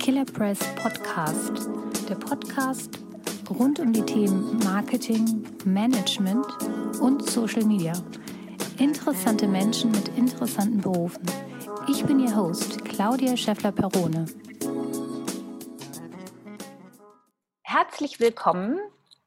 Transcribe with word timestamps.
Killer 0.00 0.24
Press 0.24 0.58
Podcast, 0.76 1.68
der 2.08 2.14
Podcast 2.14 2.98
rund 3.50 3.78
um 3.80 3.92
die 3.92 4.00
Themen 4.00 4.58
Marketing, 4.64 5.44
Management 5.66 6.46
und 7.02 7.28
Social 7.28 7.64
Media. 7.64 7.92
Interessante 8.78 9.46
Menschen 9.46 9.90
mit 9.90 10.08
interessanten 10.16 10.80
Berufen. 10.80 11.22
Ich 11.86 12.02
bin 12.06 12.18
Ihr 12.18 12.34
Host, 12.34 12.82
Claudia 12.86 13.36
Scheffler-Perone. 13.36 14.24
Herzlich 17.62 18.20
willkommen 18.20 18.78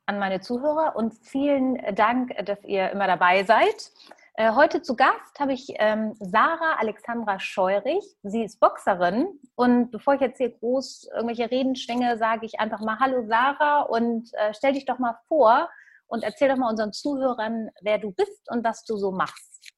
an 0.07 0.17
meine 0.17 0.41
Zuhörer 0.41 0.95
und 0.95 1.13
vielen 1.13 1.77
Dank, 1.93 2.33
dass 2.45 2.63
ihr 2.63 2.89
immer 2.89 3.05
dabei 3.05 3.43
seid. 3.43 3.91
Äh, 4.35 4.53
heute 4.55 4.81
zu 4.81 4.95
Gast 4.95 5.39
habe 5.39 5.53
ich 5.53 5.67
ähm, 5.77 6.15
Sarah 6.19 6.77
Alexandra 6.79 7.39
Scheurich. 7.39 8.03
Sie 8.23 8.43
ist 8.43 8.59
Boxerin. 8.59 9.27
Und 9.53 9.91
bevor 9.91 10.15
ich 10.15 10.21
jetzt 10.21 10.39
hier 10.39 10.49
groß 10.49 11.09
irgendwelche 11.13 11.51
Reden 11.51 11.75
schwinge, 11.75 12.17
sage 12.17 12.47
ich 12.47 12.59
einfach 12.59 12.79
mal 12.79 12.97
Hallo 12.99 13.27
Sarah 13.27 13.81
und 13.81 14.33
äh, 14.33 14.51
stell 14.55 14.73
dich 14.73 14.85
doch 14.85 14.97
mal 14.97 15.19
vor 15.27 15.69
und 16.07 16.23
erzähl 16.23 16.49
doch 16.49 16.57
mal 16.57 16.71
unseren 16.71 16.93
Zuhörern, 16.93 17.69
wer 17.81 17.99
du 17.99 18.11
bist 18.11 18.49
und 18.49 18.63
was 18.63 18.83
du 18.85 18.97
so 18.97 19.11
machst. 19.11 19.71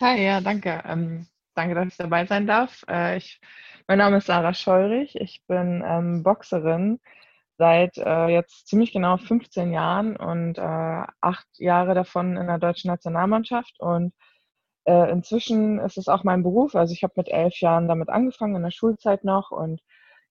Hi, 0.00 0.22
ja, 0.22 0.42
danke. 0.42 0.82
Ähm, 0.84 1.26
danke, 1.54 1.74
dass 1.74 1.86
ich 1.86 1.96
dabei 1.96 2.26
sein 2.26 2.46
darf. 2.46 2.84
Äh, 2.90 3.16
ich, 3.16 3.40
mein 3.86 3.96
Name 3.96 4.18
ist 4.18 4.26
Sarah 4.26 4.52
Scheurich. 4.52 5.16
Ich 5.16 5.42
bin 5.46 5.82
ähm, 5.86 6.22
Boxerin 6.22 7.00
seit 7.58 7.96
äh, 7.98 8.28
jetzt 8.28 8.68
ziemlich 8.68 8.92
genau 8.92 9.16
15 9.16 9.72
Jahren 9.72 10.16
und 10.16 10.58
äh, 10.58 11.04
acht 11.20 11.46
Jahre 11.58 11.94
davon 11.94 12.36
in 12.36 12.46
der 12.46 12.58
deutschen 12.58 12.88
Nationalmannschaft. 12.90 13.80
Und 13.80 14.12
äh, 14.84 15.10
inzwischen 15.10 15.78
ist 15.80 15.98
es 15.98 16.08
auch 16.08 16.24
mein 16.24 16.42
Beruf. 16.42 16.74
Also 16.74 16.92
ich 16.92 17.02
habe 17.02 17.14
mit 17.16 17.28
elf 17.28 17.60
Jahren 17.60 17.88
damit 17.88 18.08
angefangen, 18.08 18.56
in 18.56 18.62
der 18.62 18.70
Schulzeit 18.70 19.24
noch. 19.24 19.50
Und 19.50 19.80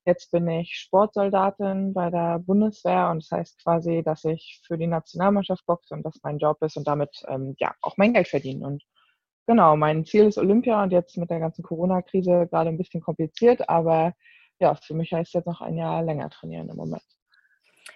jetzt 0.05 0.31
bin 0.31 0.47
ich 0.47 0.75
Sportsoldatin 0.75 1.93
bei 1.93 2.09
der 2.09 2.39
Bundeswehr. 2.39 3.09
Und 3.09 3.23
das 3.23 3.31
heißt 3.31 3.63
quasi, 3.63 4.03
dass 4.03 4.23
ich 4.23 4.61
für 4.65 4.77
die 4.77 4.87
Nationalmannschaft 4.87 5.65
boxe 5.65 5.93
und 5.95 6.03
das 6.03 6.19
mein 6.23 6.37
Job 6.37 6.61
ist 6.61 6.77
und 6.77 6.87
damit 6.87 7.23
ähm, 7.27 7.55
ja 7.59 7.73
auch 7.81 7.97
mein 7.97 8.13
Geld 8.13 8.27
verdiene. 8.27 8.65
Und 8.67 8.83
genau, 9.47 9.75
mein 9.75 10.05
Ziel 10.05 10.25
ist 10.25 10.37
Olympia 10.37 10.83
und 10.83 10.91
jetzt 10.91 11.17
mit 11.17 11.29
der 11.29 11.39
ganzen 11.39 11.63
Corona-Krise 11.63 12.47
gerade 12.49 12.69
ein 12.69 12.77
bisschen 12.77 13.01
kompliziert, 13.01 13.69
aber 13.69 14.13
ja, 14.59 14.75
für 14.75 14.93
mich 14.93 15.11
heißt 15.13 15.29
es 15.29 15.33
jetzt 15.33 15.47
noch 15.47 15.61
ein 15.61 15.77
Jahr 15.77 16.03
länger 16.03 16.29
trainieren 16.29 16.69
im 16.69 16.77
Moment. 16.77 17.03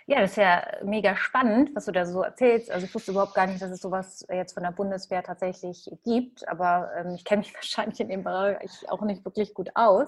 Ja, 0.09 0.21
das 0.21 0.31
ist 0.31 0.37
ja 0.37 0.63
mega 0.83 1.15
spannend, 1.15 1.69
was 1.75 1.85
du 1.85 1.91
da 1.91 2.03
so 2.03 2.23
erzählst. 2.23 2.71
Also 2.71 2.87
ich 2.87 2.95
wusste 2.95 3.11
überhaupt 3.11 3.35
gar 3.35 3.45
nicht, 3.45 3.61
dass 3.61 3.69
es 3.69 3.79
sowas 3.79 4.25
jetzt 4.27 4.55
von 4.55 4.63
der 4.63 4.71
Bundeswehr 4.71 5.21
tatsächlich 5.21 5.87
gibt, 6.03 6.47
aber 6.47 6.89
ähm, 6.97 7.13
ich 7.13 7.23
kenne 7.23 7.41
mich 7.41 7.53
wahrscheinlich 7.53 7.99
in 7.99 8.09
dem 8.09 8.23
Bereich 8.23 8.71
auch 8.89 9.03
nicht 9.03 9.23
wirklich 9.23 9.53
gut 9.53 9.69
aus. 9.75 10.07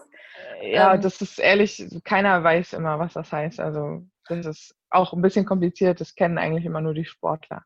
Ja, 0.63 0.95
ähm, 0.95 1.01
das 1.01 1.21
ist 1.21 1.37
ehrlich, 1.37 1.87
keiner 2.03 2.43
weiß 2.43 2.73
immer, 2.73 2.97
was 2.97 3.13
das 3.13 3.31
heißt. 3.31 3.59
Also 3.59 4.01
das 4.27 4.47
ist 4.47 4.75
auch 4.89 5.13
ein 5.13 5.21
bisschen 5.21 5.45
kompliziert, 5.45 6.01
das 6.01 6.15
kennen 6.15 6.39
eigentlich 6.39 6.65
immer 6.65 6.81
nur 6.81 6.95
die 6.95 7.05
Sportler. 7.05 7.61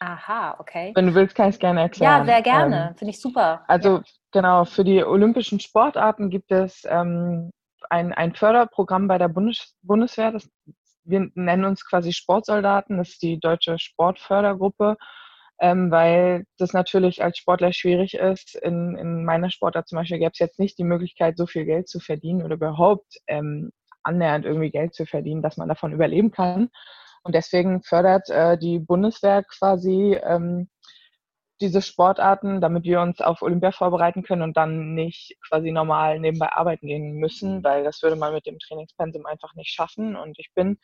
Aha, 0.00 0.56
okay. 0.58 0.90
Wenn 0.96 1.06
du 1.06 1.14
willst, 1.14 1.36
kann 1.36 1.50
ich 1.50 1.54
es 1.54 1.60
gerne 1.60 1.82
erklären. 1.82 2.26
Ja, 2.26 2.34
sehr 2.34 2.42
gerne. 2.42 2.88
Ähm, 2.88 2.96
Finde 2.96 3.10
ich 3.10 3.20
super. 3.20 3.62
Also 3.68 3.98
ja. 3.98 4.02
genau, 4.32 4.64
für 4.64 4.82
die 4.82 5.04
olympischen 5.04 5.60
Sportarten 5.60 6.30
gibt 6.30 6.50
es 6.50 6.82
ähm, 6.88 7.52
ein, 7.90 8.12
ein 8.12 8.34
Förderprogramm 8.34 9.06
bei 9.06 9.18
der 9.18 9.28
Bundes 9.28 9.76
Bundeswehr, 9.82 10.32
das 10.32 10.50
wir 11.10 11.30
nennen 11.34 11.64
uns 11.64 11.84
quasi 11.84 12.12
Sportsoldaten, 12.12 12.98
das 12.98 13.10
ist 13.10 13.22
die 13.22 13.38
deutsche 13.40 13.78
Sportfördergruppe, 13.78 14.96
ähm, 15.60 15.90
weil 15.90 16.44
das 16.58 16.72
natürlich 16.72 17.22
als 17.22 17.38
Sportler 17.38 17.72
schwierig 17.72 18.14
ist. 18.14 18.54
In, 18.54 18.96
in 18.96 19.24
meiner 19.24 19.50
Sportart 19.50 19.88
zum 19.88 19.98
Beispiel 19.98 20.18
gäbe 20.18 20.32
es 20.32 20.38
jetzt 20.38 20.58
nicht 20.58 20.78
die 20.78 20.84
Möglichkeit, 20.84 21.36
so 21.36 21.46
viel 21.46 21.64
Geld 21.64 21.88
zu 21.88 22.00
verdienen 22.00 22.42
oder 22.42 22.54
überhaupt 22.54 23.18
ähm, 23.26 23.70
annähernd 24.02 24.46
irgendwie 24.46 24.70
Geld 24.70 24.94
zu 24.94 25.06
verdienen, 25.06 25.42
dass 25.42 25.56
man 25.56 25.68
davon 25.68 25.92
überleben 25.92 26.30
kann. 26.30 26.70
Und 27.22 27.34
deswegen 27.34 27.82
fördert 27.82 28.30
äh, 28.30 28.56
die 28.56 28.78
Bundeswehr 28.78 29.44
quasi 29.44 30.18
ähm, 30.22 30.70
diese 31.60 31.82
Sportarten, 31.82 32.60
damit 32.60 32.84
wir 32.84 33.00
uns 33.00 33.20
auf 33.20 33.42
Olympia 33.42 33.70
vorbereiten 33.72 34.22
können 34.22 34.42
und 34.42 34.56
dann 34.56 34.94
nicht 34.94 35.36
quasi 35.46 35.70
normal 35.70 36.18
nebenbei 36.18 36.48
arbeiten 36.52 36.86
gehen 36.86 37.14
müssen, 37.16 37.58
mhm. 37.58 37.64
weil 37.64 37.84
das 37.84 38.02
würde 38.02 38.16
man 38.16 38.32
mit 38.32 38.46
dem 38.46 38.58
Trainingspensum 38.58 39.26
einfach 39.26 39.54
nicht 39.54 39.70
schaffen. 39.70 40.16
Und 40.16 40.38
ich 40.38 40.50
bin 40.54 40.78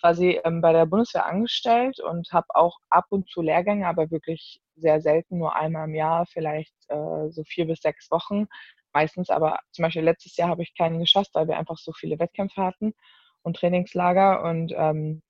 quasi 0.00 0.40
ähm, 0.44 0.60
bei 0.60 0.72
der 0.72 0.86
Bundeswehr 0.86 1.26
angestellt 1.26 2.00
und 2.00 2.32
habe 2.32 2.46
auch 2.54 2.78
ab 2.90 3.06
und 3.10 3.28
zu 3.28 3.42
Lehrgänge, 3.42 3.86
aber 3.86 4.10
wirklich 4.10 4.60
sehr 4.76 5.00
selten, 5.00 5.38
nur 5.38 5.56
einmal 5.56 5.88
im 5.88 5.94
Jahr, 5.94 6.26
vielleicht 6.26 6.74
äh, 6.88 7.30
so 7.30 7.42
vier 7.44 7.66
bis 7.66 7.80
sechs 7.80 8.10
Wochen. 8.10 8.46
Meistens 8.92 9.30
aber, 9.30 9.60
zum 9.72 9.84
Beispiel 9.84 10.02
letztes 10.02 10.36
Jahr 10.36 10.48
habe 10.48 10.62
ich 10.62 10.76
keinen 10.76 11.00
geschafft, 11.00 11.30
weil 11.34 11.48
wir 11.48 11.58
einfach 11.58 11.78
so 11.78 11.92
viele 11.92 12.18
Wettkämpfe 12.18 12.62
hatten 12.62 12.94
und 13.42 13.56
Trainingslager. 13.56 14.42
Und 14.42 14.72
ähm, 14.76 15.22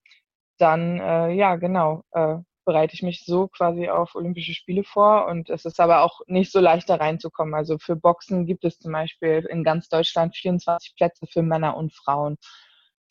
dann, 0.58 1.00
äh, 1.00 1.32
ja, 1.32 1.56
genau, 1.56 2.02
äh, 2.12 2.36
bereite 2.66 2.94
ich 2.94 3.02
mich 3.02 3.24
so 3.24 3.48
quasi 3.48 3.88
auf 3.88 4.14
Olympische 4.14 4.52
Spiele 4.52 4.84
vor 4.84 5.26
und 5.26 5.48
es 5.50 5.64
ist 5.64 5.80
aber 5.80 6.02
auch 6.02 6.20
nicht 6.26 6.52
so 6.52 6.60
leicht 6.60 6.90
da 6.90 6.96
reinzukommen. 6.96 7.54
Also 7.54 7.78
für 7.78 7.96
Boxen 7.96 8.44
gibt 8.44 8.64
es 8.64 8.78
zum 8.78 8.92
Beispiel 8.92 9.46
in 9.48 9.64
ganz 9.64 9.88
Deutschland 9.88 10.36
24 10.36 10.94
Plätze 10.96 11.26
für 11.26 11.42
Männer 11.42 11.76
und 11.76 11.94
Frauen, 11.94 12.36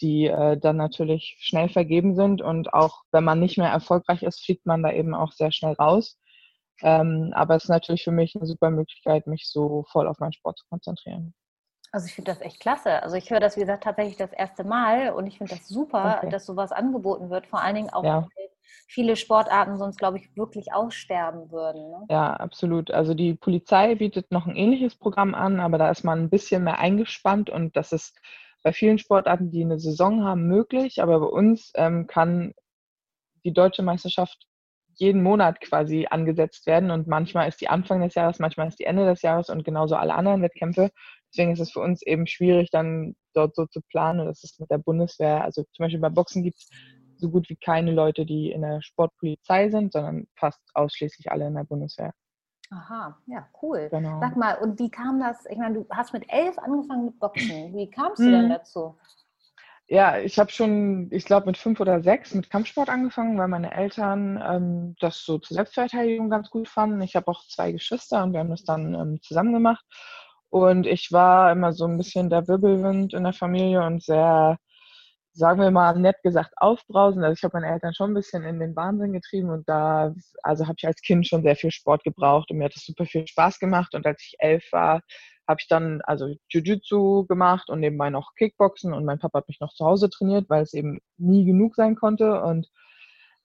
die 0.02 0.28
äh, 0.28 0.58
dann 0.58 0.78
natürlich 0.78 1.38
schnell 1.40 1.70
vergeben 1.70 2.16
sind 2.16 2.42
und 2.42 2.74
auch 2.74 3.04
wenn 3.12 3.24
man 3.24 3.40
nicht 3.40 3.58
mehr 3.58 3.70
erfolgreich 3.70 4.24
ist, 4.24 4.44
fliegt 4.44 4.66
man 4.66 4.84
da 4.84 4.92
eben 4.92 5.14
auch 5.14 5.32
sehr 5.32 5.52
schnell 5.52 5.74
raus. 5.74 6.20
Ähm, 6.82 7.32
aber 7.34 7.56
es 7.56 7.64
ist 7.64 7.70
natürlich 7.70 8.04
für 8.04 8.12
mich 8.12 8.36
eine 8.36 8.46
super 8.46 8.70
Möglichkeit, 8.70 9.28
mich 9.28 9.50
so 9.50 9.86
voll 9.92 10.08
auf 10.08 10.20
meinen 10.20 10.34
Sport 10.34 10.60
zu 10.60 10.66
konzentrieren. 10.70 11.34
Also 11.92 12.08
ich 12.08 12.14
finde 12.14 12.32
das 12.32 12.42
echt 12.42 12.60
klasse. 12.60 13.02
Also 13.02 13.16
ich 13.16 13.30
höre 13.30 13.40
das, 13.40 13.56
wie 13.56 13.62
gesagt, 13.62 13.86
tatsächlich 13.86 14.18
das 14.18 14.34
erste 14.34 14.66
Mal 14.66 15.12
und 15.12 15.28
ich 15.28 15.38
finde 15.38 15.56
das 15.56 15.68
super, 15.68 16.18
okay. 16.18 16.30
dass 16.30 16.46
sowas 16.46 16.74
angeboten 16.74 17.30
wird. 17.30 17.48
Vor 17.48 17.62
allen 17.62 17.76
Dingen 17.76 17.90
auch, 17.90 18.04
ja. 18.04 18.24
weil 18.24 18.50
viele 18.88 19.16
Sportarten 19.16 19.78
sonst, 19.78 19.98
glaube 19.98 20.18
ich, 20.18 20.36
wirklich 20.36 20.74
aussterben 20.74 21.52
würden. 21.52 21.90
Ne? 21.90 22.06
Ja, 22.10 22.34
absolut. 22.34 22.92
Also 22.92 23.14
die 23.14 23.34
Polizei 23.34 23.96
bietet 23.96 24.32
noch 24.32 24.46
ein 24.46 24.58
ähnliches 24.58 24.96
Programm 24.96 25.34
an, 25.34 25.62
aber 25.62 25.78
da 25.78 25.90
ist 25.90 26.04
man 26.04 26.20
ein 26.20 26.30
bisschen 26.30 26.66
mehr 26.66 26.80
eingespannt 26.80 27.50
und 27.50 27.78
das 27.78 27.94
ist 27.94 28.20
bei 28.66 28.74
vielen 28.74 28.98
Sportarten, 28.98 29.52
die 29.52 29.64
eine 29.64 29.78
Saison 29.78 30.24
haben, 30.24 30.48
möglich. 30.48 31.00
Aber 31.04 31.20
bei 31.20 31.28
uns 31.28 31.72
ähm, 31.76 32.08
kann 32.08 32.56
die 33.44 33.54
deutsche 33.54 33.84
Meisterschaft 33.84 34.48
jeden 34.96 35.22
Monat 35.22 35.62
quasi 35.62 36.08
angesetzt 36.10 36.66
werden 36.66 36.90
und 36.90 37.06
manchmal 37.06 37.48
ist 37.48 37.62
die 37.62 37.68
Anfang 37.68 38.02
des 38.02 38.16
Jahres, 38.16 38.40
manchmal 38.40 38.68
ist 38.68 38.80
die 38.80 38.86
Ende 38.86 39.06
des 39.06 39.22
Jahres 39.22 39.52
und 39.52 39.64
genauso 39.66 39.96
alle 39.96 40.16
anderen 40.16 40.42
Wettkämpfe. 40.42 40.90
Deswegen 41.32 41.52
ist 41.52 41.60
es 41.60 41.74
für 41.74 41.82
uns 41.82 42.02
eben 42.02 42.26
schwierig, 42.26 42.72
dann 42.72 43.14
dort 43.36 43.56
so 43.56 43.68
zu 43.68 43.82
planen. 43.82 44.22
Und 44.22 44.28
das 44.28 44.44
ist 44.44 44.60
mit 44.60 44.72
der 44.72 44.80
Bundeswehr, 44.80 45.44
also 45.44 45.62
zum 45.74 45.84
Beispiel 45.84 46.02
bei 46.02 46.10
Boxen 46.10 46.42
gibt 46.42 46.58
es 46.58 46.68
so 47.18 47.30
gut 47.30 47.48
wie 47.50 47.58
keine 47.58 47.92
Leute, 47.92 48.26
die 48.26 48.52
in 48.52 48.64
der 48.64 48.82
Sportpolizei 48.82 49.70
sind, 49.70 49.94
sondern 49.94 50.26
fast 50.36 50.62
ausschließlich 50.74 51.32
alle 51.32 51.46
in 51.46 51.54
der 51.54 51.66
Bundeswehr. 51.66 52.14
Aha, 52.72 53.18
ja, 53.28 53.48
cool. 53.62 53.90
Genau. 53.92 54.20
Sag 54.20 54.36
mal, 54.36 54.56
und 54.56 54.80
wie 54.80 54.90
kam 54.90 55.20
das? 55.20 55.46
Ich 55.48 55.58
meine, 55.58 55.76
du 55.76 55.88
hast 55.90 56.14
mit 56.14 56.26
elf 56.30 56.58
angefangen 56.58 57.06
mit 57.06 57.20
Boxen. 57.20 57.76
Wie 57.76 57.90
kamst 57.90 58.20
du 58.20 58.32
denn 58.32 58.46
mhm. 58.46 58.50
dazu? 58.50 58.98
Ja, 59.88 60.18
ich 60.18 60.40
habe 60.40 60.50
schon, 60.52 61.10
ich 61.12 61.26
glaube, 61.26 61.46
mit 61.46 61.58
fünf 61.58 61.80
oder 61.80 62.02
sechs 62.02 62.34
mit 62.34 62.50
Kampfsport 62.50 62.90
angefangen, 62.90 63.38
weil 63.38 63.48
meine 63.48 63.72
Eltern 63.72 64.42
ähm, 64.44 64.96
das 65.00 65.24
so 65.24 65.38
zur 65.38 65.54
Selbstverteidigung 65.56 66.32
ganz 66.32 66.50
gut 66.50 66.68
fanden. 66.68 67.02
Ich 67.02 67.16
habe 67.16 67.28
auch 67.28 67.46
zwei 67.48 67.72
Geschwister 67.72 68.24
und 68.24 68.34
wir 68.34 68.40
haben 68.40 68.50
das 68.50 68.64
dann 68.64 68.96
ähm, 68.96 69.20
zusammen 69.22 69.54
gemacht. 69.54 69.86
Und 70.50 70.88
ich 70.88 71.12
war 71.12 71.52
immer 71.52 71.72
so 71.72 71.86
ein 71.86 71.98
bisschen 71.98 72.32
der 72.32 72.48
Wirbelwind 72.48 73.14
in 73.14 73.24
der 73.24 73.34
Familie 73.34 73.84
und 73.86 74.02
sehr 74.02 74.58
sagen 75.36 75.60
wir 75.60 75.70
mal 75.70 75.98
nett 76.00 76.16
gesagt, 76.24 76.54
aufbrausen. 76.58 77.24
Also 77.24 77.34
ich 77.34 77.44
habe 77.44 77.60
meine 77.60 77.72
Eltern 77.72 77.94
schon 77.94 78.12
ein 78.12 78.16
bisschen 78.16 78.44
in 78.44 78.60
den 78.60 78.76
Wahnsinn 78.76 79.12
getrieben 79.14 79.50
und 79.50 79.68
da, 79.68 80.14
also 80.44 80.66
habe 80.66 80.76
ich 80.78 80.88
als 80.88 81.02
Kind 81.02 81.28
schon 81.28 81.44
sehr 81.44 81.58
viel 81.58 81.72
Sport 81.72 82.04
gebraucht 82.04 82.50
und 82.50 82.58
mir 82.58 82.66
hat 82.66 82.76
das 82.76 82.86
super 82.86 83.06
viel 83.06 83.28
Spaß 83.28 83.60
gemacht. 83.60 83.94
Und 83.96 84.06
als 84.06 84.22
ich 84.24 84.36
elf 84.40 84.64
war, 84.72 85.02
habe 85.48 85.60
ich 85.60 85.68
dann 85.68 86.02
also 86.04 86.34
Jiu-Jitsu 86.50 87.26
gemacht 87.28 87.70
und 87.70 87.82
nebenbei 87.82 88.10
noch 88.10 88.34
Kickboxen 88.36 88.94
und 88.94 89.06
mein 89.06 89.20
Papa 89.20 89.40
hat 89.40 89.48
mich 89.48 89.60
noch 89.60 89.74
zu 89.74 89.86
Hause 89.86 90.10
trainiert, 90.10 90.50
weil 90.50 90.64
es 90.64 90.74
eben 90.74 91.00
nie 91.18 91.46
genug 91.46 91.76
sein 91.76 91.96
konnte 91.96 92.42
und 92.42 92.70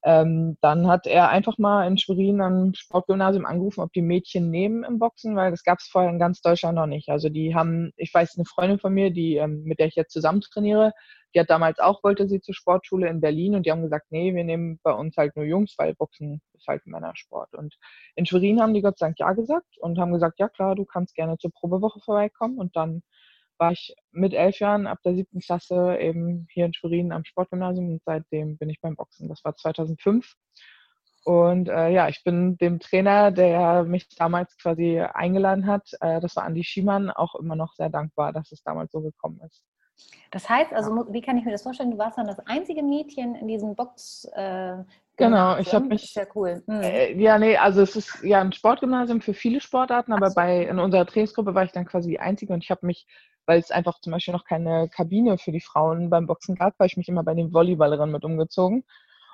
ähm, 0.02 0.56
dann 0.62 0.87
hat 0.88 1.06
er 1.06 1.29
einfach 1.29 1.58
mal 1.58 1.87
in 1.87 1.99
Schwerin 1.99 2.41
am 2.41 2.73
Sportgymnasium 2.75 3.44
angerufen, 3.44 3.81
ob 3.81 3.93
die 3.93 4.02
Mädchen 4.02 4.50
nehmen 4.50 4.82
im 4.85 4.99
Boxen, 4.99 5.37
weil 5.37 5.50
das 5.50 5.62
gab 5.62 5.79
es 5.81 5.88
vorher 5.88 6.11
in 6.11 6.19
ganz 6.19 6.41
Deutschland 6.41 6.76
noch 6.76 6.87
nicht. 6.87 7.11
Also 7.11 7.29
die 7.29 7.55
haben, 7.55 7.93
ich 7.97 8.12
weiß, 8.12 8.37
eine 8.37 8.47
Freundin 8.47 8.79
von 8.79 8.94
mir, 8.94 9.11
die, 9.11 9.37
ähm, 9.37 9.62
mit 9.64 9.79
der 9.79 9.88
ich 9.88 9.97
jetzt 9.97 10.12
zusammen 10.12 10.41
trainiere, 10.41 10.93
die 11.35 11.41
hat 11.41 11.50
damals 11.50 11.79
auch, 11.79 12.02
wollte 12.02 12.26
sie 12.29 12.41
zur 12.41 12.55
Sportschule 12.55 13.08
in 13.08 13.20
Berlin 13.20 13.55
und 13.55 13.67
die 13.67 13.70
haben 13.70 13.82
gesagt, 13.82 14.06
nee, 14.11 14.35
wir 14.35 14.44
nehmen 14.44 14.81
bei 14.82 14.93
uns 14.93 15.17
halt 15.17 15.37
nur 15.37 15.44
Jungs, 15.44 15.75
weil 15.79 15.94
Boxen 15.94 16.41
ist 16.55 16.67
halt 16.67 16.87
Männersport. 16.87 17.55
Und 17.55 17.76
in 18.17 18.26
Schwerin 18.26 18.61
haben 18.61 18.75
die 18.75 18.82
Gott 18.82 18.99
sei 18.99 19.06
Dank 19.06 19.19
ja 19.19 19.32
gesagt 19.32 19.79
und 19.79 19.99
haben 19.99 20.12
gesagt, 20.12 20.38
ja 20.41 20.49
klar, 20.49 20.75
du 20.75 20.85
kannst 20.85 21.14
gerne 21.14 21.38
zur 21.38 21.53
Probewoche 21.53 22.00
vorbeikommen 22.00 22.58
und 22.58 22.75
dann 22.75 23.03
war 23.60 23.72
ich 23.72 23.94
mit 24.10 24.32
elf 24.32 24.58
Jahren 24.58 24.86
ab 24.86 24.98
der 25.04 25.14
siebten 25.14 25.40
Klasse 25.40 25.98
eben 26.00 26.48
hier 26.50 26.64
in 26.66 26.74
Schwerin 26.74 27.12
am 27.12 27.24
Sportgymnasium 27.24 27.90
und 27.90 28.02
seitdem 28.04 28.56
bin 28.56 28.70
ich 28.70 28.80
beim 28.80 28.96
Boxen. 28.96 29.28
Das 29.28 29.44
war 29.44 29.54
2005. 29.54 30.34
Und 31.24 31.68
äh, 31.68 31.90
ja, 31.90 32.08
ich 32.08 32.24
bin 32.24 32.56
dem 32.56 32.80
Trainer, 32.80 33.30
der 33.30 33.84
mich 33.84 34.08
damals 34.16 34.56
quasi 34.56 35.00
eingeladen 35.00 35.66
hat, 35.66 35.90
äh, 36.00 36.18
das 36.20 36.34
war 36.34 36.44
Andi 36.44 36.64
Schiemann, 36.64 37.10
auch 37.10 37.34
immer 37.34 37.56
noch 37.56 37.74
sehr 37.74 37.90
dankbar, 37.90 38.32
dass 38.32 38.50
es 38.52 38.62
damals 38.62 38.90
so 38.90 39.02
gekommen 39.02 39.40
ist. 39.46 39.62
Das 40.30 40.48
heißt, 40.48 40.72
also 40.72 41.06
wie 41.10 41.20
kann 41.20 41.36
ich 41.36 41.44
mir 41.44 41.50
das 41.50 41.62
vorstellen? 41.62 41.90
Du 41.90 41.98
warst 41.98 42.16
dann 42.16 42.26
das 42.26 42.38
einzige 42.46 42.82
Mädchen 42.82 43.34
in 43.34 43.48
diesem 43.48 43.74
Box. 43.74 44.24
Äh, 44.34 44.76
genau, 45.16 45.58
ich 45.58 45.74
habe 45.74 45.86
mich. 45.86 46.12
Sehr 46.12 46.28
cool. 46.34 46.62
Mhm. 46.66 46.80
Äh, 46.80 47.12
ja, 47.20 47.38
nee, 47.38 47.56
also 47.56 47.82
es 47.82 47.96
ist 47.96 48.22
ja 48.22 48.40
ein 48.40 48.52
Sportgymnasium 48.52 49.20
für 49.20 49.34
viele 49.34 49.60
Sportarten, 49.60 50.12
aber 50.12 50.30
so. 50.30 50.36
bei 50.36 50.64
in 50.64 50.78
unserer 50.78 51.04
Trainingsgruppe 51.04 51.54
war 51.54 51.64
ich 51.64 51.72
dann 51.72 51.84
quasi 51.84 52.10
die 52.10 52.20
einzige 52.20 52.52
und 52.52 52.62
ich 52.62 52.70
habe 52.70 52.86
mich, 52.86 53.06
weil 53.50 53.58
es 53.58 53.73
einfach 53.73 54.00
zum 54.00 54.12
Beispiel 54.12 54.32
noch 54.32 54.44
keine 54.44 54.88
Kabine 54.88 55.37
für 55.37 55.50
die 55.50 55.61
Frauen 55.61 56.08
beim 56.08 56.29
Boxen 56.29 56.55
gab, 56.55 56.79
weil 56.79 56.87
ich 56.87 56.97
mich 56.97 57.08
immer 57.08 57.25
bei 57.25 57.35
den 57.35 57.52
Volleyballerinnen 57.52 58.12
mit 58.12 58.25
umgezogen. 58.25 58.85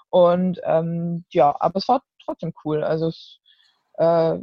Und 0.08 0.58
ähm, 0.64 1.26
ja, 1.28 1.54
aber 1.60 1.76
es 1.76 1.86
war 1.86 2.02
trotzdem 2.24 2.54
cool. 2.64 2.82
Also 2.82 3.08
es 3.08 3.40
äh, 3.98 4.38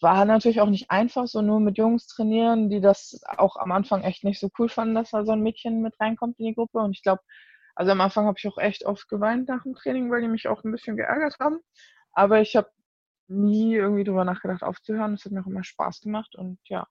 war 0.00 0.24
natürlich 0.26 0.60
auch 0.60 0.68
nicht 0.68 0.92
einfach, 0.92 1.26
so 1.26 1.42
nur 1.42 1.58
mit 1.58 1.76
Jungs 1.76 2.06
trainieren, 2.06 2.70
die 2.70 2.80
das 2.80 3.20
auch 3.36 3.56
am 3.56 3.72
Anfang 3.72 4.04
echt 4.04 4.22
nicht 4.22 4.38
so 4.38 4.48
cool 4.60 4.68
fanden, 4.68 4.94
dass 4.94 5.10
da 5.10 5.24
so 5.24 5.32
ein 5.32 5.42
Mädchen 5.42 5.82
mit 5.82 5.98
reinkommt 5.98 6.38
in 6.38 6.46
die 6.46 6.54
Gruppe. 6.54 6.78
Und 6.78 6.92
ich 6.92 7.02
glaube, 7.02 7.22
also 7.74 7.90
am 7.90 8.00
Anfang 8.00 8.26
habe 8.26 8.38
ich 8.38 8.46
auch 8.46 8.58
echt 8.58 8.86
oft 8.86 9.08
geweint 9.08 9.48
nach 9.48 9.64
dem 9.64 9.74
Training, 9.74 10.08
weil 10.08 10.20
die 10.20 10.28
mich 10.28 10.46
auch 10.46 10.62
ein 10.62 10.70
bisschen 10.70 10.96
geärgert 10.96 11.34
haben. 11.40 11.58
Aber 12.12 12.42
ich 12.42 12.54
habe 12.54 12.70
nie 13.26 13.74
irgendwie 13.74 14.04
drüber 14.04 14.24
nachgedacht, 14.24 14.62
aufzuhören. 14.62 15.14
Es 15.14 15.24
hat 15.24 15.32
mir 15.32 15.42
auch 15.42 15.48
immer 15.48 15.64
Spaß 15.64 16.00
gemacht. 16.02 16.36
Und 16.36 16.60
ja, 16.68 16.86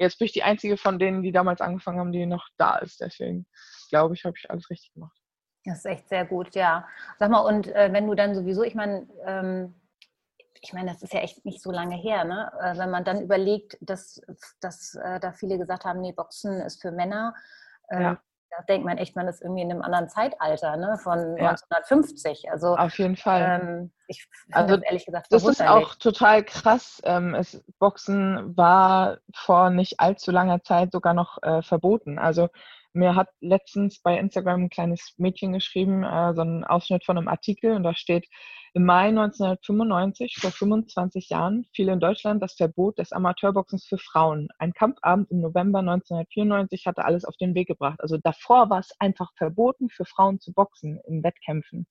jetzt 0.00 0.18
bin 0.18 0.26
ich 0.26 0.32
die 0.32 0.42
einzige 0.42 0.76
von 0.76 0.98
denen, 0.98 1.22
die 1.22 1.32
damals 1.32 1.60
angefangen 1.60 2.00
haben, 2.00 2.12
die 2.12 2.26
noch 2.26 2.48
da 2.56 2.78
ist. 2.78 3.00
Deswegen 3.00 3.46
glaube 3.90 4.14
ich, 4.14 4.24
habe 4.24 4.34
ich 4.36 4.50
alles 4.50 4.70
richtig 4.70 4.92
gemacht. 4.94 5.16
Das 5.64 5.78
ist 5.78 5.84
echt 5.84 6.08
sehr 6.08 6.24
gut, 6.24 6.54
ja. 6.54 6.88
Sag 7.18 7.30
mal, 7.30 7.40
und 7.40 7.68
äh, 7.68 7.92
wenn 7.92 8.06
du 8.06 8.14
dann 8.14 8.34
sowieso, 8.34 8.62
ich 8.62 8.74
meine, 8.74 9.06
ähm, 9.26 9.74
ich 10.62 10.72
meine, 10.72 10.90
das 10.90 11.02
ist 11.02 11.12
ja 11.12 11.20
echt 11.20 11.44
nicht 11.44 11.62
so 11.62 11.70
lange 11.70 11.96
her, 11.96 12.24
ne? 12.24 12.50
Äh, 12.60 12.78
wenn 12.78 12.90
man 12.90 13.04
dann 13.04 13.20
überlegt, 13.20 13.76
dass, 13.80 14.20
dass 14.60 14.94
äh, 14.94 15.20
da 15.20 15.32
viele 15.32 15.58
gesagt 15.58 15.84
haben, 15.84 16.00
nee, 16.00 16.12
Boxen 16.12 16.60
ist 16.60 16.80
für 16.80 16.92
Männer. 16.92 17.34
Ähm, 17.90 18.02
ja. 18.02 18.22
Da 18.50 18.64
denkt 18.68 18.84
man 18.84 18.98
echt, 18.98 19.14
man 19.14 19.28
ist 19.28 19.42
irgendwie 19.42 19.62
in 19.62 19.70
einem 19.70 19.82
anderen 19.82 20.08
Zeitalter, 20.08 20.76
ne? 20.76 20.98
Von 21.02 21.36
ja. 21.36 21.50
1950. 21.50 22.50
Also 22.50 22.76
auf 22.76 22.98
jeden 22.98 23.16
Fall. 23.16 23.60
Ähm, 23.62 23.92
ich 24.08 24.26
also 24.50 24.76
das 24.76 24.84
ehrlich 24.84 25.06
gesagt 25.06 25.26
das 25.30 25.46
ist 25.46 25.62
auch 25.62 25.94
total 25.94 26.44
krass. 26.44 27.00
Ähm, 27.04 27.34
es, 27.34 27.62
Boxen 27.78 28.56
war 28.56 29.18
vor 29.34 29.70
nicht 29.70 30.00
allzu 30.00 30.32
langer 30.32 30.62
Zeit 30.62 30.92
sogar 30.92 31.14
noch 31.14 31.38
äh, 31.42 31.62
verboten. 31.62 32.18
Also 32.18 32.48
mir 32.92 33.14
hat 33.14 33.28
letztens 33.40 34.00
bei 34.00 34.18
Instagram 34.18 34.64
ein 34.64 34.70
kleines 34.70 35.14
Mädchen 35.16 35.52
geschrieben, 35.52 36.02
äh, 36.02 36.34
so 36.34 36.40
einen 36.40 36.64
Ausschnitt 36.64 37.04
von 37.04 37.16
einem 37.16 37.28
Artikel 37.28 37.72
und 37.76 37.84
da 37.84 37.94
steht, 37.94 38.26
im 38.72 38.84
Mai 38.84 39.08
1995, 39.08 40.36
vor 40.36 40.50
25 40.50 41.28
Jahren, 41.28 41.66
fiel 41.74 41.88
in 41.88 41.98
Deutschland 41.98 42.42
das 42.42 42.54
Verbot 42.54 42.98
des 42.98 43.12
Amateurboxens 43.12 43.84
für 43.84 43.98
Frauen. 43.98 44.48
Ein 44.58 44.72
Kampfabend 44.72 45.30
im 45.30 45.40
November 45.40 45.80
1994 45.80 46.86
hatte 46.86 47.04
alles 47.04 47.24
auf 47.24 47.36
den 47.36 47.54
Weg 47.54 47.68
gebracht. 47.68 48.00
Also 48.00 48.16
davor 48.18 48.70
war 48.70 48.78
es 48.78 48.94
einfach 49.00 49.32
verboten, 49.36 49.88
für 49.90 50.04
Frauen 50.04 50.38
zu 50.38 50.52
boxen 50.52 51.00
in 51.06 51.24
Wettkämpfen. 51.24 51.86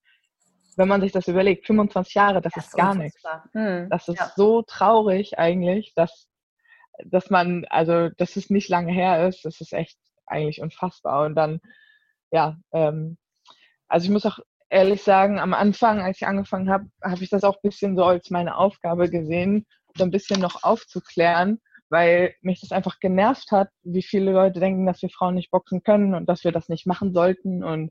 Wenn 0.76 0.88
man 0.88 1.02
sich 1.02 1.12
das 1.12 1.28
überlegt, 1.28 1.66
25 1.66 2.14
Jahre, 2.14 2.40
das, 2.40 2.54
das 2.54 2.68
ist 2.68 2.76
gar 2.76 2.94
nichts. 2.94 3.22
Hm, 3.52 3.90
das 3.90 4.08
ist 4.08 4.18
ja. 4.18 4.32
so 4.34 4.62
traurig 4.62 5.38
eigentlich, 5.38 5.92
dass, 5.94 6.28
dass 7.04 7.28
man, 7.28 7.66
also, 7.66 8.08
dass 8.08 8.36
es 8.36 8.48
nicht 8.48 8.70
lange 8.70 8.92
her 8.92 9.28
ist. 9.28 9.44
Das 9.44 9.60
ist 9.60 9.74
echt 9.74 9.98
eigentlich 10.24 10.62
unfassbar. 10.62 11.26
Und 11.26 11.34
dann, 11.34 11.60
ja, 12.30 12.56
ähm, 12.72 13.18
also 13.88 14.04
ich 14.04 14.10
muss 14.10 14.24
auch 14.24 14.38
ehrlich 14.70 15.02
sagen, 15.02 15.38
am 15.38 15.52
Anfang, 15.52 16.00
als 16.00 16.20
ich 16.20 16.26
angefangen 16.26 16.70
habe, 16.70 16.86
habe 17.02 17.22
ich 17.22 17.30
das 17.30 17.44
auch 17.44 17.56
ein 17.56 17.68
bisschen 17.68 17.96
so 17.96 18.04
als 18.04 18.30
meine 18.30 18.56
Aufgabe 18.56 19.10
gesehen, 19.10 19.66
so 19.96 20.04
ein 20.04 20.10
bisschen 20.10 20.40
noch 20.40 20.62
aufzuklären, 20.62 21.60
weil 21.90 22.34
mich 22.40 22.60
das 22.60 22.70
einfach 22.70 23.00
genervt 23.00 23.50
hat, 23.50 23.68
wie 23.82 24.02
viele 24.02 24.32
Leute 24.32 24.60
denken, 24.60 24.86
dass 24.86 25.02
wir 25.02 25.10
Frauen 25.10 25.34
nicht 25.34 25.50
boxen 25.50 25.82
können 25.82 26.14
und 26.14 26.28
dass 26.28 26.44
wir 26.44 26.52
das 26.52 26.68
nicht 26.68 26.86
machen 26.86 27.12
sollten. 27.12 27.64
Und 27.64 27.90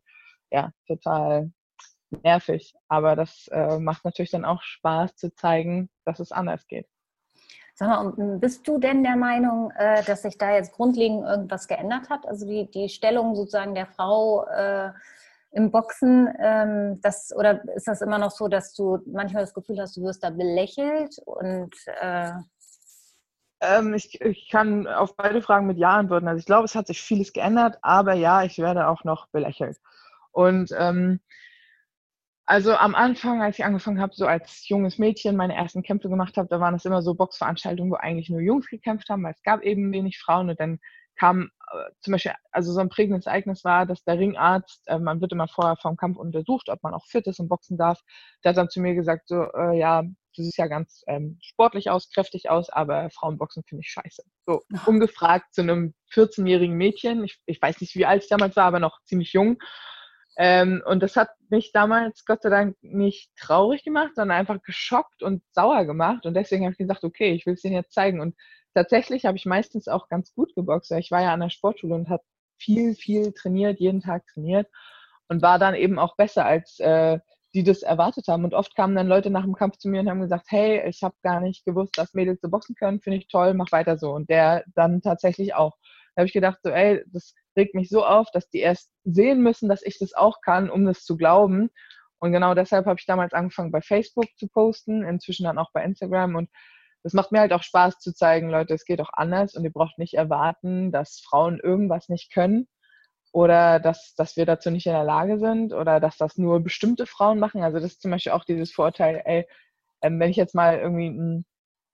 ja, 0.49 0.71
total 0.87 1.51
nervig. 2.23 2.73
Aber 2.87 3.17
das 3.17 3.47
äh, 3.51 3.77
macht 3.77 4.05
natürlich 4.05 4.31
dann 4.31 4.45
auch 4.45 4.61
Spaß 4.61 5.17
zu 5.17 5.35
zeigen, 5.35 5.89
dass 6.05 6.19
es 6.19 6.31
anders 6.31 6.65
geht. 6.67 6.87
Sag 7.75 7.87
mal, 7.87 8.37
bist 8.39 8.67
du 8.67 8.77
denn 8.77 9.03
der 9.03 9.15
Meinung, 9.15 9.71
äh, 9.77 10.03
dass 10.03 10.23
sich 10.23 10.37
da 10.37 10.53
jetzt 10.53 10.73
grundlegend 10.73 11.25
irgendwas 11.25 11.67
geändert 11.67 12.09
hat? 12.09 12.25
Also 12.25 12.45
die, 12.45 12.69
die 12.71 12.89
Stellung 12.89 13.35
sozusagen 13.35 13.75
der 13.75 13.87
Frau 13.87 14.45
äh, 14.47 14.91
im 15.51 15.71
Boxen, 15.71 16.29
ähm, 16.39 16.99
das, 17.01 17.33
oder 17.35 17.63
ist 17.75 17.87
das 17.87 18.01
immer 18.01 18.17
noch 18.17 18.31
so, 18.31 18.47
dass 18.47 18.73
du 18.73 18.99
manchmal 19.07 19.43
das 19.43 19.53
Gefühl 19.53 19.79
hast, 19.79 19.97
du 19.97 20.03
wirst 20.03 20.23
da 20.23 20.29
belächelt 20.29 21.17
und 21.25 21.73
äh 22.01 22.31
ähm, 23.61 23.93
ich, 23.93 24.21
ich 24.21 24.49
kann 24.49 24.87
auf 24.87 25.15
beide 25.17 25.41
Fragen 25.41 25.67
mit 25.67 25.77
Ja 25.77 25.97
antworten. 25.97 26.27
Also 26.27 26.39
ich 26.39 26.45
glaube, 26.45 26.65
es 26.65 26.75
hat 26.75 26.87
sich 26.87 27.01
vieles 27.01 27.33
geändert, 27.33 27.77
aber 27.81 28.13
ja, 28.13 28.43
ich 28.43 28.57
werde 28.57 28.87
auch 28.87 29.03
noch 29.03 29.27
belächelt. 29.27 29.77
Und 30.31 30.71
ähm, 30.77 31.19
also 32.45 32.73
am 32.73 32.95
Anfang, 32.95 33.41
als 33.41 33.59
ich 33.59 33.65
angefangen 33.65 34.01
habe, 34.01 34.15
so 34.15 34.25
als 34.25 34.67
junges 34.67 34.97
Mädchen 34.97 35.35
meine 35.35 35.55
ersten 35.55 35.83
Kämpfe 35.83 36.09
gemacht 36.09 36.37
habe, 36.37 36.47
da 36.47 36.59
waren 36.59 36.73
es 36.73 36.85
immer 36.85 37.01
so 37.01 37.13
Boxveranstaltungen, 37.13 37.91
wo 37.91 37.95
eigentlich 37.95 38.29
nur 38.29 38.39
Jungs 38.39 38.67
gekämpft 38.67 39.09
haben, 39.09 39.23
weil 39.23 39.33
es 39.33 39.43
gab 39.43 39.61
eben 39.61 39.91
wenig 39.91 40.17
Frauen 40.19 40.49
und 40.49 40.59
dann 40.59 40.79
kam 41.19 41.51
äh, 41.71 41.91
zum 42.01 42.13
Beispiel, 42.13 42.33
also 42.51 42.71
so 42.71 42.79
ein 42.79 42.89
prägendes 42.89 43.25
Ereignis 43.25 43.63
war, 43.63 43.85
dass 43.85 44.03
der 44.03 44.17
Ringarzt, 44.17 44.87
äh, 44.87 44.99
man 44.99 45.21
wird 45.21 45.31
immer 45.31 45.47
vorher 45.47 45.75
vom 45.75 45.97
Kampf 45.97 46.17
untersucht, 46.17 46.69
ob 46.69 46.81
man 46.83 46.93
auch 46.93 47.05
fit 47.05 47.27
ist 47.27 47.39
und 47.39 47.49
boxen 47.49 47.77
darf, 47.77 48.01
der 48.43 48.49
hat 48.49 48.57
dann 48.57 48.69
zu 48.69 48.81
mir 48.81 48.95
gesagt, 48.95 49.27
so, 49.27 49.43
äh, 49.53 49.77
ja, 49.77 50.01
du 50.01 50.43
siehst 50.43 50.57
ja 50.57 50.67
ganz 50.67 51.03
ähm, 51.07 51.37
sportlich 51.41 51.89
aus, 51.89 52.09
kräftig 52.09 52.49
aus, 52.49 52.69
aber 52.69 53.09
Frauenboxen 53.09 53.63
finde 53.67 53.81
ich 53.81 53.91
scheiße. 53.91 54.23
So, 54.45 54.61
ungefragt 54.85 55.53
zu 55.53 55.61
einem 55.61 55.93
14-jährigen 56.13 56.75
Mädchen, 56.75 57.23
ich, 57.23 57.39
ich 57.45 57.61
weiß 57.61 57.81
nicht, 57.81 57.95
wie 57.95 58.05
alt 58.05 58.23
ich 58.23 58.29
damals 58.29 58.55
war, 58.55 58.65
aber 58.65 58.79
noch 58.79 58.99
ziemlich 59.03 59.33
jung. 59.33 59.57
Ähm, 60.37 60.81
und 60.85 61.03
das 61.03 61.17
hat 61.17 61.29
mich 61.49 61.73
damals 61.73 62.23
Gott 62.23 62.43
sei 62.43 62.49
Dank 62.49 62.77
nicht 62.81 63.29
traurig 63.35 63.83
gemacht, 63.83 64.11
sondern 64.15 64.37
einfach 64.37 64.61
geschockt 64.63 65.21
und 65.21 65.43
sauer 65.51 65.83
gemacht. 65.85 66.25
Und 66.25 66.33
deswegen 66.33 66.63
habe 66.63 66.71
ich 66.71 66.77
gesagt, 66.77 67.03
okay, 67.03 67.33
ich 67.33 67.45
will 67.45 67.55
es 67.55 67.61
denen 67.61 67.75
jetzt 67.75 67.91
zeigen. 67.91 68.21
Und 68.21 68.35
tatsächlich 68.73 69.25
habe 69.25 69.37
ich 69.37 69.45
meistens 69.45 69.87
auch 69.87 70.09
ganz 70.09 70.33
gut 70.33 70.53
geboxt. 70.55 70.91
Ich 70.91 71.11
war 71.11 71.21
ja 71.21 71.33
an 71.33 71.41
der 71.41 71.49
Sportschule 71.49 71.95
und 71.95 72.09
habe 72.09 72.23
viel, 72.57 72.95
viel 72.95 73.33
trainiert, 73.33 73.79
jeden 73.79 74.01
Tag 74.01 74.25
trainiert 74.27 74.67
und 75.27 75.41
war 75.41 75.59
dann 75.59 75.75
eben 75.75 75.99
auch 75.99 76.15
besser, 76.15 76.45
als 76.45 76.79
äh, 76.79 77.19
die 77.53 77.63
das 77.63 77.81
erwartet 77.81 78.27
haben. 78.27 78.43
Und 78.43 78.53
oft 78.53 78.75
kamen 78.75 78.95
dann 78.95 79.07
Leute 79.07 79.29
nach 79.29 79.43
dem 79.43 79.55
Kampf 79.55 79.77
zu 79.77 79.89
mir 79.89 80.01
und 80.01 80.09
haben 80.09 80.21
gesagt, 80.21 80.47
hey, 80.49 80.87
ich 80.87 81.01
habe 81.03 81.15
gar 81.23 81.39
nicht 81.39 81.65
gewusst, 81.65 81.97
dass 81.97 82.13
Mädels 82.13 82.41
so 82.41 82.49
boxen 82.49 82.75
können, 82.75 83.01
finde 83.01 83.17
ich 83.17 83.27
toll, 83.27 83.53
mach 83.53 83.71
weiter 83.71 83.97
so. 83.97 84.11
Und 84.11 84.29
der 84.29 84.63
dann 84.75 85.01
tatsächlich 85.01 85.53
auch. 85.55 85.75
Da 86.15 86.21
habe 86.21 86.27
ich 86.27 86.33
gedacht, 86.33 86.59
so, 86.63 86.69
ey, 86.69 87.03
das 87.07 87.33
regt 87.55 87.75
mich 87.75 87.89
so 87.89 88.05
auf, 88.05 88.29
dass 88.31 88.49
die 88.49 88.59
erst 88.59 88.91
sehen 89.03 89.41
müssen, 89.41 89.69
dass 89.69 89.83
ich 89.83 89.97
das 89.99 90.13
auch 90.13 90.41
kann, 90.41 90.69
um 90.69 90.85
das 90.85 91.03
zu 91.03 91.17
glauben. 91.17 91.69
Und 92.19 92.31
genau 92.33 92.53
deshalb 92.53 92.85
habe 92.85 92.99
ich 92.99 93.05
damals 93.05 93.33
angefangen, 93.33 93.71
bei 93.71 93.81
Facebook 93.81 94.25
zu 94.37 94.47
posten, 94.47 95.03
inzwischen 95.03 95.45
dann 95.45 95.57
auch 95.57 95.71
bei 95.73 95.83
Instagram. 95.83 96.35
Und 96.35 96.49
das 97.03 97.13
macht 97.13 97.31
mir 97.31 97.39
halt 97.39 97.53
auch 97.53 97.63
Spaß 97.63 97.99
zu 97.99 98.13
zeigen, 98.13 98.49
Leute, 98.49 98.73
es 98.73 98.85
geht 98.85 99.01
auch 99.01 99.11
anders 99.13 99.55
und 99.55 99.63
ihr 99.63 99.71
braucht 99.71 99.97
nicht 99.97 100.15
erwarten, 100.15 100.91
dass 100.91 101.19
Frauen 101.19 101.59
irgendwas 101.59 102.09
nicht 102.09 102.33
können 102.33 102.67
oder 103.31 103.79
dass, 103.79 104.15
dass 104.15 104.35
wir 104.37 104.45
dazu 104.45 104.71
nicht 104.71 104.87
in 104.87 104.93
der 104.93 105.03
Lage 105.03 105.39
sind 105.39 105.73
oder 105.73 105.99
dass 105.99 106.17
das 106.17 106.37
nur 106.37 106.59
bestimmte 106.61 107.05
Frauen 107.05 107.39
machen. 107.39 107.63
Also 107.63 107.79
das 107.79 107.93
ist 107.93 108.01
zum 108.01 108.11
Beispiel 108.11 108.33
auch 108.33 108.43
dieses 108.43 108.71
Vorteil, 108.71 109.21
ey, 109.25 109.47
ähm, 110.01 110.19
wenn 110.19 110.31
ich 110.31 110.37
jetzt 110.37 110.55
mal 110.55 110.79
irgendwie 110.79 111.43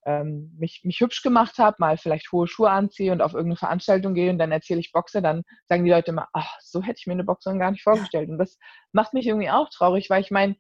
ähm, 0.06 0.56
mich, 0.58 0.82
mich 0.84 1.00
hübsch 1.00 1.22
gemacht 1.24 1.58
habe, 1.58 1.78
mal 1.80 1.98
vielleicht 1.98 2.32
hohe 2.32 2.48
Schuhe 2.48 2.70
anziehe 2.70 3.12
und 3.12 3.22
auf 3.22 3.34
irgendeine 3.34 3.58
Veranstaltung 3.58 4.14
gehe 4.14 4.30
und 4.30 4.38
dann 4.38 4.52
erzähle 4.52 4.80
ich 4.80 4.92
Boxe, 4.92 5.22
dann 5.22 5.44
sagen 5.68 5.84
die 5.84 5.92
Leute 5.92 6.12
immer, 6.12 6.28
ach, 6.34 6.58
so 6.62 6.82
hätte 6.82 7.00
ich 7.00 7.08
mir 7.08 7.14
eine 7.14 7.24
Boxerin 7.24 7.60
gar 7.60 7.72
nicht 7.72 7.84
vorgestellt. 7.84 8.30
Und 8.30 8.38
das 8.38 8.58
macht 8.92 9.14
mich 9.14 9.28
irgendwie 9.28 9.50
auch 9.50 9.70
traurig, 9.70 10.10
weil 10.10 10.22
ich 10.22 10.32
meine, 10.32 10.56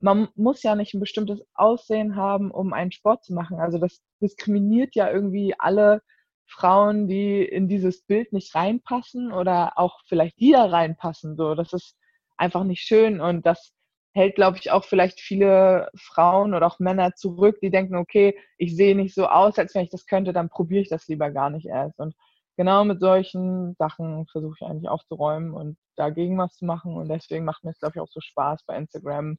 man 0.00 0.28
muss 0.34 0.62
ja 0.62 0.74
nicht 0.74 0.94
ein 0.94 1.00
bestimmtes 1.00 1.42
Aussehen 1.54 2.16
haben, 2.16 2.50
um 2.50 2.72
einen 2.72 2.92
Sport 2.92 3.24
zu 3.24 3.34
machen. 3.34 3.60
Also 3.60 3.78
das 3.78 4.00
diskriminiert 4.20 4.94
ja 4.94 5.10
irgendwie 5.10 5.54
alle 5.58 6.02
Frauen, 6.46 7.06
die 7.06 7.44
in 7.44 7.68
dieses 7.68 8.02
Bild 8.02 8.32
nicht 8.32 8.54
reinpassen 8.54 9.32
oder 9.32 9.78
auch 9.78 10.00
vielleicht 10.06 10.38
die 10.40 10.52
da 10.52 10.64
reinpassen. 10.66 11.36
So, 11.36 11.54
das 11.54 11.72
ist 11.72 11.96
einfach 12.36 12.64
nicht 12.64 12.82
schön 12.82 13.20
und 13.20 13.46
das 13.46 13.72
hält, 14.12 14.34
glaube 14.34 14.58
ich, 14.58 14.70
auch 14.72 14.84
vielleicht 14.84 15.20
viele 15.20 15.88
Frauen 15.96 16.54
oder 16.54 16.66
auch 16.66 16.78
Männer 16.80 17.14
zurück, 17.14 17.58
die 17.62 17.70
denken, 17.70 17.96
okay, 17.96 18.36
ich 18.58 18.74
sehe 18.74 18.96
nicht 18.96 19.14
so 19.14 19.28
aus, 19.28 19.58
als 19.58 19.74
wenn 19.74 19.84
ich 19.84 19.90
das 19.90 20.06
könnte, 20.06 20.32
dann 20.32 20.48
probiere 20.48 20.82
ich 20.82 20.88
das 20.88 21.06
lieber 21.06 21.30
gar 21.30 21.50
nicht 21.50 21.66
erst. 21.66 21.98
Und 22.00 22.14
genau 22.56 22.84
mit 22.84 23.00
solchen 23.00 23.74
Sachen 23.78 24.26
versuche 24.26 24.56
ich 24.60 24.66
eigentlich 24.66 24.88
aufzuräumen 24.88 25.52
und 25.54 25.78
dagegen 25.96 26.38
was 26.38 26.54
zu 26.54 26.64
machen. 26.64 26.96
Und 26.96 27.08
deswegen 27.08 27.44
macht 27.44 27.62
mir 27.62 27.70
es, 27.70 27.78
glaube 27.78 27.92
ich, 27.96 28.00
auch 28.00 28.08
so 28.10 28.20
Spaß 28.20 28.64
bei 28.66 28.76
Instagram 28.76 29.38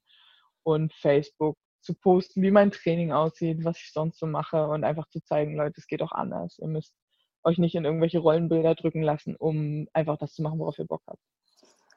und 0.64 0.94
Facebook 0.94 1.58
zu 1.82 1.94
posten, 1.96 2.42
wie 2.42 2.52
mein 2.52 2.72
Training 2.72 3.12
aussieht, 3.12 3.64
was 3.66 3.78
ich 3.78 3.92
sonst 3.92 4.20
so 4.20 4.28
mache 4.28 4.68
und 4.68 4.84
einfach 4.84 5.08
zu 5.10 5.22
zeigen, 5.22 5.56
Leute, 5.56 5.76
es 5.78 5.88
geht 5.88 6.02
auch 6.02 6.12
anders. 6.12 6.58
Ihr 6.60 6.68
müsst 6.68 6.94
euch 7.44 7.58
nicht 7.58 7.76
in 7.76 7.86
irgendwelche 7.86 8.20
Rollenbilder 8.20 8.76
drücken 8.76 9.02
lassen, 9.02 9.36
um 9.36 9.88
einfach 9.94 10.18
das 10.18 10.34
zu 10.34 10.44
machen, 10.44 10.60
worauf 10.60 10.78
ihr 10.78 10.86
Bock 10.86 11.02
habt. 11.08 11.20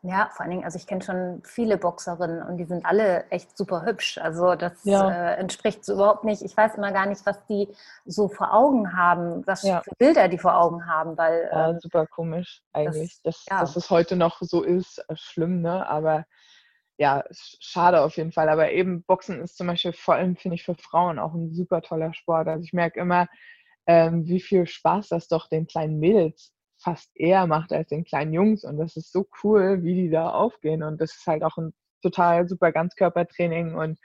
Ja, 0.07 0.29
vor 0.33 0.43
allen 0.43 0.51
Dingen, 0.51 0.65
also 0.65 0.77
ich 0.77 0.87
kenne 0.87 1.01
schon 1.01 1.41
viele 1.45 1.79
Boxerinnen 1.79 2.43
und 2.43 2.59
die 2.59 2.67
sind 2.67 2.85
alle 2.85 3.25
echt 3.31 3.57
super 3.57 3.87
hübsch. 3.87 4.19
Also 4.19 4.55
das 4.55 4.85
ja. 4.85 5.11
äh, 5.11 5.37
entspricht 5.37 5.83
so 5.83 5.95
überhaupt 5.95 6.25
nicht. 6.25 6.43
Ich 6.43 6.55
weiß 6.55 6.75
immer 6.75 6.93
gar 6.93 7.07
nicht, 7.07 7.25
was 7.25 7.43
die 7.47 7.69
so 8.05 8.29
vor 8.29 8.53
Augen 8.53 8.95
haben, 8.95 9.47
was 9.47 9.63
ja. 9.63 9.81
für 9.81 9.93
Bilder 9.97 10.29
die 10.29 10.37
vor 10.37 10.59
Augen 10.61 10.87
haben, 10.87 11.17
weil. 11.17 11.49
Ja, 11.51 11.71
äh, 11.71 11.81
super 11.81 12.07
komisch 12.07 12.63
eigentlich. 12.75 13.19
Das, 13.23 13.47
dass, 13.47 13.61
dass 13.61 13.77
es 13.77 13.89
heute 13.89 14.17
noch 14.17 14.43
so 14.43 14.63
ist, 14.63 14.99
äh, 15.09 15.17
schlimm, 15.17 15.63
ne? 15.63 15.89
Aber 15.89 16.27
ja, 16.99 17.25
schade 17.33 18.03
auf 18.03 18.17
jeden 18.17 18.33
Fall. 18.33 18.49
Aber 18.49 18.73
eben 18.73 19.03
Boxen 19.05 19.41
ist 19.41 19.57
zum 19.57 19.67
Beispiel 19.67 19.93
vor 19.93 20.15
allem, 20.15 20.37
finde 20.37 20.57
ich, 20.57 20.65
für 20.65 20.75
Frauen 20.75 21.19
auch 21.19 21.35
ein 21.35 21.53
super 21.53 21.83
toller 21.83 22.15
Sport. 22.15 22.49
Also 22.49 22.65
ich 22.65 22.73
merke 22.73 23.01
immer, 23.01 23.29
ähm, 23.87 24.27
wie 24.27 24.41
viel 24.41 24.67
Spaß 24.67 25.09
das 25.09 25.29
doch 25.29 25.49
den 25.49 25.67
kleinen 25.67 25.99
Mädels 25.99 26.53
fast 26.79 27.11
eher 27.17 27.47
macht 27.47 27.73
als 27.73 27.89
den 27.89 28.05
kleinen 28.05 28.33
Jungs. 28.33 28.65
Und 28.65 28.79
das 28.79 28.97
ist 28.97 29.13
so 29.13 29.27
cool, 29.43 29.83
wie 29.83 29.95
die 29.95 30.11
da 30.11 30.31
aufgehen. 30.31 30.83
Und 30.83 31.01
das 31.01 31.17
ist 31.17 31.27
halt 31.27 31.43
auch 31.43 31.57
ein 31.59 31.75
total 32.03 32.49
super 32.49 32.71
Ganzkörpertraining 32.73 33.75
und 33.75 33.99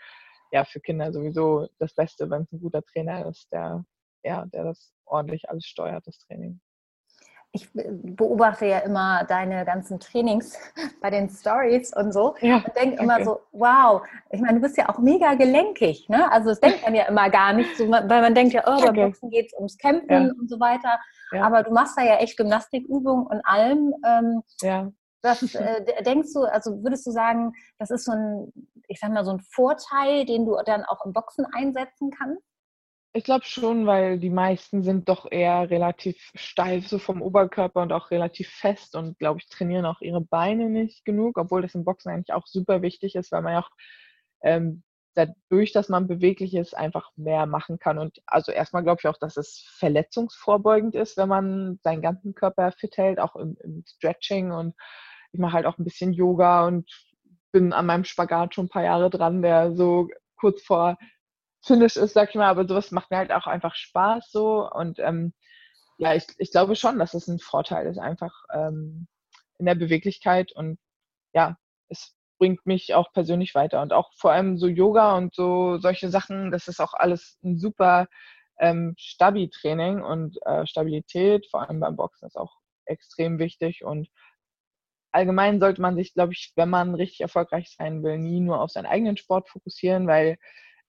ja, 0.51 0.65
für 0.65 0.79
Kinder 0.79 1.11
sowieso 1.13 1.67
das 1.79 1.93
Beste, 1.93 2.29
wenn 2.29 2.43
es 2.43 2.51
ein 2.51 2.61
guter 2.61 2.81
Trainer 2.83 3.27
ist, 3.27 3.51
der, 3.51 3.85
ja, 4.23 4.45
der 4.47 4.63
das 4.65 4.93
ordentlich 5.05 5.49
alles 5.49 5.65
steuert, 5.65 6.07
das 6.07 6.17
Training 6.19 6.59
ich 7.51 7.67
beobachte 7.73 8.67
ja 8.67 8.79
immer 8.79 9.23
deine 9.23 9.65
ganzen 9.65 9.99
Trainings 9.99 10.57
bei 11.01 11.09
den 11.09 11.29
Stories 11.29 11.95
und 11.95 12.13
so 12.13 12.35
ja, 12.41 12.57
und 12.57 12.75
denke 12.75 13.01
immer 13.01 13.23
so, 13.23 13.39
wow, 13.51 14.01
ich 14.29 14.39
meine, 14.39 14.55
du 14.55 14.61
bist 14.61 14.77
ja 14.77 14.87
auch 14.89 14.99
mega 14.99 15.33
gelenkig, 15.33 16.07
ne? 16.09 16.31
Also 16.31 16.49
das 16.49 16.59
denkt 16.59 16.83
man 16.83 16.93
ja 16.93 17.05
immer 17.05 17.29
gar 17.29 17.53
nicht, 17.53 17.75
so, 17.75 17.89
weil 17.89 18.21
man 18.21 18.35
denkt 18.35 18.53
ja, 18.53 18.63
oh, 18.67 18.79
beim. 18.81 18.95
Boxen 18.95 19.29
geht 19.31 19.47
es 19.47 19.53
ums 19.53 19.77
Kämpfen 19.77 20.27
ja. 20.27 20.33
und 20.39 20.49
so 20.49 20.59
weiter. 20.59 20.99
Ja. 21.31 21.43
Aber 21.43 21.63
du 21.63 21.71
machst 21.71 21.97
da 21.97 22.03
ja 22.03 22.17
echt 22.17 22.37
Gymnastikübungen 22.37 23.25
und 23.25 23.41
allem. 23.43 23.93
Ähm, 24.05 24.43
ja. 24.61 24.91
Das, 25.21 25.41
äh, 25.55 26.03
denkst 26.03 26.33
du, 26.33 26.43
also 26.43 26.83
würdest 26.83 27.07
du 27.07 27.11
sagen, 27.11 27.53
das 27.79 27.89
ist 27.89 28.05
so 28.05 28.11
ein, 28.11 28.53
ich 28.87 28.99
sag 28.99 29.11
mal, 29.11 29.25
so 29.25 29.31
ein 29.31 29.39
Vorteil, 29.39 30.25
den 30.25 30.45
du 30.45 30.55
dann 30.65 30.85
auch 30.85 31.05
im 31.05 31.13
Boxen 31.13 31.45
einsetzen 31.51 32.11
kannst? 32.11 32.43
Ich 33.13 33.23
glaube 33.23 33.43
schon, 33.45 33.87
weil 33.87 34.19
die 34.19 34.29
meisten 34.29 34.83
sind 34.83 35.09
doch 35.09 35.29
eher 35.31 35.69
relativ 35.71 36.31
steif 36.35 36.87
so 36.87 36.99
vom 36.99 37.23
Oberkörper 37.23 37.81
und 37.81 37.91
auch 37.91 38.11
relativ 38.11 38.49
fest 38.49 38.95
und 38.95 39.17
glaube 39.17 39.39
ich 39.39 39.49
trainieren 39.49 39.85
auch 39.85 40.01
ihre 40.01 40.21
Beine 40.21 40.69
nicht 40.69 41.05
genug, 41.05 41.39
obwohl 41.39 41.63
das 41.63 41.73
im 41.73 41.85
Boxen 41.85 42.11
eigentlich 42.11 42.33
auch 42.33 42.45
super 42.45 42.83
wichtig 42.83 43.15
ist, 43.15 43.31
weil 43.31 43.41
man 43.41 43.53
ja 43.53 43.59
auch 43.61 43.69
ähm, 44.43 44.83
dadurch, 45.15 45.71
dass 45.73 45.89
man 45.89 46.07
beweglich 46.07 46.53
ist, 46.53 46.77
einfach 46.77 47.11
mehr 47.15 47.47
machen 47.47 47.79
kann. 47.79 47.97
Und 47.97 48.19
also 48.27 48.51
erstmal 48.51 48.83
glaube 48.83 48.99
ich 49.01 49.07
auch, 49.07 49.17
dass 49.17 49.37
es 49.37 49.65
verletzungsvorbeugend 49.79 50.93
ist, 50.93 51.17
wenn 51.17 51.29
man 51.29 51.79
seinen 51.83 52.03
ganzen 52.03 52.35
Körper 52.35 52.71
fit 52.71 52.95
hält, 52.97 53.19
auch 53.19 53.35
im, 53.35 53.57
im 53.63 53.83
Stretching 53.87 54.51
und 54.51 54.75
ich 55.31 55.39
mache 55.39 55.53
halt 55.53 55.65
auch 55.65 55.79
ein 55.79 55.83
bisschen 55.83 56.13
Yoga 56.13 56.67
und 56.67 56.89
bin 57.51 57.73
an 57.73 57.87
meinem 57.87 58.03
Spagat 58.05 58.53
schon 58.53 58.65
ein 58.65 58.69
paar 58.69 58.83
Jahre 58.83 59.09
dran, 59.09 59.41
der 59.41 59.73
so 59.73 60.07
kurz 60.35 60.61
vor 60.61 60.97
Finish 61.63 61.97
ist, 61.97 62.13
sag 62.13 62.29
ich 62.29 62.35
mal, 62.35 62.49
aber 62.49 62.67
sowas 62.67 62.91
macht 62.91 63.11
mir 63.11 63.17
halt 63.17 63.31
auch 63.31 63.47
einfach 63.47 63.75
Spaß 63.75 64.31
so. 64.31 64.69
Und 64.69 64.99
ähm, 64.99 65.33
ja, 65.97 66.15
ich, 66.15 66.25
ich 66.37 66.51
glaube 66.51 66.75
schon, 66.75 66.99
dass 66.99 67.13
es 67.13 67.27
ein 67.27 67.39
Vorteil 67.39 67.87
ist, 67.87 67.99
einfach 67.99 68.33
ähm, 68.53 69.07
in 69.57 69.65
der 69.65 69.75
Beweglichkeit 69.75 70.51
und 70.53 70.79
ja, 71.33 71.57
es 71.89 72.15
bringt 72.39 72.65
mich 72.65 72.93
auch 72.95 73.11
persönlich 73.13 73.53
weiter. 73.55 73.81
Und 73.81 73.93
auch 73.93 74.11
vor 74.17 74.31
allem 74.31 74.57
so 74.57 74.67
Yoga 74.67 75.17
und 75.17 75.35
so 75.35 75.77
solche 75.77 76.09
Sachen, 76.09 76.51
das 76.51 76.67
ist 76.67 76.79
auch 76.79 76.93
alles 76.93 77.37
ein 77.43 77.57
super 77.59 78.07
ähm, 78.59 78.95
Stabi-Training 78.97 80.01
und 80.01 80.37
äh, 80.45 80.65
Stabilität, 80.65 81.47
vor 81.51 81.67
allem 81.67 81.79
beim 81.79 81.95
Boxen, 81.97 82.27
ist 82.27 82.37
auch 82.37 82.55
extrem 82.85 83.39
wichtig. 83.39 83.83
Und 83.83 84.09
allgemein 85.11 85.59
sollte 85.59 85.81
man 85.81 85.95
sich, 85.95 86.13
glaube 86.13 86.33
ich, 86.33 86.53
wenn 86.55 86.69
man 86.69 86.95
richtig 86.95 87.21
erfolgreich 87.21 87.75
sein 87.77 88.03
will, 88.03 88.17
nie 88.17 88.39
nur 88.39 88.61
auf 88.61 88.71
seinen 88.71 88.85
eigenen 88.85 89.17
Sport 89.17 89.49
fokussieren, 89.49 90.07
weil 90.07 90.37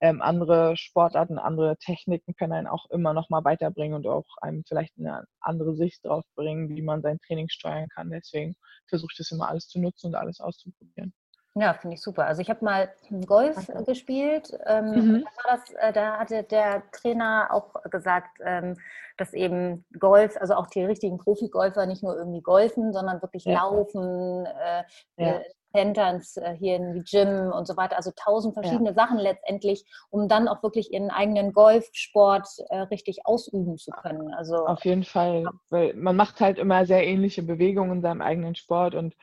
ähm, 0.01 0.21
andere 0.21 0.75
Sportarten, 0.77 1.37
andere 1.37 1.77
Techniken 1.77 2.35
können 2.35 2.53
einen 2.53 2.67
auch 2.67 2.89
immer 2.89 3.13
noch 3.13 3.29
mal 3.29 3.43
weiterbringen 3.43 3.93
und 3.93 4.07
auch 4.07 4.25
einem 4.41 4.63
vielleicht 4.67 4.97
eine 4.97 5.25
andere 5.39 5.75
Sicht 5.75 6.03
drauf 6.03 6.23
bringen, 6.35 6.75
wie 6.75 6.81
man 6.81 7.01
sein 7.01 7.19
Training 7.25 7.49
steuern 7.49 7.87
kann. 7.93 8.09
Deswegen 8.09 8.55
versuche 8.87 9.11
ich 9.11 9.17
das 9.17 9.31
immer 9.31 9.47
alles 9.47 9.67
zu 9.67 9.79
nutzen 9.79 10.07
und 10.07 10.15
alles 10.15 10.39
auszuprobieren. 10.39 11.13
Ja, 11.53 11.73
finde 11.73 11.95
ich 11.95 12.01
super. 12.01 12.25
Also 12.25 12.41
ich 12.41 12.49
habe 12.49 12.63
mal 12.63 12.89
Golf 13.25 13.57
okay. 13.69 13.83
gespielt. 13.83 14.57
Ähm, 14.65 14.85
mhm. 14.85 15.25
da, 15.43 15.55
das, 15.55 15.73
äh, 15.73 15.91
da, 15.91 16.17
hatte 16.17 16.43
der 16.43 16.83
Trainer 16.91 17.49
auch 17.51 17.73
gesagt, 17.91 18.39
ähm, 18.43 18.77
dass 19.17 19.33
eben 19.33 19.85
Golf, 19.99 20.37
also 20.39 20.55
auch 20.55 20.67
die 20.67 20.83
richtigen 20.83 21.17
Profigolfer 21.17 21.85
nicht 21.85 22.03
nur 22.03 22.15
irgendwie 22.15 22.41
golfen, 22.41 22.93
sondern 22.93 23.21
wirklich 23.21 23.43
ja. 23.43 23.55
laufen, 23.55 24.45
äh, 24.45 24.83
ja. 25.17 25.41
Centers 25.71 26.37
äh, 26.37 26.55
hier 26.57 26.75
in 26.75 27.03
Gym 27.03 27.51
und 27.51 27.67
so 27.67 27.77
weiter, 27.77 27.97
also 27.97 28.11
tausend 28.15 28.53
verschiedene 28.53 28.89
ja. 28.89 28.95
Sachen 28.95 29.17
letztendlich, 29.17 29.85
um 30.09 30.27
dann 30.27 30.47
auch 30.47 30.63
wirklich 30.63 30.91
ihren 30.93 31.09
eigenen 31.09 31.53
Golfsport 31.53 32.47
äh, 32.69 32.77
richtig 32.81 33.25
ausüben 33.25 33.77
zu 33.77 33.91
können. 33.91 34.33
Also 34.33 34.65
auf 34.65 34.85
jeden 34.85 35.03
Fall, 35.03 35.45
weil 35.69 35.93
man 35.95 36.15
macht 36.15 36.41
halt 36.41 36.57
immer 36.59 36.85
sehr 36.85 37.05
ähnliche 37.05 37.43
Bewegungen 37.43 37.97
in 37.97 38.01
seinem 38.01 38.21
eigenen 38.21 38.55
Sport 38.55 38.95
und 38.95 39.15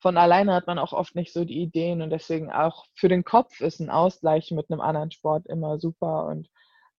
von 0.00 0.16
alleine 0.18 0.54
hat 0.54 0.66
man 0.66 0.78
auch 0.78 0.92
oft 0.92 1.14
nicht 1.14 1.32
so 1.32 1.44
die 1.44 1.62
Ideen 1.62 2.02
und 2.02 2.10
deswegen 2.10 2.52
auch 2.52 2.84
für 2.94 3.08
den 3.08 3.24
Kopf 3.24 3.60
ist 3.60 3.80
ein 3.80 3.90
Ausgleich 3.90 4.50
mit 4.50 4.70
einem 4.70 4.80
anderen 4.80 5.10
Sport 5.10 5.46
immer 5.46 5.78
super 5.78 6.26
und 6.26 6.48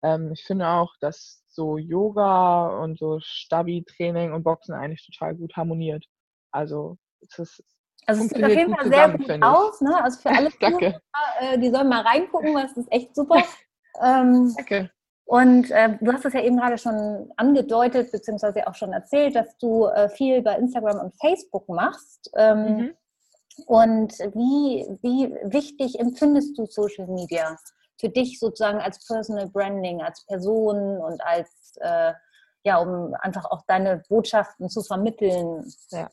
ähm, 0.01 0.31
ich 0.33 0.43
finde 0.43 0.67
auch, 0.67 0.95
dass 1.00 1.43
so 1.47 1.77
Yoga 1.77 2.67
und 2.83 3.00
so 3.00 3.19
Stabi-Training 3.21 4.33
und 4.33 4.43
Boxen 4.43 4.74
eigentlich 4.74 5.05
total 5.05 5.35
gut 5.35 5.55
harmoniert. 5.55 6.05
Also 6.51 6.97
es 7.21 7.39
ist 7.39 7.63
also 8.05 8.24
es 8.24 8.29
sieht 8.29 8.43
auf 8.43 8.50
jeden 8.50 8.75
Fall 8.75 8.88
sehr 8.88 9.09
gut 9.09 9.43
aus. 9.43 9.81
Ne? 9.81 10.03
Also 10.03 10.19
für 10.19 10.29
alle 10.38 10.50
Zuhörer, 10.51 11.01
äh, 11.39 11.57
die 11.57 11.69
sollen 11.69 11.89
mal 11.89 12.01
reingucken, 12.01 12.53
weil 12.53 12.65
es 12.65 12.77
ist 12.77 12.91
echt 12.91 13.15
super. 13.15 13.43
Ähm, 14.03 14.53
Danke. 14.57 14.91
Und 15.24 15.71
äh, 15.71 15.97
du 16.00 16.12
hast 16.13 16.25
es 16.25 16.33
ja 16.33 16.41
eben 16.41 16.57
gerade 16.57 16.77
schon 16.77 17.31
angedeutet, 17.38 18.12
beziehungsweise 18.12 18.67
auch 18.67 18.75
schon 18.75 18.93
erzählt, 18.93 19.35
dass 19.35 19.57
du 19.57 19.85
äh, 19.85 20.09
viel 20.09 20.41
bei 20.41 20.55
Instagram 20.55 21.00
und 21.00 21.15
Facebook 21.19 21.67
machst. 21.67 22.29
Ähm, 22.35 22.77
mhm. 22.77 22.93
Und 23.65 24.19
wie, 24.19 24.85
wie 25.01 25.33
wichtig 25.43 26.00
empfindest 26.00 26.57
du 26.57 26.65
Social 26.65 27.07
Media 27.07 27.57
für 28.00 28.09
dich 28.09 28.39
sozusagen 28.39 28.79
als 28.79 29.07
Personal 29.07 29.47
Branding, 29.47 30.01
als 30.01 30.25
Person 30.25 30.97
und 30.97 31.24
als, 31.24 31.77
äh, 31.79 32.13
ja, 32.63 32.77
um 32.77 33.15
einfach 33.21 33.45
auch 33.45 33.63
deine 33.65 34.03
Botschaften 34.09 34.69
zu 34.69 34.83
vermitteln? 34.83 35.63
Ja. 35.91 36.09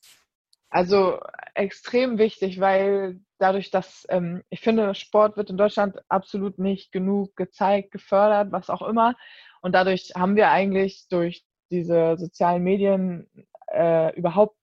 Also 0.72 1.20
extrem 1.54 2.16
wichtig, 2.16 2.58
weil 2.58 3.20
dadurch, 3.38 3.70
dass 3.70 4.06
ähm, 4.08 4.42
ich 4.48 4.60
finde, 4.60 4.94
Sport 4.94 5.36
wird 5.36 5.50
in 5.50 5.58
Deutschland 5.58 5.98
absolut 6.08 6.58
nicht 6.58 6.92
genug 6.92 7.36
gezeigt, 7.36 7.90
gefördert, 7.90 8.52
was 8.52 8.70
auch 8.70 8.80
immer. 8.80 9.14
Und 9.60 9.74
dadurch 9.74 10.12
haben 10.16 10.34
wir 10.34 10.50
eigentlich 10.50 11.08
durch 11.10 11.44
diese 11.70 12.16
sozialen 12.16 12.62
Medien 12.62 13.28
äh, 13.70 14.16
überhaupt 14.16 14.56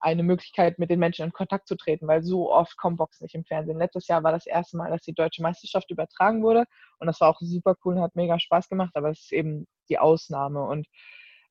eine 0.00 0.22
Möglichkeit, 0.22 0.78
mit 0.78 0.88
den 0.88 0.98
Menschen 0.98 1.26
in 1.26 1.32
Kontakt 1.32 1.68
zu 1.68 1.76
treten, 1.76 2.08
weil 2.08 2.22
so 2.22 2.50
oft 2.50 2.78
kommt 2.78 2.96
Boxen 2.96 3.24
nicht 3.24 3.34
im 3.34 3.44
Fernsehen. 3.44 3.76
Letztes 3.76 4.08
Jahr 4.08 4.22
war 4.22 4.32
das 4.32 4.46
erste 4.46 4.78
Mal, 4.78 4.90
dass 4.90 5.02
die 5.02 5.12
deutsche 5.12 5.42
Meisterschaft 5.42 5.90
übertragen 5.90 6.42
wurde 6.42 6.64
und 7.00 7.06
das 7.06 7.20
war 7.20 7.28
auch 7.28 7.40
super 7.40 7.74
cool 7.84 7.96
und 7.96 8.00
hat 8.02 8.16
mega 8.16 8.40
Spaß 8.40 8.70
gemacht, 8.70 8.92
aber 8.94 9.10
es 9.10 9.20
ist 9.20 9.32
eben 9.32 9.66
die 9.90 9.98
Ausnahme 9.98 10.64
und 10.64 10.86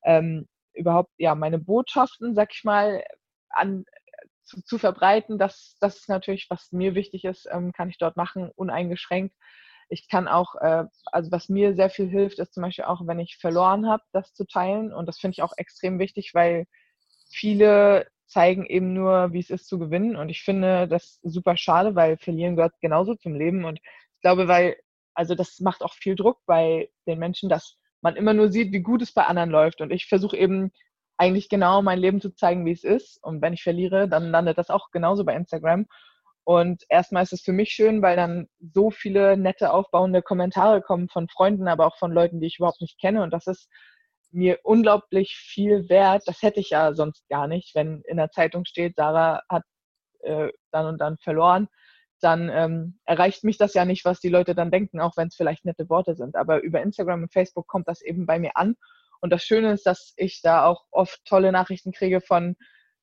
ähm, 0.04 0.48
überhaupt, 0.74 1.12
ja, 1.18 1.36
meine 1.36 1.60
Botschaften, 1.60 2.34
sag 2.34 2.50
ich 2.54 2.64
mal, 2.64 3.04
an, 3.50 3.86
zu, 4.44 4.62
zu, 4.64 4.78
verbreiten, 4.78 5.38
das, 5.38 5.78
das 5.80 5.98
ist 5.98 6.10
natürlich, 6.10 6.48
was 6.50 6.72
mir 6.72 6.96
wichtig 6.96 7.26
ist, 7.26 7.48
ähm, 7.52 7.72
kann 7.72 7.90
ich 7.90 7.98
dort 7.98 8.18
machen, 8.18 8.52
uneingeschränkt. 8.56 9.36
Ich 9.90 10.08
kann 10.08 10.28
auch, 10.28 10.56
äh, 10.56 10.86
also 11.12 11.32
was 11.32 11.50
mir 11.50 11.76
sehr 11.76 11.90
viel 11.90 12.08
hilft, 12.08 12.40
ist 12.40 12.54
zum 12.54 12.64
Beispiel 12.64 12.86
auch, 12.86 13.02
wenn 13.06 13.20
ich 13.20 13.38
verloren 13.38 13.88
habe, 13.88 14.04
das 14.12 14.34
zu 14.34 14.46
teilen. 14.46 14.94
Und 14.94 15.08
das 15.08 15.20
finde 15.20 15.34
ich 15.34 15.42
auch 15.42 15.54
extrem 15.58 16.00
wichtig, 16.00 16.32
weil 16.34 16.66
viele 17.32 18.08
zeigen 18.28 18.66
eben 18.66 18.94
nur, 18.94 19.34
wie 19.34 19.40
es 19.40 19.50
ist 19.50 19.68
zu 19.68 19.80
gewinnen. 19.80 20.16
Und 20.16 20.30
ich 20.30 20.44
finde 20.44 20.88
das 20.88 21.20
super 21.24 21.58
schade, 21.58 21.96
weil 21.96 22.18
verlieren 22.18 22.56
gehört 22.56 22.74
genauso 22.82 23.16
zum 23.16 23.34
Leben. 23.36 23.66
Und 23.66 23.80
ich 23.80 24.22
glaube, 24.22 24.48
weil, 24.48 24.78
also 25.16 25.36
das 25.36 25.60
macht 25.60 25.82
auch 25.82 25.94
viel 25.94 26.16
Druck 26.16 26.40
bei 26.46 26.90
den 27.08 27.20
Menschen, 27.20 27.50
dass 27.50 27.78
man 28.02 28.16
immer 28.16 28.34
nur 28.34 28.52
sieht, 28.52 28.72
wie 28.72 28.82
gut 28.82 29.02
es 29.02 29.12
bei 29.12 29.26
anderen 29.26 29.50
läuft. 29.50 29.82
Und 29.82 29.92
ich 29.92 30.06
versuche 30.08 30.38
eben 30.38 30.72
eigentlich 31.20 31.50
genau 31.50 31.82
mein 31.82 32.00
Leben 32.00 32.22
zu 32.22 32.34
zeigen, 32.34 32.66
wie 32.66 32.72
es 32.72 32.86
ist. 32.86 33.22
Und 33.22 33.42
wenn 33.42 33.54
ich 33.54 33.62
verliere, 33.62 34.08
dann 34.08 34.32
landet 34.32 34.58
das 34.58 34.70
auch 34.70 34.90
genauso 34.90 35.26
bei 35.26 35.36
Instagram. 35.36 35.86
Und 36.46 36.84
erstmal 36.88 37.24
ist 37.24 37.34
es 37.34 37.42
für 37.42 37.52
mich 37.52 37.72
schön, 37.72 38.02
weil 38.02 38.16
dann 38.16 38.48
so 38.74 38.90
viele 38.90 39.36
nette, 39.36 39.74
aufbauende 39.74 40.22
Kommentare 40.22 40.82
kommen 40.82 41.10
von 41.10 41.28
Freunden, 41.28 41.68
aber 41.68 41.86
auch 41.86 41.98
von 41.98 42.14
Leuten, 42.14 42.40
die 42.40 42.48
ich 42.48 42.58
überhaupt 42.58 42.80
nicht 42.82 43.00
kenne. 43.00 43.22
Und 43.22 43.32
das 43.32 43.48
ist 43.48 43.70
mir 44.32 44.60
unglaublich 44.64 45.36
viel 45.36 45.90
wert. 45.90 46.24
Das 46.26 46.42
hätte 46.42 46.62
ich 46.62 46.70
ja 46.70 46.94
sonst 46.94 47.28
gar 47.28 47.48
nicht, 47.48 47.76
wenn 47.76 48.02
in 48.08 48.16
der 48.16 48.32
Zeitung 48.32 48.64
steht, 48.64 48.96
Sarah 48.96 49.42
hat 49.50 49.64
äh, 50.22 50.50
dann 50.72 50.86
und 50.86 51.00
dann 51.00 51.18
verloren. 51.18 51.68
Dann 52.22 52.50
ähm, 52.50 53.00
erreicht 53.04 53.44
mich 53.44 53.58
das 53.58 53.74
ja 53.74 53.84
nicht, 53.84 54.06
was 54.06 54.22
die 54.22 54.30
Leute 54.30 54.56
dann 54.56 54.72
denken, 54.72 55.02
auch 55.02 55.18
wenn 55.18 55.28
es 55.28 55.36
vielleicht 55.36 55.66
nette 55.66 55.90
Worte 55.90 56.16
sind. 56.16 56.38
Aber 56.38 56.62
über 56.62 56.82
Instagram 56.82 57.24
und 57.24 57.34
Facebook 57.34 57.68
kommt 57.68 57.90
das 57.90 58.02
eben 58.02 58.26
bei 58.26 58.40
mir 58.40 58.56
an 58.56 58.78
und 59.22 59.32
das 59.32 59.44
Schöne 59.44 59.74
ist, 59.74 59.86
dass 59.86 60.14
ich 60.18 60.42
da 60.42 60.66
auch 60.66 60.86
oft 60.92 61.24
tolle 61.26 61.52
Nachrichten 61.52 61.92
kriege 61.92 62.22
von 62.22 62.56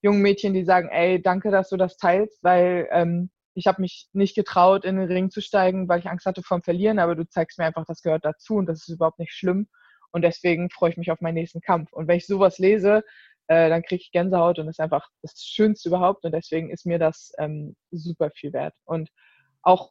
jungen 0.02 0.22
Mädchen, 0.22 0.54
die 0.54 0.64
sagen, 0.64 0.88
ey, 0.90 1.20
danke, 1.20 1.50
dass 1.50 1.68
du 1.68 1.76
das 1.76 1.96
teilst, 1.96 2.42
weil 2.42 2.88
ähm, 2.90 3.30
ich 3.54 3.66
habe 3.66 3.80
mich 3.80 4.08
nicht 4.12 4.34
getraut, 4.34 4.84
in 4.84 4.96
den 4.96 5.06
Ring 5.06 5.30
zu 5.30 5.40
steigen, 5.40 5.88
weil 5.88 6.00
ich 6.00 6.08
Angst 6.08 6.26
hatte 6.26 6.42
vom 6.42 6.62
Verlieren, 6.62 6.98
aber 6.98 7.14
du 7.14 7.26
zeigst 7.26 7.58
mir 7.58 7.64
einfach, 7.64 7.86
das 7.86 8.02
gehört 8.02 8.24
dazu 8.24 8.56
und 8.56 8.66
das 8.66 8.80
ist 8.80 8.94
überhaupt 8.94 9.18
nicht 9.18 9.32
schlimm. 9.32 9.68
Und 10.12 10.22
deswegen 10.22 10.70
freue 10.70 10.90
ich 10.90 10.96
mich 10.96 11.10
auf 11.10 11.20
meinen 11.20 11.34
nächsten 11.34 11.60
Kampf. 11.60 11.92
Und 11.92 12.06
wenn 12.08 12.18
ich 12.18 12.26
sowas 12.26 12.58
lese, 12.58 13.02
äh, 13.48 13.68
dann 13.68 13.82
kriege 13.82 14.02
ich 14.02 14.12
Gänsehaut 14.12 14.58
und 14.58 14.66
das 14.66 14.76
ist 14.76 14.80
einfach 14.80 15.08
das 15.22 15.42
Schönste 15.42 15.88
überhaupt. 15.88 16.24
Und 16.24 16.32
deswegen 16.32 16.70
ist 16.70 16.86
mir 16.86 16.98
das 16.98 17.32
ähm, 17.38 17.76
super 17.90 18.30
viel 18.30 18.52
wert. 18.52 18.74
Und 18.84 19.10
auch 19.62 19.90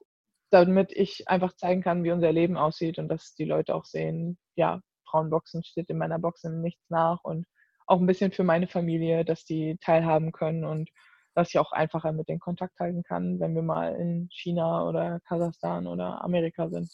damit 0.52 0.92
ich 0.92 1.28
einfach 1.28 1.56
zeigen 1.56 1.82
kann, 1.82 2.04
wie 2.04 2.12
unser 2.12 2.32
Leben 2.32 2.58
aussieht 2.58 3.00
und 3.00 3.08
dass 3.10 3.36
die 3.36 3.46
Leute 3.46 3.76
auch 3.76 3.86
sehen, 3.86 4.38
ja, 4.56 4.82
Frauenboxen 5.16 5.64
steht 5.64 5.90
in 5.90 5.98
meiner 5.98 6.20
Boxen 6.20 6.62
nichts 6.62 6.84
nach 6.90 7.24
und 7.24 7.46
auch 7.88 8.00
ein 8.00 8.06
bisschen 8.06 8.32
für 8.32 8.44
meine 8.44 8.68
Familie, 8.68 9.24
dass 9.24 9.46
die 9.46 9.78
teilhaben 9.80 10.32
können 10.32 10.66
und 10.66 10.90
dass 11.36 11.50
ich 11.50 11.60
auch 11.60 11.72
einfacher 11.72 12.12
mit 12.12 12.28
den 12.28 12.40
Kontakt 12.40 12.80
halten 12.80 13.04
kann, 13.04 13.40
wenn 13.40 13.56
wir 13.56 13.62
mal 13.62 13.96
in 13.96 14.30
China 14.32 14.88
oder 14.88 15.20
Kasachstan 15.28 15.88
oder 15.88 16.24
Amerika 16.24 16.70
sind. 16.70 16.90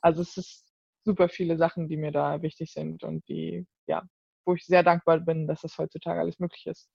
Also 0.00 0.22
es 0.22 0.36
ist 0.36 0.64
super 1.04 1.28
viele 1.28 1.56
Sachen, 1.56 1.88
die 1.88 1.96
mir 1.96 2.12
da 2.12 2.42
wichtig 2.42 2.72
sind 2.72 3.02
und 3.02 3.26
die, 3.28 3.66
ja, 3.86 4.02
wo 4.44 4.54
ich 4.54 4.64
sehr 4.64 4.82
dankbar 4.82 5.20
bin, 5.20 5.46
dass 5.46 5.62
das 5.62 5.78
heutzutage 5.78 6.20
alles 6.20 6.38
möglich 6.38 6.66
ist. 6.66 6.88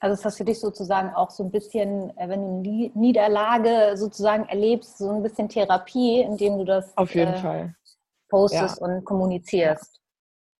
Also 0.00 0.14
ist 0.14 0.24
das 0.24 0.36
für 0.36 0.44
dich 0.44 0.60
sozusagen 0.60 1.14
auch 1.14 1.30
so 1.30 1.44
ein 1.44 1.50
bisschen, 1.50 2.16
äh, 2.18 2.28
wenn 2.28 2.62
du 2.62 2.70
eine 2.70 2.90
Niederlage 2.94 3.96
sozusagen 3.96 4.44
erlebst, 4.44 4.98
so 4.98 5.10
ein 5.10 5.22
bisschen 5.22 5.48
Therapie, 5.48 6.20
indem 6.20 6.58
du 6.58 6.64
das 6.64 6.96
auf 6.96 7.14
jeden 7.14 7.34
äh, 7.34 7.38
Fall 7.38 7.76
postest 8.28 8.80
ja. 8.80 8.86
und 8.86 9.04
kommunizierst. 9.04 10.00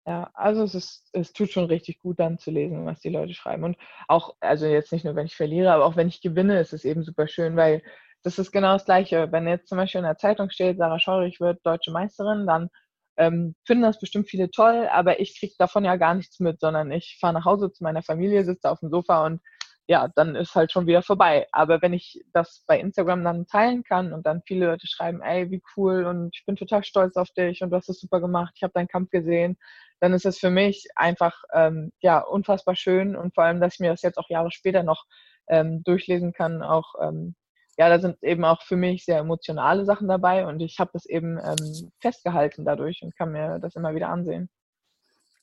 Ja, 0.06 0.30
also 0.34 0.62
es, 0.62 0.74
ist, 0.74 1.08
es 1.14 1.32
tut 1.32 1.50
schon 1.50 1.64
richtig 1.64 1.98
gut 1.98 2.20
dann 2.20 2.38
zu 2.38 2.50
lesen, 2.52 2.86
was 2.86 3.00
die 3.00 3.08
Leute 3.08 3.34
schreiben. 3.34 3.64
Und 3.64 3.76
auch, 4.06 4.36
also 4.40 4.64
jetzt 4.66 4.92
nicht 4.92 5.04
nur, 5.04 5.16
wenn 5.16 5.26
ich 5.26 5.34
verliere, 5.34 5.72
aber 5.72 5.84
auch 5.84 5.96
wenn 5.96 6.06
ich 6.08 6.20
gewinne, 6.20 6.60
ist 6.60 6.72
es 6.72 6.84
eben 6.84 7.02
super 7.02 7.26
schön, 7.26 7.56
weil 7.56 7.82
das 8.22 8.38
ist 8.38 8.52
genau 8.52 8.72
das 8.74 8.84
Gleiche. 8.84 9.32
Wenn 9.32 9.48
jetzt 9.48 9.68
zum 9.68 9.78
Beispiel 9.78 9.98
in 9.98 10.04
der 10.04 10.16
Zeitung 10.18 10.50
steht, 10.50 10.78
Sarah 10.78 11.00
Scheurich 11.00 11.40
wird 11.40 11.58
deutsche 11.66 11.90
Meisterin, 11.90 12.46
dann 12.46 12.68
ähm, 13.16 13.56
finden 13.64 13.82
das 13.82 13.98
bestimmt 13.98 14.28
viele 14.28 14.50
toll, 14.50 14.88
aber 14.92 15.18
ich 15.20 15.38
kriege 15.40 15.54
davon 15.58 15.84
ja 15.84 15.96
gar 15.96 16.14
nichts 16.14 16.38
mit, 16.38 16.60
sondern 16.60 16.92
ich 16.92 17.16
fahre 17.20 17.34
nach 17.34 17.44
Hause 17.44 17.72
zu 17.72 17.82
meiner 17.82 18.02
Familie, 18.02 18.44
sitze 18.44 18.70
auf 18.70 18.80
dem 18.80 18.90
Sofa 18.90 19.26
und 19.26 19.40
ja, 19.88 20.08
dann 20.16 20.34
ist 20.34 20.54
halt 20.54 20.72
schon 20.72 20.86
wieder 20.86 21.02
vorbei. 21.02 21.46
Aber 21.52 21.80
wenn 21.80 21.92
ich 21.92 22.20
das 22.32 22.64
bei 22.66 22.78
Instagram 22.80 23.22
dann 23.24 23.46
teilen 23.46 23.84
kann 23.84 24.12
und 24.12 24.26
dann 24.26 24.42
viele 24.46 24.66
Leute 24.66 24.86
schreiben, 24.88 25.22
ey, 25.22 25.50
wie 25.50 25.62
cool 25.76 26.04
und 26.06 26.30
ich 26.36 26.44
bin 26.44 26.56
total 26.56 26.82
stolz 26.84 27.16
auf 27.16 27.30
dich 27.30 27.62
und 27.62 27.70
du 27.70 27.76
hast 27.76 27.88
es 27.88 28.00
super 28.00 28.20
gemacht, 28.20 28.52
ich 28.56 28.62
habe 28.64 28.72
deinen 28.74 28.88
Kampf 28.88 29.10
gesehen, 29.10 29.56
dann 30.00 30.12
ist 30.12 30.26
es 30.26 30.38
für 30.38 30.50
mich 30.50 30.86
einfach 30.94 31.42
ähm, 31.52 31.92
ja 32.00 32.18
unfassbar 32.20 32.76
schön 32.76 33.16
und 33.16 33.34
vor 33.34 33.44
allem, 33.44 33.60
dass 33.60 33.74
ich 33.74 33.80
mir 33.80 33.90
das 33.90 34.02
jetzt 34.02 34.18
auch 34.18 34.28
Jahre 34.28 34.50
später 34.50 34.82
noch 34.82 35.04
ähm, 35.48 35.82
durchlesen 35.84 36.32
kann, 36.32 36.62
auch 36.62 36.94
ähm, 37.00 37.34
ja, 37.78 37.88
da 37.88 37.98
sind 37.98 38.22
eben 38.22 38.44
auch 38.44 38.62
für 38.62 38.76
mich 38.76 39.04
sehr 39.04 39.18
emotionale 39.18 39.84
Sachen 39.84 40.08
dabei 40.08 40.46
und 40.46 40.60
ich 40.60 40.78
habe 40.78 40.90
das 40.94 41.04
eben 41.06 41.38
ähm, 41.38 41.92
festgehalten 42.00 42.64
dadurch 42.64 43.02
und 43.02 43.16
kann 43.16 43.32
mir 43.32 43.58
das 43.58 43.76
immer 43.76 43.94
wieder 43.94 44.08
ansehen. 44.08 44.48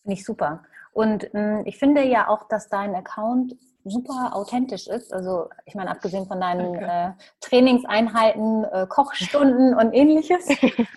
Finde 0.01 0.13
ich 0.15 0.25
super. 0.25 0.63
Und 0.91 1.31
mh, 1.33 1.59
hm, 1.59 1.65
ich 1.65 1.77
finde 1.77 2.03
ja 2.03 2.27
auch, 2.27 2.47
dass 2.47 2.69
dein 2.69 2.95
Account 2.95 3.55
super 3.85 4.31
authentisch 4.33 4.87
ist. 4.87 5.13
Also 5.13 5.49
ich 5.65 5.75
meine, 5.75 5.91
abgesehen 5.91 6.25
von 6.25 6.39
deinen 6.39 6.75
äh, 6.75 7.11
Trainingseinheiten, 7.41 8.63
äh, 8.65 8.87
Kochstunden 8.87 9.75
und 9.75 9.93
ähnliches, 9.93 10.45
finde 10.47 10.87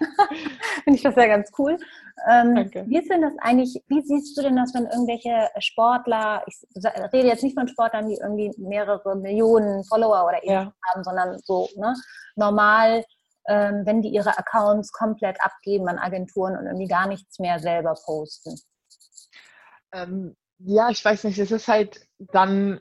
ich 0.94 1.02
das 1.02 1.16
ja 1.16 1.26
ganz 1.26 1.50
cool. 1.58 1.78
Ähm, 2.30 2.70
wie 2.86 2.98
ist 2.98 3.10
denn 3.10 3.22
das 3.22 3.34
eigentlich, 3.38 3.82
wie 3.88 4.00
siehst 4.02 4.36
du 4.36 4.42
denn 4.42 4.56
das, 4.56 4.72
wenn 4.74 4.86
irgendwelche 4.86 5.50
Sportler, 5.58 6.42
ich 6.46 6.56
rede 7.12 7.28
jetzt 7.28 7.42
nicht 7.42 7.58
von 7.58 7.68
Sportlern, 7.68 8.08
die 8.08 8.18
irgendwie 8.20 8.52
mehrere 8.56 9.16
Millionen 9.16 9.84
Follower 9.84 10.24
oder 10.24 10.42
ähnliches 10.42 10.72
ja. 10.72 10.90
haben, 10.92 11.04
sondern 11.04 11.38
so 11.44 11.68
ne, 11.76 11.94
normal, 12.36 13.04
ähm, 13.48 13.82
wenn 13.84 14.02
die 14.02 14.08
ihre 14.08 14.36
Accounts 14.38 14.92
komplett 14.92 15.40
abgeben 15.40 15.88
an 15.88 15.98
Agenturen 15.98 16.56
und 16.56 16.66
irgendwie 16.66 16.88
gar 16.88 17.06
nichts 17.06 17.38
mehr 17.38 17.58
selber 17.58 17.94
posten? 18.04 18.58
Ähm, 19.92 20.36
ja, 20.58 20.90
ich 20.90 21.04
weiß 21.04 21.24
nicht, 21.24 21.38
es 21.38 21.50
ist 21.50 21.68
halt 21.68 22.00
dann 22.18 22.80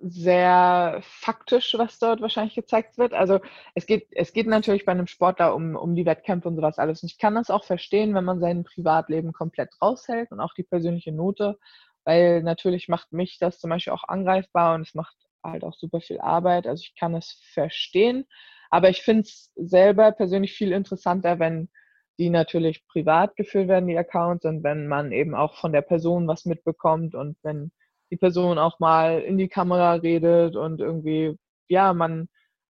sehr 0.00 1.00
faktisch, 1.02 1.74
was 1.78 1.98
dort 1.98 2.20
wahrscheinlich 2.20 2.54
gezeigt 2.54 2.98
wird. 2.98 3.14
Also 3.14 3.40
es 3.74 3.86
geht, 3.86 4.08
es 4.12 4.32
geht 4.32 4.46
natürlich 4.46 4.84
bei 4.84 4.92
einem 4.92 5.06
Sportler 5.06 5.54
um, 5.54 5.76
um 5.76 5.94
die 5.96 6.06
Wettkämpfe 6.06 6.48
und 6.48 6.56
sowas 6.56 6.78
alles. 6.78 7.02
Und 7.02 7.10
ich 7.12 7.18
kann 7.18 7.34
das 7.34 7.50
auch 7.50 7.64
verstehen, 7.64 8.14
wenn 8.14 8.24
man 8.24 8.40
sein 8.40 8.64
Privatleben 8.64 9.32
komplett 9.32 9.70
raushält 9.82 10.32
und 10.32 10.40
auch 10.40 10.54
die 10.54 10.64
persönliche 10.64 11.12
Note, 11.12 11.58
weil 12.04 12.42
natürlich 12.42 12.88
macht 12.88 13.12
mich 13.12 13.38
das 13.38 13.58
zum 13.58 13.70
Beispiel 13.70 13.94
auch 13.94 14.04
angreifbar 14.08 14.74
und 14.74 14.82
es 14.82 14.94
macht 14.94 15.16
halt 15.42 15.64
auch 15.64 15.74
super 15.74 16.00
viel 16.00 16.20
Arbeit. 16.20 16.66
Also 16.66 16.82
ich 16.82 16.94
kann 16.96 17.14
es 17.14 17.40
verstehen. 17.54 18.26
Aber 18.70 18.90
ich 18.90 19.02
finde 19.02 19.22
es 19.22 19.52
selber 19.56 20.12
persönlich 20.12 20.52
viel 20.54 20.72
interessanter, 20.72 21.38
wenn 21.38 21.70
die 22.18 22.30
natürlich 22.30 22.86
privat 22.86 23.36
geführt 23.36 23.68
werden, 23.68 23.88
die 23.88 23.98
Accounts, 23.98 24.44
und 24.44 24.62
wenn 24.64 24.88
man 24.88 25.12
eben 25.12 25.34
auch 25.34 25.56
von 25.56 25.72
der 25.72 25.82
Person 25.82 26.26
was 26.28 26.44
mitbekommt 26.44 27.14
und 27.14 27.36
wenn 27.42 27.72
die 28.10 28.16
Person 28.16 28.58
auch 28.58 28.78
mal 28.78 29.20
in 29.20 29.36
die 29.38 29.48
Kamera 29.48 29.94
redet 29.94 30.56
und 30.56 30.80
irgendwie, 30.80 31.36
ja, 31.68 31.92
man 31.92 32.28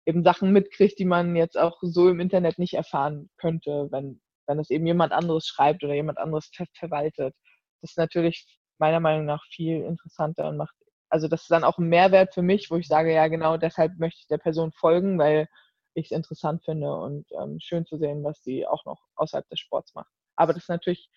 eben 0.06 0.24
Sachen 0.24 0.52
mitkriegt, 0.52 1.00
die 1.00 1.06
man 1.06 1.36
jetzt 1.36 1.58
auch 1.58 1.78
so 1.82 2.10
im 2.10 2.20
Internet 2.20 2.60
nicht 2.60 2.74
erfahren 2.74 3.30
könnte, 3.38 3.88
wenn, 3.92 4.22
wenn 4.48 4.60
es 4.60 4.70
eben 4.70 4.86
jemand 4.86 5.14
anderes 5.14 5.48
schreibt 5.48 5.84
oder 5.84 5.94
jemand 5.94 6.18
anderes 6.18 6.50
ver 6.54 6.66
verwaltet. 6.74 7.36
Das 7.82 7.92
ist 7.92 7.98
natürlich 7.98 8.60
meiner 8.80 9.00
Meinung 9.00 9.26
nach 9.26 9.44
viel 9.52 9.84
interessanter 9.84 10.50
und 10.50 10.58
macht, 10.58 10.76
also 11.10 11.28
das 11.28 11.44
ist 11.44 11.52
dann 11.52 11.64
auch 11.64 11.78
ein 11.78 11.88
Mehrwert 11.88 12.34
für 12.34 12.42
mich, 12.42 12.70
wo 12.72 12.78
ich 12.78 12.88
sage, 12.88 13.14
ja 13.14 13.28
genau, 13.28 13.58
deshalb 13.58 13.98
möchte 14.00 14.20
ich 14.22 14.28
der 14.28 14.38
Person 14.38 14.72
folgen, 14.74 15.20
weil 15.20 15.48
ich 15.94 16.08
es 16.08 16.12
interessant 16.12 16.64
finde 16.64 16.94
und 16.94 17.26
ähm, 17.40 17.60
schön 17.60 17.86
zu 17.86 17.98
sehen, 17.98 18.24
was 18.24 18.42
die 18.42 18.66
auch 18.68 18.86
noch 18.86 19.02
außerhalb 19.16 19.48
des 19.50 19.60
Sports 19.60 19.94
macht. 19.94 20.12
Aber 20.36 20.54
das 20.54 20.64
ist 20.64 20.70
natürlich 20.70 21.10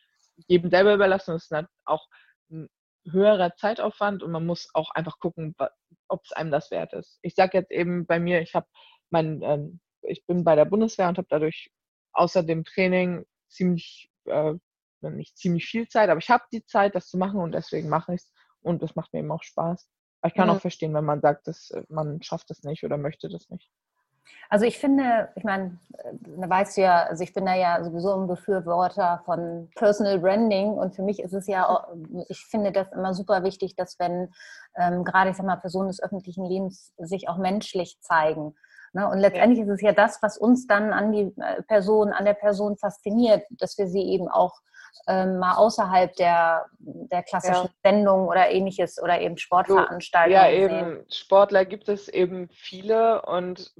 jedem 0.48 0.70
selber 0.70 0.94
überlassen. 0.94 1.32
Das 1.32 1.50
ist 1.50 1.66
auch 1.84 2.08
ein 2.50 2.68
höherer 3.06 3.54
Zeitaufwand 3.56 4.22
und 4.22 4.32
man 4.32 4.46
muss 4.46 4.68
auch 4.74 4.90
einfach 4.90 5.18
gucken, 5.18 5.54
ob 6.08 6.24
es 6.24 6.32
einem 6.32 6.50
das 6.50 6.70
wert 6.70 6.92
ist. 6.92 7.18
Ich 7.22 7.34
sage 7.34 7.58
jetzt 7.58 7.70
eben 7.70 8.06
bei 8.06 8.18
mir, 8.18 8.40
ich 8.40 8.54
habe 8.54 8.66
mein, 9.10 9.42
ähm, 9.42 9.80
ich 10.02 10.24
bin 10.26 10.44
bei 10.44 10.54
der 10.56 10.64
Bundeswehr 10.64 11.08
und 11.08 11.18
habe 11.18 11.28
dadurch 11.30 11.70
außer 12.12 12.42
dem 12.42 12.64
Training 12.64 13.24
ziemlich, 13.48 14.10
äh, 14.26 14.54
nicht 15.02 15.36
ziemlich 15.36 15.66
viel 15.66 15.86
Zeit, 15.88 16.08
aber 16.08 16.18
ich 16.18 16.30
habe 16.30 16.44
die 16.50 16.64
Zeit, 16.64 16.94
das 16.94 17.08
zu 17.08 17.18
machen 17.18 17.40
und 17.40 17.52
deswegen 17.52 17.88
mache 17.88 18.14
ich 18.14 18.22
es 18.22 18.32
und 18.62 18.82
es 18.82 18.96
macht 18.96 19.12
mir 19.12 19.20
eben 19.20 19.30
auch 19.30 19.42
Spaß. 19.42 19.86
Aber 20.22 20.28
ich 20.28 20.34
kann 20.34 20.48
mhm. 20.48 20.54
auch 20.54 20.60
verstehen, 20.60 20.94
wenn 20.94 21.04
man 21.04 21.20
sagt, 21.20 21.46
dass 21.46 21.70
äh, 21.70 21.82
man 21.88 22.22
schafft 22.22 22.50
es 22.50 22.62
nicht 22.62 22.84
oder 22.84 22.96
möchte 22.96 23.28
das 23.28 23.50
nicht. 23.50 23.70
Also 24.48 24.66
ich 24.66 24.78
finde, 24.78 25.28
ich 25.36 25.44
meine, 25.44 25.78
da 26.20 26.48
weißt 26.48 26.76
du 26.76 26.82
ja, 26.82 27.04
also 27.04 27.22
ich 27.22 27.34
bin 27.34 27.46
da 27.46 27.54
ja 27.54 27.82
sowieso 27.82 28.14
ein 28.14 28.26
Befürworter 28.26 29.22
von 29.24 29.70
Personal 29.74 30.18
Branding 30.18 30.72
und 30.72 30.94
für 30.94 31.02
mich 31.02 31.20
ist 31.20 31.32
es 31.32 31.46
ja, 31.46 31.86
ich 32.28 32.44
finde 32.46 32.72
das 32.72 32.92
immer 32.92 33.14
super 33.14 33.42
wichtig, 33.42 33.76
dass 33.76 33.98
wenn 33.98 34.32
ähm, 34.76 35.04
gerade, 35.04 35.30
ich 35.30 35.36
sag 35.36 35.46
mal, 35.46 35.56
Personen 35.56 35.88
des 35.88 36.02
öffentlichen 36.02 36.44
Lebens 36.44 36.92
sich 36.98 37.28
auch 37.28 37.38
menschlich 37.38 37.98
zeigen. 38.00 38.54
Ne? 38.92 39.08
Und 39.08 39.18
letztendlich 39.18 39.58
ja. 39.58 39.64
ist 39.64 39.70
es 39.70 39.80
ja 39.80 39.92
das, 39.92 40.22
was 40.22 40.38
uns 40.38 40.66
dann 40.66 40.92
an 40.92 41.12
die 41.12 41.34
äh, 41.40 41.62
Person, 41.62 42.12
an 42.12 42.24
der 42.24 42.34
Person 42.34 42.76
fasziniert, 42.76 43.44
dass 43.50 43.76
wir 43.76 43.88
sie 43.88 44.02
eben 44.02 44.28
auch 44.28 44.60
ähm, 45.08 45.38
mal 45.38 45.56
außerhalb 45.56 46.14
der, 46.14 46.66
der 46.78 47.22
klassischen 47.22 47.66
ja. 47.66 47.90
Sendung 47.90 48.28
oder 48.28 48.48
ähnliches 48.50 49.02
oder 49.02 49.20
eben 49.20 49.36
Sportveranstaltungen. 49.36 50.40
Ja, 50.40 50.50
eben 50.50 50.96
sehen. 50.96 51.06
Sportler 51.10 51.64
gibt 51.64 51.88
es 51.88 52.08
eben 52.08 52.48
viele 52.50 53.22
und 53.22 53.74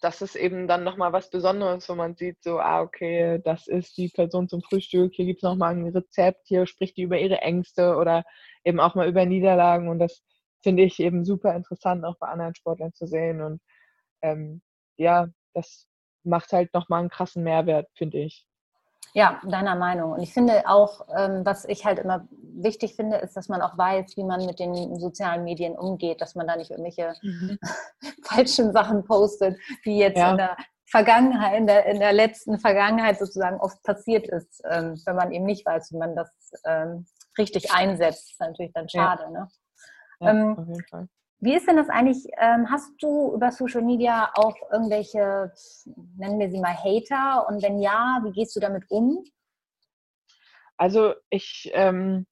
das 0.00 0.22
ist 0.22 0.34
eben 0.36 0.66
dann 0.66 0.84
nochmal 0.84 1.12
was 1.12 1.30
Besonderes, 1.30 1.88
wo 1.88 1.94
man 1.94 2.16
sieht, 2.16 2.42
so, 2.42 2.58
ah, 2.60 2.80
okay, 2.82 3.40
das 3.44 3.66
ist 3.66 3.96
die 3.98 4.08
Person 4.08 4.48
zum 4.48 4.62
Frühstück, 4.62 5.12
hier 5.14 5.26
gibt 5.26 5.38
es 5.40 5.42
nochmal 5.42 5.74
ein 5.74 5.88
Rezept, 5.88 6.46
hier 6.48 6.66
spricht 6.66 6.96
die 6.96 7.02
über 7.02 7.18
ihre 7.18 7.38
Ängste 7.42 7.96
oder 7.96 8.24
eben 8.64 8.80
auch 8.80 8.94
mal 8.94 9.08
über 9.08 9.26
Niederlagen 9.26 9.88
und 9.88 9.98
das 9.98 10.22
finde 10.62 10.82
ich 10.84 11.00
eben 11.00 11.24
super 11.24 11.54
interessant, 11.54 12.04
auch 12.04 12.16
bei 12.18 12.28
anderen 12.28 12.54
Sportlern 12.54 12.92
zu 12.94 13.06
sehen 13.06 13.42
und 13.42 13.60
ähm, 14.22 14.62
ja, 14.96 15.28
das 15.54 15.86
macht 16.24 16.52
halt 16.52 16.74
nochmal 16.74 17.00
einen 17.00 17.10
krassen 17.10 17.42
Mehrwert, 17.44 17.88
finde 17.94 18.18
ich. 18.20 18.46
Ja, 19.12 19.40
deiner 19.44 19.74
Meinung. 19.74 20.12
Und 20.12 20.22
ich 20.22 20.32
finde 20.32 20.68
auch, 20.68 21.06
ähm, 21.16 21.44
was 21.44 21.64
ich 21.64 21.84
halt 21.84 21.98
immer 21.98 22.28
wichtig 22.30 22.94
finde, 22.94 23.16
ist, 23.16 23.36
dass 23.36 23.48
man 23.48 23.60
auch 23.60 23.76
weiß, 23.76 24.16
wie 24.16 24.24
man 24.24 24.46
mit 24.46 24.60
den 24.60 24.96
sozialen 25.00 25.44
Medien 25.44 25.76
umgeht, 25.76 26.20
dass 26.20 26.36
man 26.36 26.46
da 26.46 26.56
nicht 26.56 26.70
irgendwelche 26.70 27.14
mhm. 27.22 27.58
falschen 28.22 28.72
Sachen 28.72 29.04
postet, 29.04 29.58
wie 29.82 29.98
jetzt 29.98 30.18
ja. 30.18 30.30
in 30.30 30.36
der 30.36 30.56
Vergangenheit, 30.86 31.56
in 31.56 31.66
der, 31.66 31.86
in 31.86 32.00
der 32.00 32.12
letzten 32.12 32.58
Vergangenheit 32.58 33.18
sozusagen 33.18 33.58
oft 33.60 33.82
passiert 33.82 34.28
ist, 34.28 34.62
ähm, 34.68 35.00
wenn 35.04 35.16
man 35.16 35.32
eben 35.32 35.44
nicht 35.44 35.66
weiß, 35.66 35.92
wie 35.92 35.98
man 35.98 36.14
das 36.14 36.30
ähm, 36.64 37.06
richtig 37.38 37.72
einsetzt. 37.72 38.26
Das 38.26 38.32
ist 38.32 38.40
natürlich 38.40 38.72
dann 38.72 38.88
schade. 38.88 39.24
Ja. 39.24 39.30
Ne? 39.30 39.48
Ja, 40.20 40.30
ähm, 40.30 40.58
auf 40.58 40.66
jeden 40.66 40.84
Fall. 40.84 41.08
Wie 41.40 41.54
ist 41.56 41.66
denn 41.66 41.76
das 41.76 41.88
eigentlich? 41.88 42.26
Ähm, 42.38 42.70
hast 42.70 42.92
du 43.00 43.32
über 43.34 43.50
Social 43.50 43.82
Media 43.82 44.30
auch 44.34 44.54
irgendwelche, 44.70 45.52
nennen 46.16 46.38
wir 46.38 46.50
sie 46.50 46.60
mal 46.60 46.76
Hater? 46.76 47.48
Und 47.48 47.62
wenn 47.62 47.80
ja, 47.80 48.20
wie 48.24 48.32
gehst 48.32 48.54
du 48.56 48.60
damit 48.60 48.84
um? 48.90 49.24
Also 50.76 51.14
ich 51.30 51.70
ähm, 51.72 52.26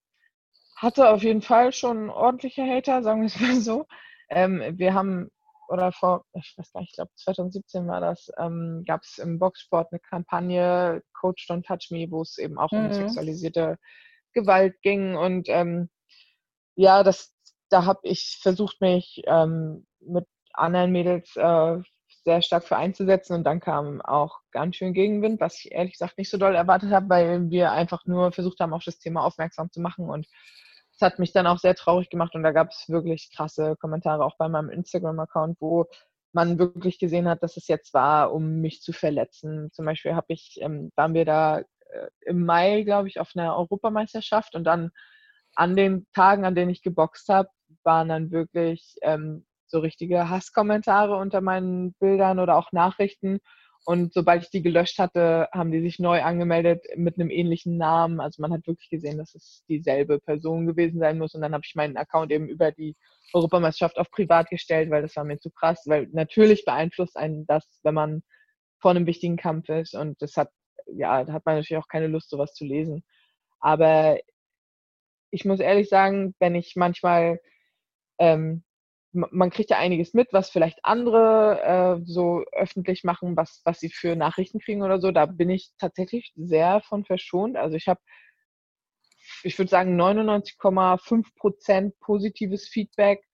hatte 0.77 1.09
auf 1.09 1.23
jeden 1.23 1.43
Fall 1.43 1.73
schon 1.73 2.11
ordentliche 2.11 2.63
Hater, 2.63 3.03
sagen 3.03 3.21
wir 3.23 3.27
es 3.27 3.41
mal 3.41 3.61
so. 3.61 3.87
Ähm, 4.29 4.63
wir 4.79 4.93
haben, 4.93 5.31
oder 5.69 5.91
vor, 5.91 6.27
ich 6.35 6.55
weiß 6.59 6.73
gar 6.73 6.81
nicht, 6.81 6.91
ich 6.91 6.97
glaube 6.97 7.11
2017 7.15 7.87
war 7.87 8.01
das, 8.01 8.31
ähm, 8.39 8.85
gab 8.87 9.03
es 9.03 9.17
im 9.17 9.39
Boxsport 9.39 9.91
eine 9.91 10.01
Kampagne 10.01 11.03
Coach 11.15 11.49
Don't 11.49 11.67
Touch 11.67 11.91
Me, 11.91 12.11
wo 12.11 12.21
es 12.21 12.37
eben 12.37 12.59
auch 12.59 12.73
mhm. 12.73 12.87
um 12.87 12.93
sexualisierte 12.93 13.79
Gewalt 14.35 14.81
ging. 14.83 15.17
Und 15.17 15.49
ähm, 15.49 15.89
ja, 16.75 17.03
das, 17.03 17.35
da 17.71 17.85
habe 17.85 18.01
ich 18.03 18.39
versucht, 18.41 18.81
mich 18.81 19.23
ähm, 19.27 19.87
mit 20.01 20.27
anderen 20.53 20.93
Mädels 20.93 21.37
äh, 21.37 21.79
sehr 22.25 22.43
stark 22.43 22.65
für 22.65 22.77
einzusetzen 22.77 23.35
und 23.35 23.45
dann 23.45 23.61
kam 23.61 24.01
auch 24.03 24.41
ganz 24.51 24.77
schön 24.77 24.93
Gegenwind, 24.93 25.41
was 25.41 25.65
ich 25.65 25.73
ehrlich 25.73 25.93
gesagt 25.93 26.19
nicht 26.19 26.31
so 26.31 26.39
doll 26.39 26.55
erwartet 26.55 26.91
habe, 26.91 27.09
weil 27.09 27.51
wir 27.51 27.73
einfach 27.73 28.05
nur 28.07 28.33
versucht 28.33 28.61
haben, 28.61 28.75
auf 28.75 28.85
das 28.85 28.99
Thema 28.99 29.25
aufmerksam 29.25 29.71
zu 29.71 29.81
machen 29.81 30.11
und 30.11 30.27
es 30.93 31.01
hat 31.01 31.19
mich 31.19 31.33
dann 31.33 31.47
auch 31.47 31.59
sehr 31.59 31.77
traurig 31.77 32.11
gemacht 32.11 32.35
und 32.35 32.43
da 32.43 32.51
gab 32.51 32.71
es 32.71 32.89
wirklich 32.89 33.31
krasse 33.35 33.77
Kommentare 33.77 34.25
auch 34.25 34.37
bei 34.37 34.49
meinem 34.49 34.69
Instagram-Account, 34.69 35.59
wo 35.61 35.87
man 36.33 36.59
wirklich 36.59 36.99
gesehen 36.99 37.29
hat, 37.29 37.43
dass 37.43 37.57
es 37.57 37.69
jetzt 37.69 37.95
war, 37.95 38.33
um 38.33 38.61
mich 38.61 38.83
zu 38.83 38.93
verletzen. 38.93 39.71
Zum 39.73 39.85
Beispiel 39.85 40.15
habe 40.15 40.27
ich, 40.29 40.59
ähm, 40.61 40.91
waren 40.97 41.15
wir 41.15 41.25
da 41.25 41.61
äh, 41.61 41.65
im 42.27 42.45
Mai, 42.45 42.83
glaube 42.83 43.09
ich, 43.09 43.21
auf 43.21 43.31
einer 43.35 43.57
Europameisterschaft 43.57 44.55
und 44.55 44.65
dann 44.65 44.91
an 45.55 45.77
den 45.77 46.07
Tagen, 46.15 46.45
an 46.45 46.55
denen 46.55 46.71
ich 46.71 46.83
geboxt 46.83 47.29
habe, 47.29 47.49
waren 47.89 48.11
dann 48.11 48.31
wirklich 48.31 48.97
ähm, 49.01 49.47
so 49.67 49.79
richtige 49.81 50.29
Hasskommentare 50.29 51.17
unter 51.17 51.41
meinen 51.41 51.95
Bildern 51.95 52.39
oder 52.39 52.59
auch 52.59 52.71
Nachrichten. 52.71 53.39
Und 53.87 54.13
sobald 54.13 54.43
ich 54.43 54.51
die 54.51 54.63
gelöscht 54.63 54.99
hatte, 54.99 55.49
haben 55.53 55.73
die 55.73 55.81
sich 55.81 55.99
neu 55.99 56.23
angemeldet 56.23 56.85
mit 56.97 57.19
einem 57.19 57.31
ähnlichen 57.31 57.79
Namen. 57.79 58.21
Also 58.21 58.43
man 58.43 58.53
hat 58.53 58.67
wirklich 58.67 58.91
gesehen, 58.91 59.17
dass 59.17 59.35
es 59.35 59.65
dieselbe 59.71 60.21
Person 60.21 60.67
gewesen 60.67 60.99
sein 61.01 61.17
muss. 61.17 61.35
Und 61.35 61.41
dann 61.41 61.55
habe 61.55 61.63
ich 61.65 61.75
meinen 61.75 61.97
Account 61.97 62.31
eben 62.31 62.47
über 62.47 62.73
die 62.73 62.95
Europameisterschaft 63.33 63.97
auf 63.97 64.11
privat 64.11 64.51
gestellt, 64.51 64.91
weil 64.91 65.01
das 65.01 65.17
war 65.17 65.25
mir 65.25 65.39
zu 65.39 65.51
krass. 65.51 65.85
Weil 65.87 66.09
natürlich 66.13 66.67
beeinflusst 66.67 67.17
einen 67.17 67.47
das, 67.47 67.81
wenn 67.83 67.95
man 67.95 68.23
vor 68.81 68.91
einem 68.91 69.07
wichtigen 69.07 69.39
Kampf 69.39 69.71
ist. 69.71 69.95
Und 69.95 70.21
das 70.21 70.37
hat, 70.37 70.51
ja, 70.87 71.25
da 71.25 71.33
hat 71.33 71.47
man 71.47 71.57
natürlich 71.57 71.83
auch 71.83 71.89
keine 71.89 72.09
Lust, 72.09 72.29
sowas 72.29 72.53
zu 72.53 72.67
lesen. 72.67 73.03
Aber 73.61 74.19
ich 75.31 75.47
muss 75.47 75.61
ehrlich 75.61 75.89
sagen, 75.89 76.35
wenn 76.41 76.55
ich 76.55 76.75
manchmal 76.77 77.41
ähm, 78.19 78.65
man 79.13 79.51
kriegt 79.51 79.71
ja 79.71 79.79
einiges 79.79 80.15
mit, 80.15 80.33
was 80.33 80.51
vielleicht 80.51 80.81
andere 80.85 81.99
äh, 82.01 82.05
so 82.05 82.45
öffentlich 82.53 83.05
machen, 83.05 83.37
was, 83.37 83.63
was 83.65 83.81
sie 83.81 83.89
für 83.89 84.17
Nachrichten 84.17 84.61
kriegen 84.61 84.83
oder 84.83 85.01
so. 85.01 85.11
Da 85.11 85.27
bin 85.27 85.51
ich 85.51 85.73
tatsächlich 85.79 86.33
sehr 86.37 86.81
von 86.83 87.05
verschont. 87.05 87.57
Also 87.57 87.77
ich 87.77 87.89
habe, 87.89 88.01
ich 89.43 89.59
würde 89.59 89.71
sagen, 89.71 89.99
99,5 90.01 91.27
Prozent 91.37 91.99
positives 92.01 92.69
Feedback, 92.69 93.25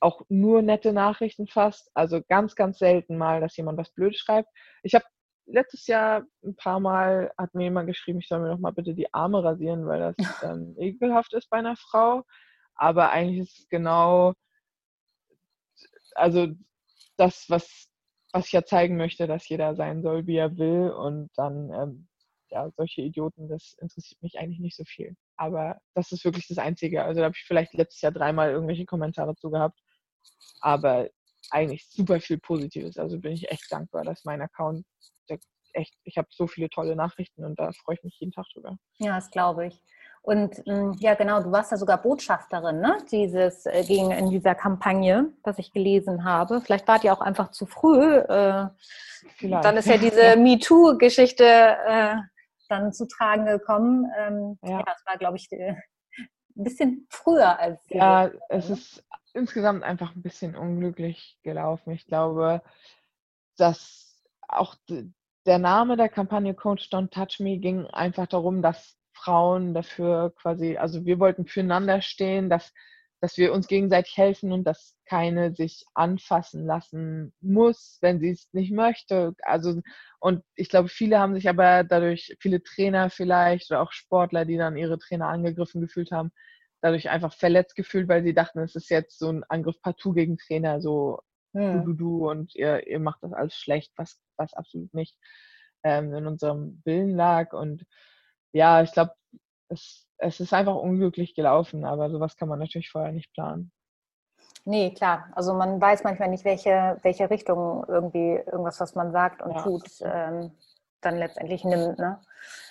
auch 0.00 0.22
nur 0.28 0.60
nette 0.60 0.92
Nachrichten 0.92 1.46
fast. 1.46 1.90
Also 1.94 2.20
ganz, 2.28 2.54
ganz 2.54 2.78
selten 2.78 3.16
mal, 3.16 3.40
dass 3.40 3.56
jemand 3.56 3.78
was 3.78 3.90
Blödes 3.90 4.18
schreibt. 4.18 4.48
Ich 4.82 4.94
habe 4.94 5.04
letztes 5.46 5.86
Jahr 5.86 6.24
ein 6.44 6.56
paar 6.56 6.80
Mal, 6.80 7.32
hat 7.38 7.54
mir 7.54 7.64
jemand 7.64 7.86
geschrieben, 7.86 8.20
ich 8.20 8.28
soll 8.28 8.40
mir 8.40 8.50
doch 8.50 8.58
mal 8.58 8.72
bitte 8.72 8.94
die 8.94 9.12
Arme 9.12 9.42
rasieren, 9.42 9.86
weil 9.86 10.14
das 10.16 10.16
ähm, 10.42 10.76
ekelhaft 10.78 11.32
ist 11.32 11.48
bei 11.48 11.58
einer 11.58 11.76
Frau. 11.76 12.24
Aber 12.76 13.10
eigentlich 13.10 13.48
ist 13.48 13.58
es 13.60 13.68
genau 13.68 14.34
also 16.14 16.48
das, 17.16 17.48
was, 17.48 17.88
was 18.32 18.46
ich 18.46 18.52
ja 18.52 18.64
zeigen 18.64 18.96
möchte, 18.96 19.26
dass 19.26 19.48
jeder 19.48 19.74
sein 19.74 20.02
soll, 20.02 20.26
wie 20.26 20.36
er 20.36 20.56
will. 20.56 20.90
Und 20.90 21.30
dann, 21.36 21.70
ähm, 21.72 22.08
ja, 22.50 22.70
solche 22.76 23.02
Idioten, 23.02 23.48
das 23.48 23.74
interessiert 23.80 24.22
mich 24.22 24.38
eigentlich 24.38 24.60
nicht 24.60 24.76
so 24.76 24.84
viel. 24.84 25.16
Aber 25.36 25.80
das 25.94 26.12
ist 26.12 26.24
wirklich 26.24 26.46
das 26.48 26.58
Einzige. 26.58 27.04
Also 27.04 27.20
da 27.20 27.26
habe 27.26 27.34
ich 27.36 27.44
vielleicht 27.44 27.74
letztes 27.74 28.00
Jahr 28.00 28.12
dreimal 28.12 28.50
irgendwelche 28.50 28.86
Kommentare 28.86 29.34
zu 29.36 29.50
gehabt. 29.50 29.80
Aber 30.60 31.08
eigentlich 31.50 31.86
super 31.88 32.20
viel 32.20 32.38
Positives. 32.38 32.96
Also 32.96 33.18
bin 33.18 33.32
ich 33.32 33.50
echt 33.50 33.70
dankbar, 33.70 34.04
dass 34.04 34.24
mein 34.24 34.40
Account 34.40 34.84
echt, 35.72 35.92
ich 36.04 36.16
habe 36.16 36.28
so 36.30 36.46
viele 36.46 36.70
tolle 36.70 36.94
Nachrichten 36.94 37.44
und 37.44 37.58
da 37.58 37.72
freue 37.72 37.96
ich 37.96 38.04
mich 38.04 38.16
jeden 38.20 38.30
Tag 38.30 38.46
drüber. 38.54 38.78
Ja, 38.98 39.16
das 39.16 39.28
glaube 39.28 39.66
ich. 39.66 39.82
Und 40.24 40.66
ähm, 40.66 40.96
ja, 41.00 41.12
genau, 41.12 41.42
du 41.42 41.52
warst 41.52 41.70
ja 41.70 41.76
sogar 41.76 42.00
Botschafterin, 42.00 42.80
ne? 42.80 42.96
Dieses 43.10 43.66
äh, 43.66 43.84
gegen 43.86 44.10
in 44.10 44.30
dieser 44.30 44.54
Kampagne, 44.54 45.30
was 45.42 45.58
ich 45.58 45.70
gelesen 45.70 46.24
habe. 46.24 46.62
Vielleicht 46.62 46.88
wart 46.88 47.04
ihr 47.04 47.12
auch 47.12 47.20
einfach 47.20 47.50
zu 47.50 47.66
früh. 47.66 48.16
Äh, 48.16 48.68
dann 49.42 49.76
ist 49.76 49.86
ja 49.86 49.98
diese 49.98 50.36
MeToo-Geschichte 50.38 51.44
äh, 51.44 52.14
dann 52.70 52.94
zu 52.94 53.06
tragen 53.06 53.44
gekommen. 53.44 54.10
Ähm, 54.18 54.58
ja. 54.62 54.78
ja, 54.78 54.82
das 54.84 55.04
war, 55.04 55.18
glaube 55.18 55.36
ich, 55.36 55.52
äh, 55.52 55.74
ein 56.56 56.64
bisschen 56.64 57.06
früher 57.10 57.58
als. 57.58 57.82
Ja, 57.90 58.30
es 58.48 58.70
ne? 58.70 58.76
ist 58.76 59.04
insgesamt 59.34 59.82
einfach 59.82 60.16
ein 60.16 60.22
bisschen 60.22 60.56
unglücklich 60.56 61.38
gelaufen. 61.42 61.90
Ich 61.90 62.06
glaube, 62.06 62.62
dass 63.58 64.24
auch 64.48 64.74
der 64.88 65.58
Name 65.58 65.98
der 65.98 66.08
Kampagne 66.08 66.54
Coach 66.54 66.88
Don't 66.88 67.10
Touch 67.10 67.40
Me 67.40 67.58
ging 67.58 67.86
einfach 67.88 68.26
darum, 68.26 68.62
dass 68.62 68.96
Frauen 69.14 69.74
dafür 69.74 70.34
quasi, 70.36 70.76
also 70.76 71.04
wir 71.04 71.18
wollten 71.18 71.46
füreinander 71.46 72.02
stehen, 72.02 72.50
dass, 72.50 72.72
dass 73.20 73.36
wir 73.38 73.52
uns 73.52 73.68
gegenseitig 73.68 74.16
helfen 74.16 74.52
und 74.52 74.64
dass 74.64 74.96
keine 75.06 75.54
sich 75.54 75.84
anfassen 75.94 76.66
lassen 76.66 77.32
muss, 77.40 77.98
wenn 78.00 78.20
sie 78.20 78.30
es 78.30 78.48
nicht 78.52 78.72
möchte. 78.72 79.34
Also, 79.42 79.80
und 80.20 80.42
ich 80.56 80.68
glaube, 80.68 80.88
viele 80.88 81.18
haben 81.18 81.34
sich 81.34 81.48
aber 81.48 81.84
dadurch, 81.84 82.36
viele 82.40 82.62
Trainer 82.62 83.10
vielleicht 83.10 83.70
oder 83.70 83.80
auch 83.82 83.92
Sportler, 83.92 84.44
die 84.44 84.56
dann 84.56 84.76
ihre 84.76 84.98
Trainer 84.98 85.28
angegriffen 85.28 85.80
gefühlt 85.80 86.10
haben, 86.10 86.32
dadurch 86.80 87.08
einfach 87.08 87.32
verletzt 87.32 87.76
gefühlt, 87.76 88.08
weil 88.08 88.22
sie 88.22 88.34
dachten, 88.34 88.58
es 88.60 88.74
ist 88.74 88.90
jetzt 88.90 89.18
so 89.18 89.30
ein 89.30 89.44
Angriff 89.44 89.80
partout 89.80 90.12
gegen 90.12 90.36
Trainer, 90.36 90.80
so 90.82 91.20
hm. 91.54 91.84
du, 91.84 91.92
du, 91.92 91.92
du 91.94 92.30
und 92.30 92.54
ihr, 92.54 92.86
ihr 92.86 92.98
macht 92.98 93.22
das 93.22 93.32
alles 93.32 93.54
schlecht, 93.54 93.92
was, 93.96 94.20
was 94.36 94.52
absolut 94.54 94.92
nicht 94.92 95.16
ähm, 95.84 96.12
in 96.12 96.26
unserem 96.26 96.82
Willen 96.84 97.14
lag. 97.14 97.52
Und 97.52 97.86
ja, 98.54 98.82
ich 98.82 98.92
glaube, 98.92 99.12
es, 99.68 100.06
es 100.18 100.40
ist 100.40 100.54
einfach 100.54 100.76
unglücklich 100.76 101.34
gelaufen, 101.34 101.84
aber 101.84 102.08
sowas 102.08 102.36
kann 102.36 102.48
man 102.48 102.60
natürlich 102.60 102.90
vorher 102.90 103.12
nicht 103.12 103.32
planen. 103.32 103.72
Nee, 104.64 104.94
klar. 104.94 105.28
Also 105.34 105.52
man 105.52 105.80
weiß 105.80 106.04
manchmal 106.04 106.28
nicht, 106.30 106.44
welche, 106.44 106.98
welche 107.02 107.28
Richtung 107.28 107.84
irgendwie 107.88 108.36
irgendwas, 108.46 108.80
was 108.80 108.94
man 108.94 109.12
sagt 109.12 109.42
und 109.42 109.52
ja. 109.52 109.62
tut, 109.62 109.84
ähm, 110.00 110.52
dann 111.00 111.18
letztendlich 111.18 111.64
nimmt. 111.64 111.98
Ne? 111.98 112.20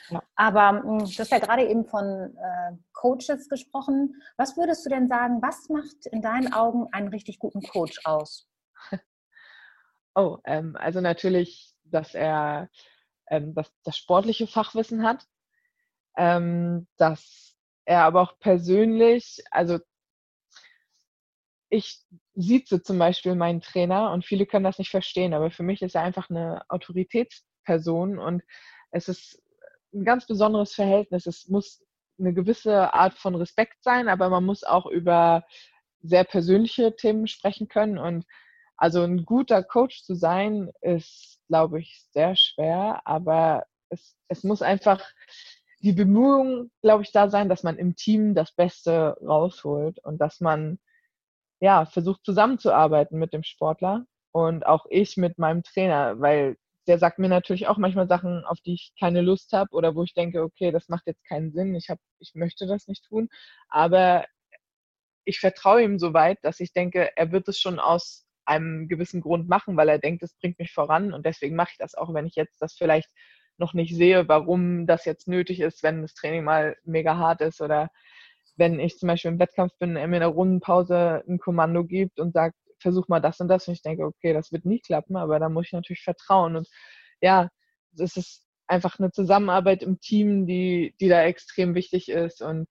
Ja. 0.10 0.24
Aber 0.36 0.82
hm, 0.82 1.00
du 1.00 1.19
hast 1.19 1.32
ja 1.32 1.39
gerade 1.39 1.67
eben 1.67 1.86
von 1.86 2.36
äh, 2.36 2.72
Coaches 2.93 3.50
gesprochen. 3.50 4.15
Was 4.38 4.58
würdest 4.58 4.86
du 4.86 4.89
denn 4.89 5.08
sagen, 5.08 5.41
was 5.41 5.69
macht 5.69 6.08
in 6.12 6.22
deinen 6.22 6.54
Augen 6.54 6.88
einen 6.91 7.10
richtig 7.10 7.39
guten 7.39 7.62
Coach 7.62 8.00
aus? 8.06 8.48
Oh, 10.15 10.38
ähm, 10.46 10.78
also 10.80 11.02
natürlich, 11.02 11.74
dass 11.86 12.13
er 12.13 12.69
ähm, 13.32 13.56
das, 13.56 13.74
das 13.84 13.98
sportliche 13.98 14.46
Fachwissen 14.46 15.02
hat 15.02 15.26
ähm, 16.17 16.88
dass 16.97 17.56
er 17.86 18.04
aber 18.04 18.21
auch 18.21 18.39
persönlich, 18.39 19.43
also 19.52 19.80
ich 21.69 22.02
sieze 22.36 22.84
zum 22.84 22.99
Beispiel 22.99 23.36
meinen 23.36 23.62
Trainer 23.62 24.12
und 24.12 24.26
viele 24.26 24.45
können 24.45 24.63
das 24.63 24.78
nicht 24.78 24.91
verstehen, 24.91 25.34
aber 25.34 25.49
für 25.49 25.63
mich 25.63 25.82
ist 25.82 25.95
er 25.95 26.04
einfach 26.04 26.30
eine 26.30 26.62
Autoritätsperson 26.69 28.19
und 28.19 28.43
es 28.91 29.10
ist 29.10 29.41
ein 29.93 30.06
ganz 30.06 30.28
besonderes 30.28 30.73
Verhältnis. 30.73 31.26
Es 31.26 31.47
muss 31.47 31.84
eine 32.19 32.34
gewisse 32.34 32.93
Art 32.93 33.15
von 33.15 33.36
Respekt 33.36 33.84
sein, 33.84 34.08
aber 34.08 34.30
man 34.30 34.45
muss 34.45 34.63
auch 34.63 34.86
über 34.86 35.43
sehr 36.02 36.23
persönliche 36.26 36.95
Themen 36.95 37.28
sprechen 37.28 37.67
können 37.67 37.97
und 37.97 38.26
also 38.78 39.02
ein 39.04 39.26
guter 39.26 39.63
Coach 39.63 40.04
zu 40.04 40.15
sein 40.15 40.71
ist, 40.82 41.39
glaube 41.47 41.80
ich, 41.80 42.06
sehr 42.12 42.36
schwer, 42.36 43.02
aber 43.06 43.65
es, 43.89 44.15
es 44.28 44.43
muss 44.43 44.62
einfach 44.62 45.04
die 45.84 45.93
Bemühungen, 45.93 46.72
glaube 46.82 47.04
ich, 47.04 47.12
da 47.12 47.30
sein, 47.30 47.50
dass 47.50 47.63
man 47.63 47.78
im 47.78 47.96
Team 47.96 48.36
das 48.36 48.54
Beste 48.54 49.17
rausholt 49.22 50.00
und 50.00 50.19
dass 50.19 50.39
man 50.39 50.80
ja 51.60 51.86
versucht 51.86 52.24
zusammenzuarbeiten 52.26 53.19
mit 53.19 53.34
dem 53.34 53.43
Sportler 53.43 54.06
und 54.32 54.65
auch 54.65 54.86
ich 54.89 55.17
mit 55.17 55.38
meinem 55.38 55.62
Trainer, 55.63 56.19
weil 56.19 56.58
der 56.88 57.00
sagt 57.00 57.19
mir 57.19 57.30
natürlich 57.30 57.67
auch 57.67 57.78
manchmal 57.78 58.08
Sachen, 58.08 58.46
auf 58.46 58.60
die 58.62 58.74
ich 58.74 58.93
keine 59.00 59.22
Lust 59.22 59.52
habe 59.54 59.69
oder 59.72 59.96
wo 59.96 60.04
ich 60.04 60.13
denke, 60.13 60.41
okay, 60.43 60.72
das 60.72 60.88
macht 60.89 61.06
jetzt 61.06 61.26
keinen 61.26 61.52
Sinn, 61.52 61.76
ich, 61.76 61.89
hab, 61.89 62.00
ich 62.19 62.32
möchte 62.34 62.65
das 62.65 62.88
nicht 62.88 63.06
tun, 63.06 63.30
aber 63.69 64.26
ich 65.26 65.39
vertraue 65.39 65.84
ihm 65.84 66.00
so 66.00 66.13
weit, 66.13 66.39
dass 66.43 66.60
ich 66.62 66.74
denke, 66.74 67.12
er 67.15 67.32
wird 67.32 67.48
es 67.50 67.60
schon 67.60 67.80
aus 67.80 68.26
einem 68.46 68.88
gewissen 68.88 69.22
Grund 69.22 69.48
machen, 69.50 69.78
weil 69.78 69.89
er 69.89 70.00
denkt, 70.00 70.24
es 70.24 70.36
bringt 70.36 70.60
mich 70.60 70.72
voran 70.74 71.13
und 71.13 71.26
deswegen 71.26 71.56
mache 71.56 71.72
ich 71.72 71.78
das 71.78 71.96
auch, 71.96 72.13
wenn 72.13 72.26
ich 72.26 72.36
jetzt 72.36 72.62
das 72.62 72.74
vielleicht 72.74 73.10
noch 73.63 73.73
nicht 73.73 73.95
sehe, 73.95 74.28
warum 74.28 74.86
das 74.88 75.06
jetzt 75.06 75.28
nötig 75.28 75.62
ist, 75.62 75.84
wenn 75.84 76.02
das 76.02 76.13
Training 76.13 76.43
mal 76.43 76.76
mega 76.84 77.17
hart 77.17 77.41
ist 77.41 77.62
oder 77.62 77.89
wenn 78.58 78.80
ich 78.80 78.97
zum 78.99 79.08
Beispiel 79.08 79.32
im 79.32 79.39
Wettkampf 79.39 79.73
bin, 79.80 79.95
er 79.95 80.08
mir 80.08 80.17
in 80.17 80.21
der 80.21 80.30
Rundenpause 80.30 81.23
ein 81.28 81.39
Kommando 81.39 81.86
gibt 81.86 82.19
und 82.19 82.34
sagt, 82.34 82.56
versuch 82.80 83.08
mal 83.08 83.21
das 83.21 83.39
und 83.39 83.47
das. 83.47 83.67
Und 83.67 83.73
ich 83.73 83.82
denke, 83.82 84.06
okay, 84.06 84.34
das 84.34 84.52
wird 84.52 84.65
nie 84.65 84.80
klappen, 84.80 85.15
aber 85.15 85.39
da 85.39 85.49
muss 85.49 85.67
ich 85.67 85.71
natürlich 85.71 86.04
vertrauen. 86.04 86.56
Und 86.58 86.67
ja, 87.21 87.49
es 87.97 88.17
ist 88.17 88.45
einfach 88.67 88.99
eine 88.99 89.12
Zusammenarbeit 89.12 89.82
im 89.82 89.99
Team, 89.99 90.45
die, 90.45 90.95
die 90.99 91.08
da 91.08 91.23
extrem 91.23 91.73
wichtig 91.73 92.10
ist. 92.10 92.41
Und 92.41 92.67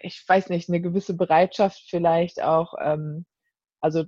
ich 0.00 0.24
weiß 0.26 0.48
nicht, 0.48 0.68
eine 0.68 0.80
gewisse 0.80 1.14
Bereitschaft 1.14 1.84
vielleicht 1.88 2.42
auch, 2.42 2.74
ähm, 2.80 3.26
also 3.80 4.04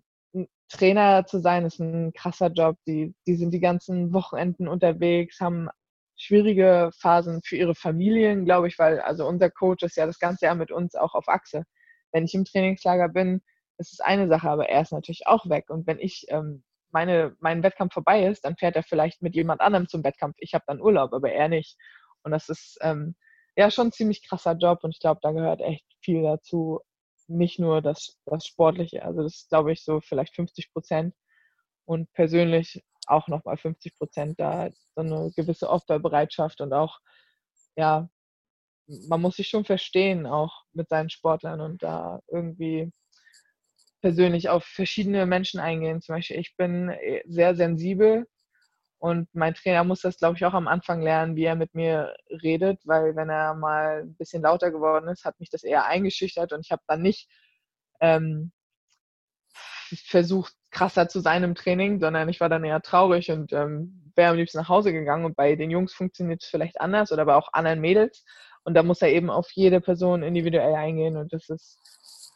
Trainer 0.68 1.26
zu 1.26 1.40
sein, 1.40 1.64
ist 1.64 1.78
ein 1.78 2.12
krasser 2.12 2.48
Job. 2.48 2.76
Die, 2.86 3.14
die 3.26 3.36
sind 3.36 3.52
die 3.52 3.60
ganzen 3.60 4.12
Wochenenden 4.12 4.68
unterwegs, 4.68 5.40
haben 5.40 5.68
schwierige 6.16 6.90
Phasen 6.98 7.40
für 7.44 7.56
ihre 7.56 7.74
Familien, 7.74 8.44
glaube 8.44 8.68
ich, 8.68 8.78
weil 8.78 9.00
also 9.00 9.26
unser 9.26 9.50
Coach 9.50 9.84
ist 9.84 9.96
ja 9.96 10.06
das 10.06 10.18
ganze 10.18 10.46
Jahr 10.46 10.54
mit 10.54 10.72
uns 10.72 10.94
auch 10.94 11.14
auf 11.14 11.28
Achse. 11.28 11.64
Wenn 12.12 12.24
ich 12.24 12.34
im 12.34 12.44
Trainingslager 12.44 13.08
bin, 13.08 13.42
ist 13.78 13.92
es 13.92 14.00
eine 14.00 14.28
Sache, 14.28 14.48
aber 14.48 14.68
er 14.68 14.82
ist 14.82 14.92
natürlich 14.92 15.26
auch 15.26 15.48
weg. 15.48 15.68
Und 15.68 15.86
wenn 15.86 15.98
ich 15.98 16.24
ähm, 16.28 16.64
meine, 16.90 17.36
mein 17.40 17.62
Wettkampf 17.62 17.92
vorbei 17.92 18.26
ist, 18.26 18.44
dann 18.44 18.56
fährt 18.56 18.76
er 18.76 18.82
vielleicht 18.82 19.22
mit 19.22 19.34
jemand 19.34 19.60
anderem 19.60 19.88
zum 19.88 20.02
Wettkampf. 20.02 20.36
Ich 20.38 20.54
habe 20.54 20.64
dann 20.66 20.80
Urlaub, 20.80 21.12
aber 21.12 21.30
er 21.30 21.48
nicht. 21.48 21.76
Und 22.22 22.32
das 22.32 22.48
ist 22.48 22.78
ähm, 22.80 23.14
ja 23.54 23.70
schon 23.70 23.88
ein 23.88 23.92
ziemlich 23.92 24.26
krasser 24.26 24.56
Job 24.56 24.82
und 24.82 24.92
ich 24.92 25.00
glaube, 25.00 25.20
da 25.22 25.32
gehört 25.32 25.60
echt 25.60 25.84
viel 26.00 26.22
dazu. 26.22 26.80
Nicht 27.28 27.58
nur 27.58 27.82
das, 27.82 28.16
das 28.24 28.46
Sportliche, 28.46 29.04
also 29.04 29.22
das 29.22 29.46
glaube 29.48 29.72
ich, 29.72 29.84
so 29.84 30.00
vielleicht 30.00 30.34
50 30.36 30.72
Prozent 30.72 31.14
und 31.84 32.12
persönlich 32.12 32.84
auch 33.06 33.28
nochmal 33.28 33.56
50 33.56 33.96
Prozent 33.96 34.40
da 34.40 34.70
so 34.94 35.00
eine 35.02 35.32
gewisse 35.36 35.70
Opferbereitschaft 35.70 36.60
und 36.60 36.72
auch, 36.72 36.98
ja, 37.76 38.08
man 39.08 39.20
muss 39.20 39.36
sich 39.36 39.48
schon 39.48 39.64
verstehen, 39.64 40.26
auch 40.26 40.62
mit 40.72 40.88
seinen 40.88 41.10
Sportlern 41.10 41.60
und 41.60 41.82
da 41.82 42.20
irgendwie 42.28 42.92
persönlich 44.00 44.48
auf 44.48 44.64
verschiedene 44.64 45.26
Menschen 45.26 45.58
eingehen. 45.60 46.00
Zum 46.00 46.14
Beispiel, 46.14 46.38
ich 46.38 46.56
bin 46.56 46.90
äh, 46.90 47.22
sehr 47.26 47.56
sensibel 47.56 48.26
und 48.98 49.28
mein 49.34 49.54
Trainer 49.54 49.84
muss 49.84 50.00
das, 50.00 50.18
glaube 50.18 50.36
ich, 50.36 50.44
auch 50.44 50.54
am 50.54 50.68
Anfang 50.68 51.02
lernen, 51.02 51.36
wie 51.36 51.44
er 51.44 51.54
mit 51.54 51.74
mir 51.74 52.14
redet, 52.42 52.80
weil 52.84 53.14
wenn 53.16 53.28
er 53.28 53.54
mal 53.54 54.02
ein 54.02 54.16
bisschen 54.16 54.42
lauter 54.42 54.70
geworden 54.70 55.08
ist, 55.08 55.24
hat 55.24 55.38
mich 55.40 55.50
das 55.50 55.64
eher 55.64 55.86
eingeschüchtert 55.86 56.52
und 56.52 56.60
ich 56.64 56.72
habe 56.72 56.82
dann 56.86 57.02
nicht 57.02 57.28
ähm, 58.00 58.52
versucht, 59.94 60.54
krasser 60.70 61.08
zu 61.08 61.20
sein 61.20 61.42
im 61.42 61.54
Training, 61.54 62.00
sondern 62.00 62.28
ich 62.28 62.40
war 62.40 62.48
dann 62.48 62.64
eher 62.64 62.82
traurig 62.82 63.30
und 63.30 63.52
ähm, 63.52 64.12
wäre 64.14 64.30
am 64.30 64.36
liebsten 64.36 64.58
nach 64.58 64.68
Hause 64.68 64.92
gegangen. 64.92 65.24
Und 65.24 65.36
bei 65.36 65.56
den 65.56 65.70
Jungs 65.70 65.94
funktioniert 65.94 66.42
es 66.42 66.48
vielleicht 66.48 66.80
anders 66.80 67.12
oder 67.12 67.24
bei 67.24 67.34
auch 67.34 67.52
anderen 67.52 67.80
Mädels. 67.80 68.24
Und 68.64 68.74
da 68.74 68.82
muss 68.82 69.02
er 69.02 69.10
eben 69.10 69.30
auf 69.30 69.50
jede 69.52 69.80
Person 69.80 70.22
individuell 70.22 70.74
eingehen. 70.74 71.16
Und 71.16 71.32
das 71.32 71.48
ist 71.48 71.78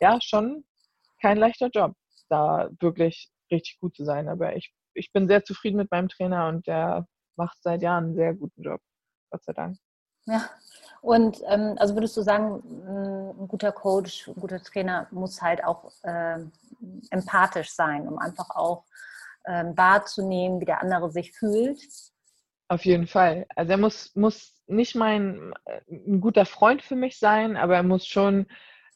ja 0.01 0.19
schon 0.23 0.65
kein 1.21 1.39
leichter 1.39 1.69
Job, 1.73 1.95
da 2.29 2.71
wirklich 2.81 3.31
richtig 3.51 3.79
gut 3.81 3.97
zu 3.97 4.05
sein. 4.05 4.29
Aber 4.29 4.57
ich, 4.57 4.73
ich 4.95 5.13
bin 5.13 5.29
sehr 5.29 5.45
zufrieden 5.45 5.77
mit 5.77 5.91
meinem 5.91 6.09
Trainer 6.09 6.49
und 6.49 6.67
der 6.67 7.07
macht 7.37 7.59
seit 7.63 7.83
Jahren 7.83 8.05
einen 8.05 8.15
sehr 8.15 8.35
guten 8.35 8.63
Job. 8.63 8.81
Gott 9.31 9.45
sei 9.45 9.53
Dank. 9.53 9.77
Ja, 10.27 10.49
und 11.01 11.41
ähm, 11.49 11.77
also 11.79 11.95
würdest 11.95 12.17
du 12.17 12.23
sagen, 12.23 12.63
ein 13.41 13.49
guter 13.49 13.73
Coach, 13.73 14.29
ein 14.29 14.35
guter 14.35 14.63
Trainer 14.63 15.07
muss 15.11 15.41
halt 15.41 15.65
auch 15.65 15.91
äh, 16.03 16.39
empathisch 17.11 17.71
sein, 17.71 18.07
um 18.07 18.19
einfach 18.19 18.51
auch 18.51 18.85
äh, 19.45 19.65
wahrzunehmen, 19.75 20.61
wie 20.61 20.67
der 20.67 20.83
andere 20.83 21.11
sich 21.11 21.33
fühlt? 21.33 21.81
Auf 22.69 22.85
jeden 22.85 23.07
Fall. 23.07 23.47
Also 23.57 23.73
er 23.73 23.79
muss, 23.79 24.15
muss 24.15 24.55
nicht 24.67 24.95
mein 24.95 25.53
ein 25.91 26.21
guter 26.21 26.45
Freund 26.45 26.83
für 26.83 26.97
mich 26.97 27.19
sein, 27.19 27.57
aber 27.57 27.77
er 27.77 27.83
muss 27.83 28.07
schon 28.07 28.47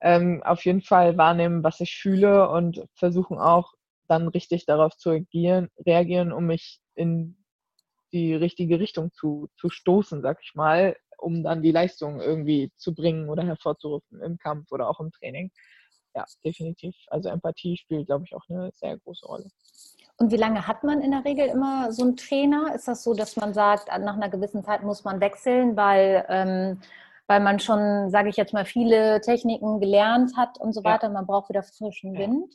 ähm, 0.00 0.42
auf 0.44 0.64
jeden 0.64 0.83
Fall 0.83 1.16
wahrnehmen, 1.16 1.64
was 1.64 1.80
ich 1.80 1.96
fühle 1.96 2.48
und 2.50 2.87
versuchen 2.94 3.38
auch 3.38 3.72
dann 4.08 4.28
richtig 4.28 4.66
darauf 4.66 4.96
zu 4.96 5.10
reagieren, 5.10 5.68
reagieren 5.86 6.32
um 6.32 6.46
mich 6.46 6.80
in 6.94 7.36
die 8.12 8.34
richtige 8.34 8.78
Richtung 8.78 9.12
zu, 9.12 9.48
zu 9.56 9.70
stoßen, 9.70 10.22
sag 10.22 10.38
ich 10.42 10.54
mal, 10.54 10.96
um 11.18 11.42
dann 11.42 11.62
die 11.62 11.72
Leistung 11.72 12.20
irgendwie 12.20 12.70
zu 12.76 12.94
bringen 12.94 13.28
oder 13.28 13.42
hervorzurufen 13.44 14.20
im 14.22 14.38
Kampf 14.38 14.70
oder 14.70 14.88
auch 14.88 15.00
im 15.00 15.10
Training. 15.10 15.50
Ja, 16.14 16.24
definitiv. 16.44 16.94
Also 17.08 17.28
Empathie 17.28 17.76
spielt, 17.76 18.06
glaube 18.06 18.24
ich, 18.26 18.34
auch 18.34 18.44
eine 18.48 18.70
sehr 18.72 18.98
große 18.98 19.26
Rolle. 19.26 19.50
Und 20.16 20.30
wie 20.30 20.36
lange 20.36 20.68
hat 20.68 20.84
man 20.84 21.00
in 21.00 21.10
der 21.10 21.24
Regel 21.24 21.48
immer 21.48 21.90
so 21.90 22.04
einen 22.04 22.16
Trainer? 22.16 22.72
Ist 22.74 22.86
das 22.86 23.02
so, 23.02 23.14
dass 23.14 23.34
man 23.34 23.52
sagt, 23.52 23.88
nach 23.88 24.14
einer 24.14 24.28
gewissen 24.28 24.62
Zeit 24.62 24.84
muss 24.84 25.02
man 25.02 25.20
wechseln, 25.20 25.76
weil, 25.76 26.24
ähm, 26.28 26.80
weil 27.26 27.40
man 27.40 27.58
schon, 27.58 28.10
sage 28.10 28.28
ich 28.28 28.36
jetzt 28.36 28.52
mal, 28.52 28.64
viele 28.64 29.20
Techniken 29.22 29.80
gelernt 29.80 30.36
hat 30.36 30.60
und 30.60 30.72
so 30.72 30.84
weiter? 30.84 31.08
Ja. 31.08 31.14
Man 31.14 31.26
braucht 31.26 31.48
wieder 31.48 31.64
frischen 31.64 32.16
Wind? 32.16 32.54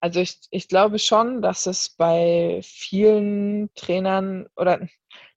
Also 0.00 0.20
ich, 0.20 0.38
ich 0.50 0.68
glaube 0.68 0.98
schon, 0.98 1.40
dass 1.42 1.66
es 1.66 1.90
bei 1.90 2.60
vielen 2.62 3.72
Trainern 3.74 4.46
oder 4.56 4.80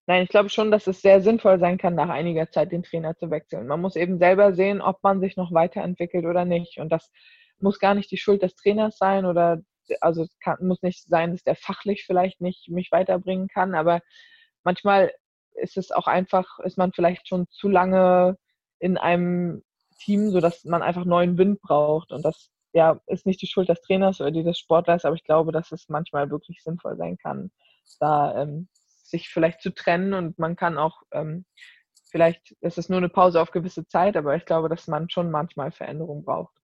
Nein, 0.06 0.22
ich 0.22 0.30
glaube 0.30 0.48
schon, 0.48 0.70
dass 0.70 0.86
es 0.86 1.02
sehr 1.02 1.20
sinnvoll 1.20 1.58
sein 1.58 1.76
kann, 1.76 1.94
nach 1.94 2.08
einiger 2.08 2.50
Zeit 2.50 2.72
den 2.72 2.82
Trainer 2.82 3.14
zu 3.18 3.30
wechseln. 3.30 3.66
Man 3.66 3.82
muss 3.82 3.94
eben 3.94 4.18
selber 4.18 4.54
sehen, 4.54 4.80
ob 4.80 5.02
man 5.02 5.20
sich 5.20 5.36
noch 5.36 5.52
weiterentwickelt 5.52 6.24
oder 6.24 6.46
nicht. 6.46 6.78
Und 6.78 6.90
das 6.90 7.10
muss 7.60 7.78
gar 7.78 7.94
nicht 7.94 8.10
die 8.10 8.16
Schuld 8.16 8.42
des 8.42 8.54
Trainers 8.56 8.96
sein 8.96 9.26
oder 9.26 9.60
also 10.00 10.26
kann, 10.40 10.66
muss 10.66 10.82
nicht 10.82 11.08
sein, 11.08 11.32
dass 11.32 11.42
der 11.42 11.56
fachlich 11.56 12.04
vielleicht 12.06 12.40
nicht 12.40 12.68
mich 12.68 12.90
weiterbringen 12.92 13.48
kann, 13.48 13.74
aber 13.74 14.00
manchmal 14.64 15.12
ist 15.54 15.76
es 15.76 15.90
auch 15.90 16.06
einfach, 16.06 16.58
ist 16.60 16.78
man 16.78 16.92
vielleicht 16.92 17.28
schon 17.28 17.46
zu 17.48 17.68
lange 17.68 18.36
in 18.78 18.96
einem 18.96 19.62
Team, 19.98 20.30
sodass 20.30 20.64
man 20.64 20.82
einfach 20.82 21.04
neuen 21.04 21.36
Wind 21.36 21.60
braucht. 21.60 22.12
Und 22.12 22.24
das 22.24 22.50
ja, 22.72 23.00
ist 23.06 23.26
nicht 23.26 23.40
die 23.42 23.46
Schuld 23.46 23.68
des 23.68 23.80
Trainers 23.82 24.20
oder 24.20 24.30
die 24.30 24.42
des 24.42 24.58
Sportlers, 24.58 25.04
aber 25.04 25.16
ich 25.16 25.24
glaube, 25.24 25.52
dass 25.52 25.72
es 25.72 25.88
manchmal 25.88 26.30
wirklich 26.30 26.62
sinnvoll 26.62 26.96
sein 26.96 27.16
kann, 27.16 27.50
da 28.00 28.42
ähm, 28.42 28.68
sich 29.02 29.28
vielleicht 29.28 29.62
zu 29.62 29.74
trennen 29.74 30.14
und 30.14 30.38
man 30.38 30.56
kann 30.56 30.78
auch, 30.78 31.02
ähm, 31.12 31.46
vielleicht 32.10 32.52
ist 32.60 32.78
es 32.78 32.88
nur 32.88 32.98
eine 32.98 33.08
Pause 33.08 33.40
auf 33.40 33.50
gewisse 33.50 33.86
Zeit, 33.86 34.16
aber 34.16 34.36
ich 34.36 34.44
glaube, 34.44 34.68
dass 34.68 34.86
man 34.86 35.08
schon 35.08 35.30
manchmal 35.30 35.72
Veränderung 35.72 36.24
braucht. 36.24 36.54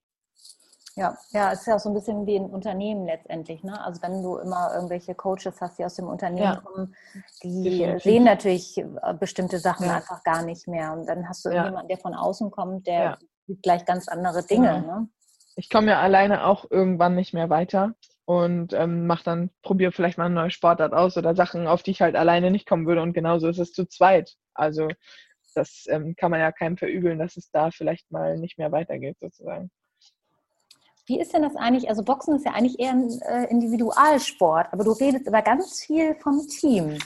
Ja, 0.96 1.18
ja, 1.32 1.50
es 1.50 1.60
ist 1.60 1.66
ja 1.66 1.74
auch 1.74 1.80
so 1.80 1.90
ein 1.90 1.94
bisschen 1.94 2.24
wie 2.24 2.36
ein 2.36 2.48
Unternehmen 2.48 3.04
letztendlich. 3.04 3.64
Ne? 3.64 3.84
Also 3.84 4.00
wenn 4.02 4.22
du 4.22 4.36
immer 4.36 4.72
irgendwelche 4.74 5.14
Coaches 5.14 5.60
hast, 5.60 5.78
die 5.78 5.84
aus 5.84 5.94
dem 5.94 6.06
Unternehmen 6.06 6.54
ja. 6.54 6.60
kommen, 6.60 6.94
die 7.42 7.64
Definitiv. 7.64 8.02
sehen 8.04 8.24
natürlich 8.24 8.78
äh, 8.78 9.14
bestimmte 9.18 9.58
Sachen 9.58 9.86
ja. 9.86 9.96
einfach 9.96 10.22
gar 10.22 10.42
nicht 10.42 10.68
mehr. 10.68 10.92
Und 10.92 11.06
dann 11.06 11.28
hast 11.28 11.44
du 11.44 11.48
ja. 11.48 11.64
jemanden, 11.64 11.88
der 11.88 11.98
von 11.98 12.14
außen 12.14 12.52
kommt, 12.52 12.86
der 12.86 13.18
sieht 13.46 13.60
gleich 13.62 13.84
ganz 13.84 14.06
andere 14.06 14.44
Dinge. 14.44 14.82
Ne? 14.82 15.08
Ich 15.56 15.70
komme 15.70 15.92
ja 15.92 16.00
alleine 16.00 16.46
auch 16.46 16.70
irgendwann 16.70 17.14
nicht 17.14 17.32
mehr 17.32 17.50
weiter 17.50 17.94
und 18.24 18.72
ähm, 18.72 19.06
mach 19.06 19.22
dann, 19.22 19.50
probiere 19.62 19.92
vielleicht 19.92 20.18
mal 20.18 20.26
eine 20.26 20.34
neue 20.34 20.50
Sportart 20.50 20.92
aus 20.92 21.16
oder 21.16 21.34
Sachen, 21.34 21.66
auf 21.66 21.82
die 21.82 21.92
ich 21.92 22.02
halt 22.02 22.16
alleine 22.16 22.50
nicht 22.50 22.66
kommen 22.66 22.86
würde. 22.86 23.02
Und 23.02 23.12
genauso 23.12 23.48
ist 23.48 23.58
es 23.58 23.72
zu 23.72 23.86
zweit. 23.86 24.34
Also 24.54 24.88
das 25.54 25.84
ähm, 25.88 26.16
kann 26.16 26.30
man 26.30 26.40
ja 26.40 26.50
keinem 26.52 26.76
verübeln, 26.76 27.18
dass 27.18 27.36
es 27.36 27.50
da 27.50 27.70
vielleicht 27.70 28.10
mal 28.10 28.38
nicht 28.38 28.58
mehr 28.58 28.72
weitergeht 28.72 29.18
sozusagen. 29.20 29.70
Wie 31.06 31.20
ist 31.20 31.34
denn 31.34 31.42
das 31.42 31.54
eigentlich? 31.54 31.88
Also 31.88 32.02
Boxen 32.02 32.36
ist 32.36 32.46
ja 32.46 32.52
eigentlich 32.52 32.78
eher 32.78 32.92
ein 32.92 33.20
äh, 33.22 33.44
Individualsport, 33.50 34.72
aber 34.72 34.84
du 34.84 34.92
redest 34.92 35.28
aber 35.28 35.42
ganz 35.42 35.84
viel 35.84 36.14
vom 36.16 36.46
Team. 36.48 36.98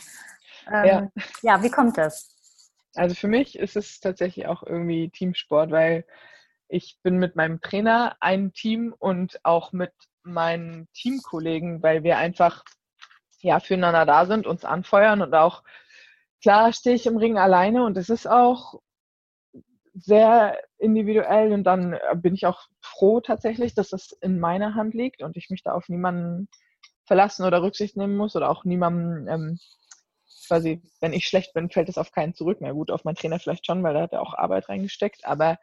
Ähm, 0.72 0.86
ja. 0.86 1.08
ja, 1.42 1.62
wie 1.62 1.70
kommt 1.70 1.98
das? 1.98 2.34
Also 2.94 3.14
für 3.14 3.28
mich 3.28 3.58
ist 3.58 3.76
es 3.76 4.00
tatsächlich 4.00 4.46
auch 4.46 4.62
irgendwie 4.62 5.10
Teamsport, 5.10 5.70
weil 5.70 6.04
ich 6.68 6.98
bin 7.02 7.18
mit 7.18 7.36
meinem 7.36 7.60
Trainer 7.60 8.16
ein 8.20 8.52
Team 8.52 8.94
und 8.98 9.40
auch 9.44 9.72
mit 9.72 9.92
meinen 10.22 10.88
Teamkollegen, 10.92 11.82
weil 11.82 12.02
wir 12.04 12.18
einfach 12.18 12.64
ja 13.40 13.60
füreinander 13.60 14.04
da 14.04 14.26
sind, 14.26 14.46
uns 14.46 14.64
anfeuern 14.64 15.22
und 15.22 15.34
auch 15.34 15.62
klar 16.42 16.72
stehe 16.72 16.96
ich 16.96 17.06
im 17.06 17.16
Ring 17.16 17.38
alleine 17.38 17.84
und 17.84 17.96
es 17.96 18.10
ist 18.10 18.26
auch 18.26 18.80
sehr 19.94 20.58
individuell 20.78 21.52
und 21.52 21.64
dann 21.64 21.94
äh, 21.94 22.14
bin 22.14 22.34
ich 22.34 22.46
auch 22.46 22.68
froh 22.80 23.20
tatsächlich, 23.20 23.74
dass 23.74 23.92
es 23.92 24.12
in 24.12 24.38
meiner 24.38 24.74
Hand 24.74 24.94
liegt 24.94 25.22
und 25.22 25.36
ich 25.36 25.50
mich 25.50 25.62
da 25.62 25.72
auf 25.72 25.88
niemanden 25.88 26.48
verlassen 27.04 27.44
oder 27.44 27.62
Rücksicht 27.62 27.96
nehmen 27.96 28.16
muss 28.16 28.36
oder 28.36 28.50
auch 28.50 28.64
niemandem 28.64 29.26
ähm, 29.28 29.58
quasi, 30.46 30.82
wenn 31.00 31.12
ich 31.12 31.26
schlecht 31.26 31.52
bin, 31.52 31.70
fällt 31.70 31.88
es 31.88 31.98
auf 31.98 32.12
keinen 32.12 32.34
zurück. 32.34 32.58
Na 32.60 32.72
gut, 32.72 32.90
auf 32.90 33.04
meinen 33.04 33.16
Trainer 33.16 33.38
vielleicht 33.38 33.66
schon, 33.66 33.82
weil 33.82 33.94
da 33.94 34.02
hat 34.02 34.12
er 34.12 34.22
auch 34.22 34.34
Arbeit 34.34 34.68
reingesteckt, 34.68 35.24
aber 35.24 35.58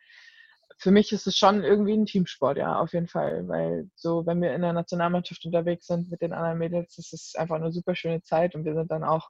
für 0.78 0.92
mich 0.92 1.12
ist 1.12 1.28
es 1.28 1.38
schon 1.38 1.64
irgendwie 1.64 1.94
ein 1.94 2.06
Teamsport, 2.06 2.58
ja, 2.58 2.80
auf 2.80 2.94
jeden 2.94 3.08
Fall. 3.08 3.48
Weil 3.48 3.90
so, 3.96 4.26
wenn 4.26 4.42
wir 4.42 4.54
in 4.54 4.62
der 4.62 4.74
Nationalmannschaft 4.74 5.46
unterwegs 5.46 5.88
sind 5.88 6.12
mit 6.12 6.22
den 6.22 6.34
anderen 6.34 6.58
Mädels, 6.58 6.96
das 6.96 7.14
ist 7.14 7.38
einfach 7.38 7.56
eine 7.56 7.72
super 7.72 7.96
schöne 7.96 8.22
Zeit 8.22 8.56
und 8.56 8.66
wir 8.66 8.74
sind 8.76 8.92
dann 8.92 9.04
auch, 9.04 9.30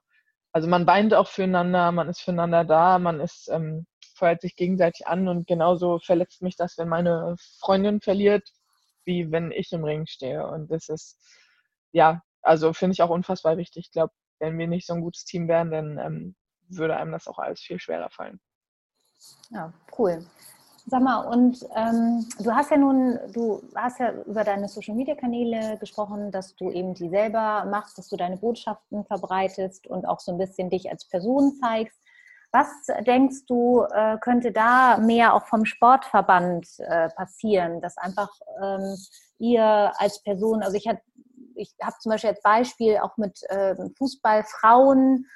also 0.52 0.68
man 0.68 0.86
weint 0.86 1.14
auch 1.14 1.28
füreinander, 1.28 1.92
man 1.92 2.08
ist 2.08 2.20
füreinander 2.20 2.64
da, 2.64 2.98
man 2.98 3.20
ist, 3.20 3.48
ähm, 3.48 3.86
feuert 4.14 4.40
sich 4.40 4.56
gegenseitig 4.56 5.06
an 5.06 5.28
und 5.28 5.46
genauso 5.46 5.98
verletzt 5.98 6.42
mich 6.42 6.56
das, 6.56 6.78
wenn 6.78 6.88
meine 6.88 7.36
Freundin 7.60 8.00
verliert, 8.00 8.48
wie 9.04 9.30
wenn 9.30 9.52
ich 9.52 9.72
im 9.72 9.84
Ring 9.84 10.06
stehe. 10.06 10.46
Und 10.46 10.70
das 10.70 10.88
ist, 10.88 11.18
ja, 11.92 12.22
also 12.42 12.72
finde 12.72 12.94
ich 12.94 13.02
auch 13.02 13.10
unfassbar 13.10 13.56
wichtig. 13.56 13.86
Ich 13.86 13.92
glaube, 13.92 14.12
wenn 14.38 14.58
wir 14.58 14.66
nicht 14.66 14.86
so 14.86 14.94
ein 14.94 15.00
gutes 15.00 15.24
Team 15.24 15.48
wären, 15.48 15.70
dann 15.70 15.98
ähm, 15.98 16.36
würde 16.68 16.96
einem 16.96 17.12
das 17.12 17.28
auch 17.28 17.38
alles 17.38 17.60
viel 17.60 17.78
schwerer 17.78 18.10
fallen. 18.10 18.40
Ja, 19.50 19.72
cool. 19.98 20.26
Sag 20.88 21.02
mal, 21.02 21.22
und 21.22 21.66
ähm, 21.74 22.28
du 22.38 22.54
hast 22.54 22.70
ja 22.70 22.76
nun, 22.76 23.18
du 23.32 23.60
hast 23.74 23.98
ja 23.98 24.12
über 24.24 24.44
deine 24.44 24.68
Social 24.68 24.94
Media 24.94 25.16
Kanäle 25.16 25.78
gesprochen, 25.78 26.30
dass 26.30 26.54
du 26.54 26.70
eben 26.70 26.94
die 26.94 27.08
selber 27.08 27.64
machst, 27.68 27.98
dass 27.98 28.08
du 28.08 28.16
deine 28.16 28.36
Botschaften 28.36 29.04
verbreitest 29.04 29.88
und 29.88 30.06
auch 30.06 30.20
so 30.20 30.30
ein 30.30 30.38
bisschen 30.38 30.70
dich 30.70 30.88
als 30.88 31.04
Person 31.08 31.54
zeigst. 31.60 31.98
Was 32.52 32.68
denkst 33.04 33.46
du, 33.48 33.82
äh, 33.92 34.16
könnte 34.18 34.52
da 34.52 34.98
mehr 34.98 35.34
auch 35.34 35.46
vom 35.46 35.64
Sportverband 35.64 36.68
äh, 36.78 37.08
passieren, 37.08 37.80
dass 37.80 37.98
einfach 37.98 38.30
ähm, 38.62 38.96
ihr 39.38 39.92
als 39.98 40.22
Person, 40.22 40.62
also 40.62 40.76
ich, 40.76 40.88
ich 41.56 41.74
habe 41.82 41.96
zum 41.98 42.10
Beispiel 42.10 42.30
als 42.30 42.42
Beispiel 42.42 42.98
auch 42.98 43.16
mit 43.16 43.40
ähm, 43.50 43.92
Fußballfrauen, 43.98 45.26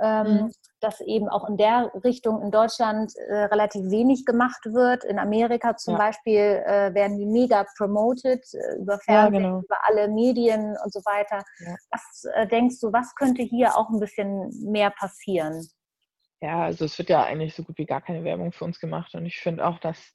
ähm, 0.00 0.34
mhm 0.34 0.52
dass 0.80 1.00
eben 1.00 1.28
auch 1.28 1.48
in 1.48 1.56
der 1.56 1.90
Richtung 2.04 2.42
in 2.42 2.50
Deutschland 2.50 3.12
äh, 3.16 3.44
relativ 3.46 3.90
wenig 3.90 4.24
gemacht 4.24 4.64
wird. 4.66 5.04
In 5.04 5.18
Amerika 5.18 5.76
zum 5.76 5.94
ja. 5.94 5.98
Beispiel 5.98 6.62
äh, 6.64 6.94
werden 6.94 7.18
die 7.18 7.26
mega 7.26 7.64
promoted 7.76 8.42
äh, 8.52 8.76
über 8.78 8.98
Fernsehen, 8.98 9.42
ja, 9.42 9.48
genau. 9.48 9.58
über 9.60 9.76
alle 9.82 10.08
Medien 10.08 10.76
und 10.84 10.92
so 10.92 11.00
weiter. 11.00 11.42
Ja. 11.58 11.74
Was 11.90 12.24
äh, 12.34 12.46
denkst 12.46 12.78
du, 12.80 12.92
was 12.92 13.14
könnte 13.14 13.42
hier 13.42 13.76
auch 13.76 13.88
ein 13.90 14.00
bisschen 14.00 14.50
mehr 14.70 14.90
passieren? 14.90 15.66
Ja, 16.40 16.64
also 16.64 16.84
es 16.84 16.98
wird 16.98 17.08
ja 17.08 17.24
eigentlich 17.24 17.54
so 17.54 17.62
gut 17.62 17.78
wie 17.78 17.86
gar 17.86 18.02
keine 18.02 18.22
Werbung 18.22 18.52
für 18.52 18.64
uns 18.64 18.78
gemacht 18.78 19.14
und 19.14 19.24
ich 19.24 19.40
finde 19.40 19.66
auch, 19.66 19.78
dass 19.78 20.12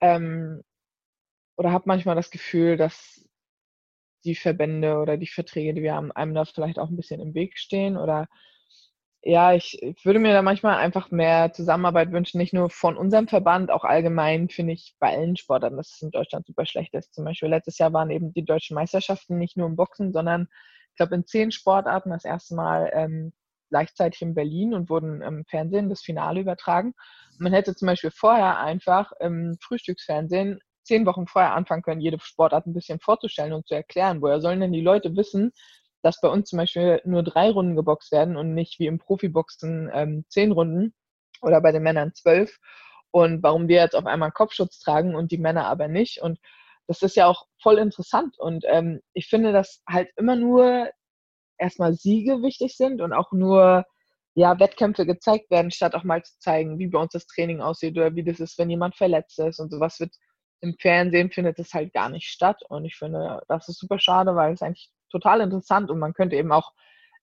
ähm, 0.00 0.62
oder 1.56 1.70
habe 1.70 1.84
manchmal 1.86 2.16
das 2.16 2.30
Gefühl, 2.30 2.76
dass 2.76 3.24
die 4.24 4.34
Verbände 4.34 4.98
oder 4.98 5.16
die 5.16 5.28
Verträge, 5.28 5.72
die 5.72 5.82
wir 5.82 5.94
haben, 5.94 6.10
einem 6.10 6.34
da 6.34 6.44
vielleicht 6.44 6.80
auch 6.80 6.88
ein 6.88 6.96
bisschen 6.96 7.20
im 7.20 7.34
Weg 7.34 7.56
stehen 7.56 7.96
oder 7.96 8.26
ja, 9.26 9.54
ich, 9.54 9.82
ich 9.82 10.04
würde 10.04 10.18
mir 10.18 10.34
da 10.34 10.42
manchmal 10.42 10.76
einfach 10.76 11.10
mehr 11.10 11.52
Zusammenarbeit 11.52 12.12
wünschen, 12.12 12.38
nicht 12.38 12.52
nur 12.52 12.68
von 12.68 12.96
unserem 12.96 13.26
Verband, 13.26 13.70
auch 13.70 13.84
allgemein 13.84 14.50
finde 14.50 14.74
ich 14.74 14.94
bei 14.98 15.16
allen 15.16 15.36
Sportarten, 15.36 15.78
dass 15.78 15.94
es 15.94 16.02
in 16.02 16.10
Deutschland 16.10 16.46
super 16.46 16.66
schlecht 16.66 16.92
ist. 16.94 17.14
Zum 17.14 17.24
Beispiel 17.24 17.48
letztes 17.48 17.78
Jahr 17.78 17.92
waren 17.94 18.10
eben 18.10 18.34
die 18.34 18.44
deutschen 18.44 18.74
Meisterschaften 18.74 19.38
nicht 19.38 19.56
nur 19.56 19.66
im 19.66 19.76
Boxen, 19.76 20.12
sondern 20.12 20.48
ich 20.90 20.96
glaube 20.96 21.14
in 21.14 21.26
zehn 21.26 21.52
Sportarten 21.52 22.10
das 22.10 22.24
erste 22.26 22.54
Mal 22.54 22.90
ähm, 22.92 23.32
gleichzeitig 23.70 24.20
in 24.20 24.34
Berlin 24.34 24.74
und 24.74 24.90
wurden 24.90 25.22
im 25.22 25.44
Fernsehen 25.46 25.88
das 25.88 26.02
Finale 26.02 26.40
übertragen. 26.40 26.92
Man 27.38 27.54
hätte 27.54 27.74
zum 27.74 27.86
Beispiel 27.86 28.10
vorher 28.10 28.58
einfach 28.58 29.12
im 29.20 29.56
Frühstücksfernsehen 29.60 30.60
zehn 30.82 31.06
Wochen 31.06 31.26
vorher 31.26 31.54
anfangen 31.54 31.82
können, 31.82 32.02
jede 32.02 32.20
Sportart 32.20 32.66
ein 32.66 32.74
bisschen 32.74 33.00
vorzustellen 33.00 33.54
und 33.54 33.66
zu 33.66 33.74
erklären. 33.74 34.20
Woher 34.20 34.40
sollen 34.40 34.60
denn 34.60 34.72
die 34.72 34.82
Leute 34.82 35.16
wissen, 35.16 35.52
dass 36.04 36.20
bei 36.20 36.28
uns 36.28 36.50
zum 36.50 36.58
Beispiel 36.58 37.00
nur 37.04 37.22
drei 37.22 37.50
Runden 37.50 37.76
geboxt 37.76 38.12
werden 38.12 38.36
und 38.36 38.52
nicht 38.52 38.78
wie 38.78 38.86
im 38.86 38.98
Profiboxen 38.98 39.90
ähm, 39.92 40.24
zehn 40.28 40.52
Runden 40.52 40.92
oder 41.40 41.62
bei 41.62 41.72
den 41.72 41.82
Männern 41.82 42.12
zwölf. 42.14 42.58
Und 43.10 43.42
warum 43.42 43.68
wir 43.68 43.76
jetzt 43.80 43.96
auf 43.96 44.04
einmal 44.04 44.30
Kopfschutz 44.30 44.80
tragen 44.80 45.14
und 45.14 45.32
die 45.32 45.38
Männer 45.38 45.66
aber 45.66 45.88
nicht. 45.88 46.20
Und 46.20 46.38
das 46.88 47.00
ist 47.00 47.16
ja 47.16 47.26
auch 47.26 47.46
voll 47.62 47.78
interessant. 47.78 48.38
Und 48.38 48.64
ähm, 48.68 49.00
ich 49.14 49.28
finde, 49.28 49.52
dass 49.52 49.82
halt 49.88 50.10
immer 50.16 50.36
nur 50.36 50.90
erstmal 51.56 51.94
Siege 51.94 52.42
wichtig 52.42 52.76
sind 52.76 53.00
und 53.00 53.14
auch 53.14 53.32
nur 53.32 53.86
ja, 54.34 54.58
Wettkämpfe 54.60 55.06
gezeigt 55.06 55.50
werden, 55.50 55.70
statt 55.70 55.94
auch 55.94 56.04
mal 56.04 56.22
zu 56.22 56.38
zeigen, 56.38 56.78
wie 56.78 56.88
bei 56.88 56.98
uns 57.00 57.12
das 57.12 57.26
Training 57.26 57.62
aussieht 57.62 57.96
oder 57.96 58.14
wie 58.14 58.24
das 58.24 58.40
ist, 58.40 58.58
wenn 58.58 58.68
jemand 58.68 58.94
verletzt 58.96 59.38
ist 59.38 59.58
und 59.58 59.70
sowas 59.70 60.00
wird 60.00 60.14
im 60.60 60.76
Fernsehen 60.78 61.30
findet 61.30 61.58
es 61.58 61.72
halt 61.72 61.92
gar 61.92 62.08
nicht 62.10 62.28
statt. 62.28 62.62
Und 62.68 62.84
ich 62.84 62.96
finde, 62.96 63.42
das 63.48 63.68
ist 63.68 63.78
super 63.78 63.98
schade, 63.98 64.34
weil 64.34 64.52
es 64.54 64.62
eigentlich 64.62 64.90
total 65.14 65.40
interessant 65.40 65.90
und 65.90 65.98
man 65.98 66.12
könnte 66.12 66.36
eben 66.36 66.52
auch 66.52 66.72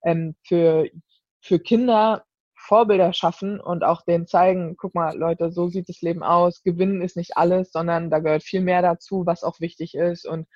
ähm, 0.04 0.34
für, 0.42 0.88
für 1.40 1.58
Kinder 1.58 2.24
Vorbilder 2.54 3.12
schaffen 3.12 3.60
und 3.60 3.82
auch 3.82 4.02
denen 4.02 4.26
zeigen, 4.26 4.76
guck 4.76 4.94
mal, 4.94 5.16
Leute, 5.16 5.50
so 5.50 5.68
sieht 5.68 5.88
das 5.88 6.00
Leben 6.00 6.22
aus. 6.22 6.62
Gewinnen 6.62 7.02
ist 7.02 7.16
nicht 7.16 7.36
alles, 7.36 7.72
sondern 7.72 8.08
da 8.08 8.20
gehört 8.20 8.44
viel 8.44 8.60
mehr 8.60 8.82
dazu, 8.82 9.26
was 9.26 9.42
auch 9.42 9.58
wichtig 9.60 9.94
ist. 9.94 10.26
Und 10.26 10.46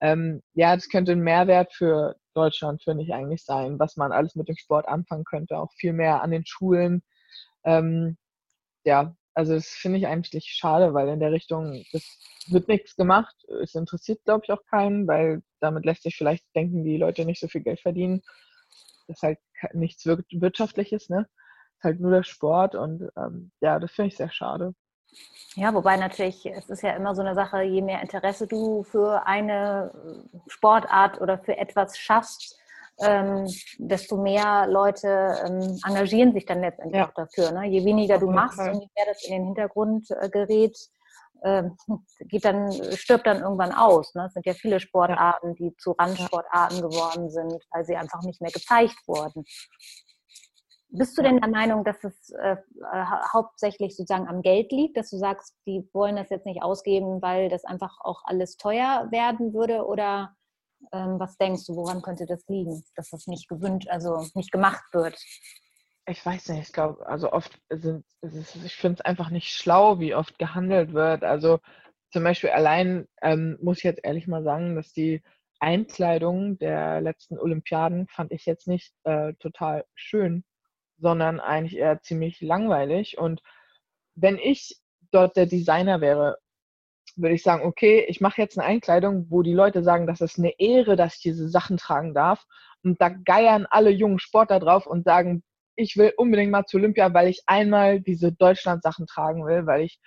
ähm, 0.00 0.42
ja, 0.54 0.74
das 0.74 0.88
könnte 0.88 1.12
ein 1.12 1.20
Mehrwert 1.20 1.72
für 1.74 2.16
Deutschland, 2.34 2.82
finde 2.82 3.04
ich 3.04 3.12
eigentlich 3.12 3.44
sein, 3.44 3.78
was 3.78 3.96
man 3.96 4.12
alles 4.12 4.34
mit 4.34 4.48
dem 4.48 4.56
Sport 4.56 4.88
anfangen 4.88 5.24
könnte. 5.24 5.58
Auch 5.58 5.72
viel 5.74 5.92
mehr 5.92 6.22
an 6.22 6.30
den 6.30 6.46
Schulen. 6.46 7.02
Ähm, 7.64 8.16
ja, 8.84 9.14
also 9.34 9.54
das 9.54 9.66
finde 9.68 9.98
ich 9.98 10.06
eigentlich 10.06 10.46
schade, 10.46 10.94
weil 10.94 11.08
in 11.08 11.20
der 11.20 11.32
Richtung, 11.32 11.84
das 11.92 12.02
wird 12.48 12.68
nichts 12.68 12.96
gemacht. 12.96 13.34
Es 13.62 13.74
interessiert, 13.74 14.24
glaube 14.24 14.42
ich, 14.44 14.52
auch 14.52 14.64
keinen, 14.66 15.06
weil 15.06 15.42
damit 15.60 15.84
lässt 15.84 16.02
sich 16.02 16.16
vielleicht 16.16 16.44
denken, 16.54 16.84
die 16.84 16.96
Leute 16.96 17.24
nicht 17.24 17.40
so 17.40 17.48
viel 17.48 17.62
Geld 17.62 17.80
verdienen. 17.80 18.22
Das 19.06 19.18
ist 19.18 19.22
halt 19.22 19.38
nichts 19.72 20.06
Wirtschaftliches, 20.06 21.08
ne? 21.08 21.28
Ist 21.78 21.84
halt 21.84 22.00
nur 22.00 22.10
der 22.10 22.22
Sport 22.24 22.74
und 22.74 23.08
ähm, 23.16 23.52
ja, 23.60 23.78
das 23.78 23.92
finde 23.92 24.08
ich 24.08 24.16
sehr 24.16 24.30
schade. 24.30 24.74
Ja, 25.54 25.74
wobei 25.74 25.96
natürlich, 25.96 26.46
es 26.46 26.70
ist 26.70 26.82
ja 26.82 26.92
immer 26.92 27.14
so 27.14 27.20
eine 27.20 27.34
Sache, 27.34 27.62
je 27.62 27.82
mehr 27.82 28.00
Interesse 28.00 28.46
du 28.46 28.82
für 28.82 29.26
eine 29.26 29.92
Sportart 30.46 31.20
oder 31.20 31.38
für 31.38 31.58
etwas 31.58 31.98
schaffst, 31.98 32.58
ähm, 33.00 33.46
desto 33.78 34.16
mehr 34.16 34.66
Leute 34.68 35.36
ähm, 35.44 35.78
engagieren 35.86 36.32
sich 36.32 36.44
dann 36.44 36.60
letztendlich 36.60 37.00
ja. 37.00 37.08
auch 37.08 37.14
dafür. 37.14 37.52
Ne? 37.52 37.68
Je 37.68 37.84
weniger 37.84 38.18
du 38.18 38.30
machst 38.30 38.58
und 38.58 38.80
je 38.80 38.88
mehr 38.96 39.06
das 39.06 39.24
in 39.24 39.32
den 39.32 39.44
Hintergrund 39.46 40.10
äh, 40.10 40.28
gerät, 40.28 40.76
äh, 41.42 41.64
geht 42.20 42.44
dann, 42.44 42.72
stirbt 42.94 43.26
dann 43.26 43.40
irgendwann 43.40 43.72
aus. 43.72 44.14
Ne? 44.14 44.26
Es 44.26 44.34
sind 44.34 44.46
ja 44.46 44.54
viele 44.54 44.78
Sportarten, 44.78 45.54
die 45.54 45.74
zu 45.76 45.92
Randsportarten 45.92 46.80
geworden 46.82 47.30
sind, 47.30 47.62
weil 47.70 47.84
sie 47.84 47.96
einfach 47.96 48.22
nicht 48.22 48.40
mehr 48.40 48.52
gezeigt 48.52 48.96
wurden. 49.06 49.44
Bist 50.94 51.16
du 51.16 51.22
denn 51.22 51.40
der 51.40 51.48
Meinung, 51.48 51.84
dass 51.84 52.04
es 52.04 52.30
äh, 52.32 52.56
hauptsächlich 53.32 53.96
sozusagen 53.96 54.28
am 54.28 54.42
Geld 54.42 54.70
liegt, 54.72 54.98
dass 54.98 55.08
du 55.08 55.16
sagst, 55.16 55.56
die 55.66 55.88
wollen 55.94 56.16
das 56.16 56.28
jetzt 56.28 56.44
nicht 56.44 56.62
ausgeben, 56.62 57.22
weil 57.22 57.48
das 57.48 57.64
einfach 57.64 57.98
auch 58.00 58.20
alles 58.24 58.58
teuer 58.58 59.08
werden 59.10 59.54
würde? 59.54 59.86
Oder 59.86 60.36
ähm, 60.92 61.18
was 61.18 61.36
denkst 61.36 61.66
du, 61.66 61.76
woran 61.76 62.02
könnte 62.02 62.26
das 62.26 62.46
liegen, 62.48 62.82
dass 62.96 63.10
das 63.10 63.26
nicht 63.26 63.48
gewünscht, 63.48 63.88
also 63.88 64.26
nicht 64.34 64.52
gemacht 64.52 64.84
wird? 64.92 65.16
Ich 66.06 66.24
weiß 66.24 66.48
nicht, 66.48 66.68
ich 66.68 66.72
glaube, 66.72 67.06
also 67.06 67.32
oft 67.32 67.56
sind, 67.70 68.04
ich 68.22 68.74
finde 68.74 69.00
es 69.00 69.04
einfach 69.04 69.30
nicht 69.30 69.54
schlau, 69.54 70.00
wie 70.00 70.14
oft 70.14 70.38
gehandelt 70.38 70.92
wird. 70.92 71.22
Also 71.22 71.60
zum 72.10 72.24
Beispiel 72.24 72.50
allein 72.50 73.06
ähm, 73.22 73.56
muss 73.62 73.78
ich 73.78 73.84
jetzt 73.84 74.04
ehrlich 74.04 74.26
mal 74.26 74.42
sagen, 74.42 74.74
dass 74.74 74.92
die 74.92 75.22
Einkleidung 75.60 76.58
der 76.58 77.00
letzten 77.00 77.38
Olympiaden 77.38 78.08
fand 78.08 78.32
ich 78.32 78.46
jetzt 78.46 78.66
nicht 78.66 78.92
äh, 79.04 79.34
total 79.34 79.84
schön, 79.94 80.44
sondern 80.98 81.38
eigentlich 81.38 81.78
eher 81.78 82.02
ziemlich 82.02 82.40
langweilig. 82.40 83.16
Und 83.16 83.40
wenn 84.16 84.38
ich 84.38 84.76
dort 85.12 85.36
der 85.36 85.46
Designer 85.46 86.00
wäre 86.00 86.38
würde 87.16 87.34
ich 87.34 87.42
sagen, 87.42 87.64
okay, 87.64 88.04
ich 88.08 88.20
mache 88.20 88.40
jetzt 88.40 88.58
eine 88.58 88.66
Einkleidung, 88.66 89.26
wo 89.30 89.42
die 89.42 89.54
Leute 89.54 89.82
sagen, 89.82 90.06
das 90.06 90.20
ist 90.20 90.38
eine 90.38 90.58
Ehre, 90.58 90.96
dass 90.96 91.16
ich 91.16 91.22
diese 91.22 91.48
Sachen 91.48 91.76
tragen 91.76 92.14
darf. 92.14 92.44
Und 92.82 93.00
da 93.00 93.08
geiern 93.10 93.66
alle 93.70 93.90
jungen 93.90 94.18
Sportler 94.18 94.60
drauf 94.60 94.86
und 94.86 95.04
sagen, 95.04 95.42
ich 95.76 95.96
will 95.96 96.12
unbedingt 96.16 96.50
mal 96.50 96.64
zu 96.66 96.76
Olympia, 96.76 97.12
weil 97.14 97.28
ich 97.28 97.42
einmal 97.46 98.00
diese 98.00 98.32
Deutschland-Sachen 98.32 99.06
tragen 99.06 99.46
will, 99.46 99.66
weil 99.66 99.82
ich, 99.82 100.00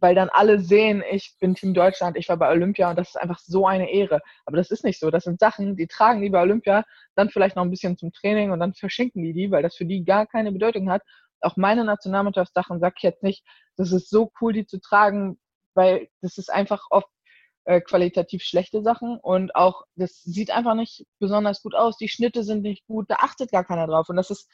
weil 0.00 0.14
dann 0.14 0.28
alle 0.28 0.58
sehen, 0.60 1.02
ich 1.10 1.36
bin 1.40 1.54
Team 1.54 1.72
Deutschland, 1.72 2.16
ich 2.16 2.28
war 2.28 2.36
bei 2.36 2.50
Olympia 2.50 2.90
und 2.90 2.98
das 2.98 3.10
ist 3.10 3.16
einfach 3.16 3.38
so 3.38 3.66
eine 3.66 3.90
Ehre. 3.90 4.20
Aber 4.44 4.56
das 4.56 4.70
ist 4.70 4.84
nicht 4.84 5.00
so. 5.00 5.10
Das 5.10 5.24
sind 5.24 5.40
Sachen, 5.40 5.76
die 5.76 5.86
tragen 5.86 6.20
die 6.20 6.30
bei 6.30 6.42
Olympia, 6.42 6.84
dann 7.14 7.30
vielleicht 7.30 7.56
noch 7.56 7.62
ein 7.64 7.70
bisschen 7.70 7.96
zum 7.96 8.12
Training 8.12 8.50
und 8.50 8.60
dann 8.60 8.74
verschenken 8.74 9.22
die 9.22 9.32
die, 9.32 9.50
weil 9.50 9.62
das 9.62 9.76
für 9.76 9.86
die 9.86 10.04
gar 10.04 10.26
keine 10.26 10.52
Bedeutung 10.52 10.90
hat. 10.90 11.02
Auch 11.40 11.56
meine 11.56 11.84
Nationalmannschaftssachen 11.84 12.80
sage 12.80 12.94
ich 12.98 13.02
jetzt 13.02 13.22
nicht, 13.22 13.44
das 13.76 13.92
ist 13.92 14.10
so 14.10 14.32
cool, 14.40 14.52
die 14.52 14.66
zu 14.66 14.80
tragen, 14.80 15.38
weil 15.74 16.08
das 16.20 16.38
ist 16.38 16.50
einfach 16.50 16.86
oft 16.90 17.08
äh, 17.64 17.80
qualitativ 17.80 18.42
schlechte 18.42 18.82
Sachen 18.82 19.18
und 19.18 19.54
auch 19.56 19.84
das 19.96 20.22
sieht 20.22 20.50
einfach 20.50 20.74
nicht 20.74 21.06
besonders 21.18 21.62
gut 21.62 21.74
aus. 21.74 21.96
Die 21.96 22.08
Schnitte 22.08 22.44
sind 22.44 22.62
nicht 22.62 22.86
gut, 22.86 23.10
da 23.10 23.16
achtet 23.20 23.50
gar 23.50 23.64
keiner 23.64 23.86
drauf. 23.86 24.08
Und 24.08 24.16
das 24.16 24.30
ist, 24.30 24.50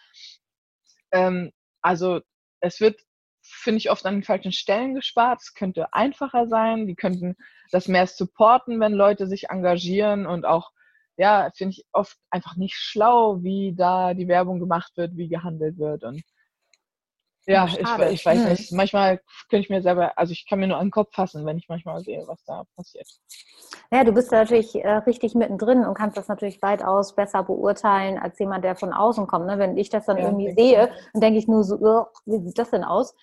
ähm, 1.13 1.53
also 1.83 2.21
es 2.61 2.81
wird, 2.81 3.01
finde 3.43 3.79
ich, 3.79 3.91
oft 3.91 4.07
an 4.07 4.15
den 4.17 4.23
falschen 4.23 4.53
Stellen 4.53 4.95
gespart. 4.95 5.41
Es 5.43 5.55
könnte 5.55 5.93
einfacher 5.93 6.47
sein. 6.47 6.87
Die 6.87 6.95
könnten 6.95 7.37
das 7.73 7.89
mehr 7.89 8.07
supporten, 8.07 8.81
wenn 8.81 8.93
Leute 8.93 9.27
sich 9.27 9.49
engagieren 9.51 10.27
und 10.27 10.45
auch, 10.47 10.71
ja, 11.17 11.51
finde 11.57 11.73
ich 11.73 11.87
oft 11.93 12.17
einfach 12.31 12.57
nicht 12.57 12.75
schlau, 12.75 13.43
wie 13.43 13.75
da 13.77 14.15
die 14.15 14.29
Werbung 14.29 14.61
gemacht 14.61 14.93
wird, 14.97 15.17
wie 15.17 15.29
gehandelt 15.29 15.79
wird. 15.79 16.05
Und 16.05 16.23
ja, 17.51 17.67
ich, 17.67 17.79
ich, 17.79 18.27
weiß 18.27 18.43
hm. 18.43 18.49
nicht. 18.51 18.73
Manchmal 18.73 19.21
könnte 19.49 19.65
ich 19.65 19.71
mir 19.71 19.83
selber, 19.83 20.17
also 20.17 20.33
ich 20.33 20.47
kann 20.49 20.59
mir 20.59 20.69
nur 20.69 20.79
an 20.79 20.87
den 20.87 20.91
Kopf 20.91 21.15
fassen, 21.15 21.45
wenn 21.47 21.59
ich 21.59 21.69
manchmal 21.69 22.03
sehe, 22.03 22.23
was 22.27 22.43
da 22.45 22.65
passiert. 22.77 23.09
Ja, 23.91 24.05
du 24.05 24.13
bist 24.13 24.31
natürlich 24.31 24.75
äh, 24.77 24.89
richtig 24.89 25.35
mittendrin 25.35 25.85
und 25.85 25.95
kannst 25.95 26.17
das 26.17 26.29
natürlich 26.29 26.63
weitaus 26.63 27.15
besser 27.15 27.43
beurteilen 27.43 28.19
als 28.19 28.39
jemand, 28.39 28.65
der 28.65 28.77
von 28.77 28.93
außen 28.93 29.27
kommt. 29.27 29.47
Ne? 29.47 29.59
Wenn 29.59 29.77
ich 29.77 29.91
das 29.91 30.07
dann 30.07 30.19
ja, 30.19 30.25
irgendwie 30.25 30.53
sehe, 30.53 30.91
dann 31.13 31.21
denke 31.21 31.39
ich 31.39 31.49
nur 31.49 31.65
so, 31.65 32.07
wie 32.27 32.39
sieht 32.39 32.59
das 32.59 32.71
denn 32.71 32.85
aus? 32.85 33.15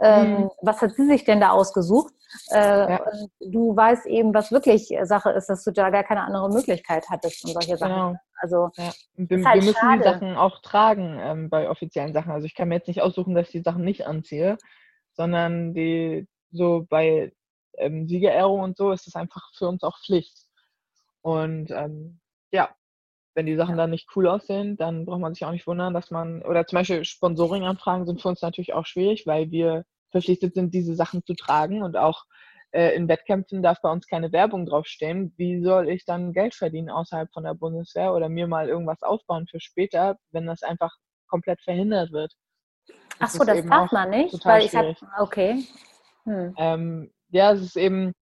Ähm, 0.00 0.38
hm. 0.38 0.50
Was 0.62 0.82
hat 0.82 0.94
sie 0.94 1.06
sich 1.06 1.24
denn 1.24 1.40
da 1.40 1.50
ausgesucht? 1.50 2.12
Äh, 2.50 2.92
ja. 2.92 3.00
Du 3.40 3.76
weißt 3.76 4.06
eben, 4.06 4.34
was 4.34 4.50
wirklich 4.50 4.92
Sache 5.02 5.30
ist, 5.30 5.48
dass 5.48 5.62
du 5.64 5.72
da 5.72 5.90
gar 5.90 6.04
keine 6.04 6.22
andere 6.22 6.50
Möglichkeit 6.50 7.06
hattest 7.08 7.44
und 7.44 7.52
solche 7.52 7.76
Sachen. 7.76 7.94
Genau. 7.94 8.16
Also 8.38 8.70
ja. 8.76 8.92
wir, 9.16 9.44
halt 9.44 9.60
wir, 9.60 9.64
müssen 9.64 9.74
schade. 9.74 9.98
die 9.98 10.04
Sachen 10.04 10.36
auch 10.36 10.60
tragen 10.60 11.18
ähm, 11.20 11.50
bei 11.50 11.70
offiziellen 11.70 12.12
Sachen. 12.12 12.32
Also 12.32 12.46
ich 12.46 12.54
kann 12.54 12.68
mir 12.68 12.76
jetzt 12.76 12.88
nicht 12.88 13.02
aussuchen, 13.02 13.34
dass 13.34 13.46
ich 13.46 13.52
die 13.52 13.62
Sachen 13.62 13.84
nicht 13.84 14.06
anziehe, 14.06 14.58
sondern 15.14 15.74
die 15.74 16.28
so 16.50 16.86
bei 16.88 17.32
ähm, 17.78 18.06
Siegerehrung 18.08 18.60
und 18.60 18.76
so 18.76 18.92
ist 18.92 19.06
es 19.06 19.14
einfach 19.14 19.50
für 19.54 19.68
uns 19.68 19.82
auch 19.82 19.98
Pflicht. 20.04 20.36
Und 21.22 21.70
ähm, 21.70 22.20
ja, 22.52 22.74
wenn 23.34 23.46
die 23.46 23.56
Sachen 23.56 23.76
dann 23.76 23.90
nicht 23.90 24.08
cool 24.16 24.28
aussehen, 24.28 24.76
dann 24.76 25.04
braucht 25.04 25.20
man 25.20 25.34
sich 25.34 25.44
auch 25.44 25.52
nicht 25.52 25.66
wundern, 25.66 25.92
dass 25.92 26.10
man, 26.10 26.42
oder 26.42 26.66
zum 26.66 26.78
Beispiel 26.78 27.04
Sponsoring-Anfragen 27.04 28.06
sind 28.06 28.22
für 28.22 28.28
uns 28.28 28.42
natürlich 28.42 28.72
auch 28.72 28.86
schwierig, 28.86 29.26
weil 29.26 29.50
wir 29.50 29.84
verpflichtet 30.10 30.54
sind, 30.54 30.72
diese 30.72 30.94
Sachen 30.94 31.24
zu 31.24 31.34
tragen 31.34 31.82
und 31.82 31.96
auch 31.96 32.24
äh, 32.72 32.94
in 32.94 33.08
Wettkämpfen 33.08 33.62
darf 33.62 33.80
bei 33.82 33.90
uns 33.90 34.06
keine 34.06 34.32
Werbung 34.32 34.66
draufstehen. 34.66 35.34
Wie 35.36 35.62
soll 35.62 35.88
ich 35.88 36.04
dann 36.04 36.32
Geld 36.32 36.54
verdienen 36.54 36.90
außerhalb 36.90 37.32
von 37.32 37.44
der 37.44 37.54
Bundeswehr 37.54 38.12
oder 38.14 38.28
mir 38.28 38.46
mal 38.46 38.68
irgendwas 38.68 39.02
aufbauen 39.02 39.46
für 39.50 39.60
später, 39.60 40.16
wenn 40.32 40.46
das 40.46 40.62
einfach 40.62 40.92
komplett 41.28 41.60
verhindert 41.62 42.12
wird? 42.12 42.32
Das 42.86 42.96
Ach 43.20 43.28
so, 43.30 43.44
das 43.44 43.64
darf 43.66 43.92
man 43.92 44.10
nicht, 44.10 44.44
weil 44.44 44.64
ich 44.64 44.74
habe, 44.74 44.94
okay. 45.18 45.64
Hm. 46.24 46.54
Ähm, 46.58 47.12
ja, 47.30 47.52
es 47.52 47.62
ist 47.62 47.76
eben, 47.76 48.14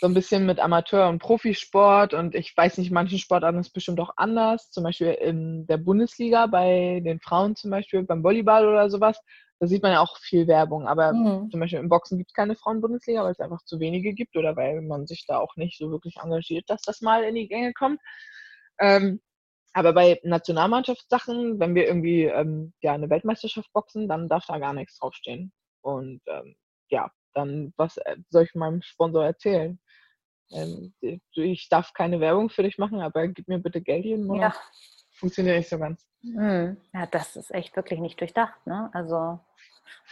so 0.00 0.06
ein 0.06 0.14
bisschen 0.14 0.46
mit 0.46 0.60
Amateur- 0.60 1.08
und 1.08 1.18
Profisport 1.18 2.14
und 2.14 2.34
ich 2.34 2.56
weiß 2.56 2.78
nicht, 2.78 2.92
manchen 2.92 3.18
Sportarten 3.18 3.58
ist 3.58 3.68
es 3.68 3.72
bestimmt 3.72 3.98
auch 3.98 4.12
anders. 4.16 4.70
Zum 4.70 4.84
Beispiel 4.84 5.08
in 5.08 5.66
der 5.66 5.76
Bundesliga 5.76 6.46
bei 6.46 7.00
den 7.04 7.20
Frauen 7.20 7.56
zum 7.56 7.72
Beispiel, 7.72 8.04
beim 8.04 8.22
Volleyball 8.22 8.68
oder 8.68 8.90
sowas, 8.90 9.20
da 9.60 9.66
sieht 9.66 9.82
man 9.82 9.92
ja 9.92 10.00
auch 10.00 10.18
viel 10.18 10.46
Werbung. 10.46 10.86
Aber 10.86 11.12
mhm. 11.12 11.50
zum 11.50 11.60
Beispiel 11.60 11.80
im 11.80 11.88
Boxen 11.88 12.18
gibt 12.18 12.30
es 12.30 12.34
keine 12.34 12.56
Frauen-Bundesliga, 12.56 13.24
weil 13.24 13.32
es 13.32 13.40
einfach 13.40 13.62
zu 13.64 13.80
wenige 13.80 14.14
gibt 14.14 14.36
oder 14.36 14.56
weil 14.56 14.80
man 14.82 15.06
sich 15.06 15.26
da 15.26 15.38
auch 15.38 15.56
nicht 15.56 15.78
so 15.78 15.90
wirklich 15.90 16.16
engagiert, 16.22 16.64
dass 16.68 16.82
das 16.82 17.00
mal 17.00 17.24
in 17.24 17.34
die 17.34 17.48
Gänge 17.48 17.72
kommt. 17.72 18.00
Ähm, 18.80 19.20
aber 19.72 19.92
bei 19.92 20.20
Nationalmannschaftssachen, 20.22 21.60
wenn 21.60 21.74
wir 21.74 21.86
irgendwie 21.86 22.24
ähm, 22.24 22.72
ja, 22.80 22.94
eine 22.94 23.10
Weltmeisterschaft 23.10 23.72
boxen, 23.72 24.08
dann 24.08 24.28
darf 24.28 24.46
da 24.46 24.58
gar 24.58 24.72
nichts 24.72 24.98
draufstehen. 24.98 25.52
Und 25.82 26.20
ähm, 26.26 26.56
ja, 26.90 27.10
dann 27.34 27.72
was 27.76 27.96
äh, 27.98 28.16
soll 28.30 28.44
ich 28.44 28.54
meinem 28.54 28.82
Sponsor 28.82 29.24
erzählen? 29.24 29.78
Ähm, 30.50 30.94
ich 31.32 31.68
darf 31.68 31.92
keine 31.92 32.20
Werbung 32.20 32.48
für 32.48 32.62
dich 32.62 32.78
machen, 32.78 33.00
aber 33.00 33.28
gib 33.28 33.48
mir 33.48 33.58
bitte 33.58 33.82
Geld 33.82 34.04
jeden 34.04 34.26
Monat. 34.26 34.54
Ja. 34.54 34.60
Funktioniert 35.12 35.58
nicht 35.58 35.68
so 35.68 35.78
ganz. 35.78 36.06
Hm. 36.22 36.76
Ja, 36.94 37.06
das 37.06 37.36
ist 37.36 37.52
echt 37.52 37.76
wirklich 37.76 38.00
nicht 38.00 38.20
durchdacht. 38.20 38.66
Ne? 38.66 38.90
Also, 38.92 39.38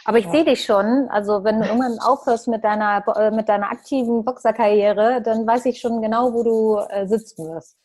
aber 0.05 0.19
ich 0.19 0.25
ja. 0.25 0.31
sehe 0.31 0.45
dich 0.45 0.63
schon. 0.63 1.07
Also 1.09 1.43
wenn 1.43 1.59
du 1.59 1.67
irgendwann 1.67 1.99
aufhörst 1.99 2.47
mit 2.47 2.63
deiner, 2.63 3.03
äh, 3.17 3.31
mit 3.31 3.49
deiner 3.49 3.71
aktiven 3.71 4.23
Boxerkarriere, 4.23 5.21
dann 5.21 5.45
weiß 5.45 5.65
ich 5.65 5.79
schon 5.79 6.01
genau, 6.01 6.33
wo 6.33 6.43
du 6.43 6.77
äh, 6.89 7.07
sitzen 7.07 7.47
wirst. 7.49 7.77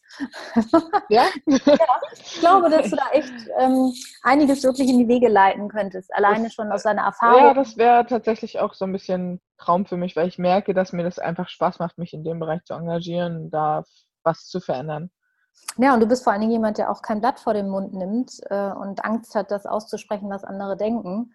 Ja? 1.08 1.26
ja? 1.48 1.76
Ich 2.12 2.40
glaube, 2.40 2.70
dass 2.70 2.90
du 2.90 2.96
da 2.96 3.08
echt 3.12 3.32
ähm, 3.58 3.92
einiges 4.22 4.62
wirklich 4.62 4.88
in 4.88 4.98
die 4.98 5.08
Wege 5.08 5.28
leiten 5.28 5.68
könntest, 5.68 6.12
alleine 6.14 6.44
das, 6.44 6.54
schon 6.54 6.70
aus 6.70 6.82
deiner 6.82 7.02
Erfahrung. 7.02 7.40
Ja, 7.40 7.54
das 7.54 7.76
wäre 7.76 8.06
tatsächlich 8.06 8.60
auch 8.60 8.74
so 8.74 8.84
ein 8.84 8.92
bisschen 8.92 9.40
Traum 9.58 9.86
für 9.86 9.96
mich, 9.96 10.14
weil 10.16 10.28
ich 10.28 10.38
merke, 10.38 10.74
dass 10.74 10.92
mir 10.92 11.04
das 11.04 11.18
einfach 11.18 11.48
Spaß 11.48 11.78
macht, 11.78 11.98
mich 11.98 12.12
in 12.12 12.24
dem 12.24 12.40
Bereich 12.40 12.62
zu 12.64 12.74
engagieren, 12.74 13.50
da 13.50 13.84
was 14.22 14.46
zu 14.46 14.60
verändern. 14.60 15.10
Ja, 15.78 15.94
und 15.94 16.00
du 16.00 16.06
bist 16.06 16.24
vor 16.24 16.32
allen 16.32 16.40
Dingen 16.42 16.52
jemand, 16.52 16.78
der 16.78 16.90
auch 16.90 17.02
kein 17.02 17.20
Blatt 17.20 17.40
vor 17.40 17.54
den 17.54 17.68
Mund 17.68 17.94
nimmt 17.94 18.32
äh, 18.50 18.72
und 18.72 19.04
Angst 19.04 19.34
hat, 19.34 19.50
das 19.50 19.66
auszusprechen, 19.66 20.30
was 20.30 20.44
andere 20.44 20.76
denken. 20.76 21.34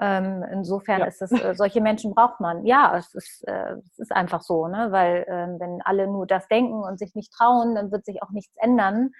Ähm, 0.00 0.44
insofern 0.50 1.00
ja. 1.00 1.06
ist 1.06 1.20
es, 1.20 1.32
äh, 1.32 1.54
solche 1.54 1.80
Menschen 1.80 2.14
braucht 2.14 2.40
man. 2.40 2.64
Ja, 2.64 2.96
es 2.96 3.14
ist, 3.14 3.46
äh, 3.46 3.76
es 3.84 3.98
ist 3.98 4.12
einfach 4.12 4.40
so, 4.40 4.66
ne? 4.66 4.90
weil 4.90 5.24
äh, 5.28 5.60
wenn 5.60 5.82
alle 5.82 6.06
nur 6.06 6.26
das 6.26 6.48
denken 6.48 6.82
und 6.82 6.98
sich 6.98 7.14
nicht 7.14 7.32
trauen, 7.32 7.74
dann 7.74 7.92
wird 7.92 8.04
sich 8.04 8.22
auch 8.22 8.30
nichts 8.30 8.54
ändern. 8.56 9.10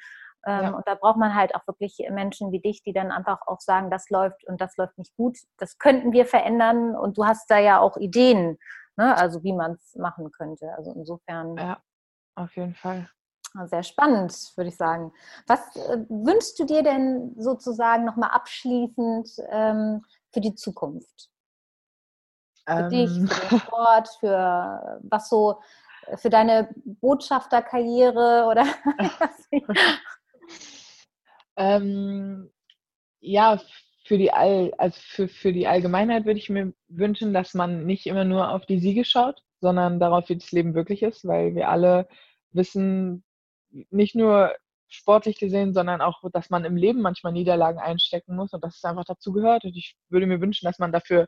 Ähm, 0.44 0.62
ja. 0.62 0.70
Und 0.70 0.88
da 0.88 0.94
braucht 0.94 1.18
man 1.18 1.34
halt 1.34 1.54
auch 1.54 1.66
wirklich 1.66 1.98
Menschen 2.10 2.50
wie 2.50 2.60
dich, 2.60 2.82
die 2.82 2.92
dann 2.92 3.12
einfach 3.12 3.42
auch 3.46 3.60
sagen, 3.60 3.90
das 3.90 4.10
läuft 4.10 4.44
und 4.46 4.60
das 4.60 4.76
läuft 4.76 4.98
nicht 4.98 5.14
gut. 5.16 5.38
Das 5.58 5.78
könnten 5.78 6.12
wir 6.12 6.26
verändern 6.26 6.96
und 6.96 7.16
du 7.18 7.26
hast 7.26 7.50
da 7.50 7.58
ja 7.58 7.78
auch 7.78 7.96
Ideen, 7.96 8.58
ne? 8.96 9.16
also 9.16 9.44
wie 9.44 9.52
man 9.52 9.72
es 9.72 9.94
machen 9.94 10.32
könnte. 10.32 10.72
Also 10.76 10.92
insofern. 10.92 11.56
Ja, 11.58 11.78
auf 12.34 12.56
jeden 12.56 12.74
Fall. 12.74 13.08
Sehr 13.66 13.82
spannend, 13.82 14.32
würde 14.56 14.68
ich 14.68 14.76
sagen. 14.76 15.12
Was 15.46 15.76
äh, 15.76 15.98
wünschst 16.08 16.58
du 16.58 16.64
dir 16.64 16.82
denn 16.82 17.34
sozusagen 17.36 18.04
nochmal 18.04 18.30
abschließend 18.30 19.28
ähm, 19.50 20.02
für 20.32 20.40
die 20.40 20.54
Zukunft? 20.54 21.30
Für 22.66 22.72
ähm. 22.72 22.90
dich, 22.90 23.10
für 23.10 23.48
den 23.50 23.58
Sport, 23.60 24.08
für 24.20 25.00
was 25.02 25.28
so, 25.28 25.60
für 26.16 26.30
deine 26.30 26.68
Botschafterkarriere 26.84 28.46
oder? 28.50 28.66
ähm, 31.56 32.50
ja, 33.20 33.60
für 34.04 34.18
die, 34.18 34.32
All, 34.32 34.72
also 34.78 34.98
für, 35.00 35.28
für 35.28 35.52
die 35.52 35.66
Allgemeinheit 35.66 36.24
würde 36.24 36.38
ich 36.38 36.50
mir 36.50 36.72
wünschen, 36.88 37.32
dass 37.32 37.54
man 37.54 37.86
nicht 37.86 38.06
immer 38.06 38.24
nur 38.24 38.50
auf 38.50 38.66
die 38.66 38.80
Siege 38.80 39.04
schaut, 39.04 39.42
sondern 39.60 40.00
darauf, 40.00 40.28
wie 40.28 40.36
das 40.36 40.50
Leben 40.50 40.74
wirklich 40.74 41.02
ist, 41.02 41.24
weil 41.24 41.54
wir 41.54 41.68
alle 41.68 42.08
wissen, 42.50 43.24
nicht 43.90 44.14
nur 44.14 44.54
sportlich 44.94 45.38
gesehen, 45.38 45.74
sondern 45.74 46.00
auch, 46.00 46.22
dass 46.32 46.50
man 46.50 46.64
im 46.64 46.76
Leben 46.76 47.00
manchmal 47.00 47.32
Niederlagen 47.32 47.78
einstecken 47.78 48.36
muss 48.36 48.52
und 48.52 48.62
dass 48.62 48.76
es 48.76 48.84
einfach 48.84 49.04
dazu 49.04 49.32
gehört. 49.32 49.64
Und 49.64 49.76
ich 49.76 49.96
würde 50.08 50.26
mir 50.26 50.40
wünschen, 50.40 50.66
dass 50.66 50.78
man 50.78 50.92
dafür 50.92 51.26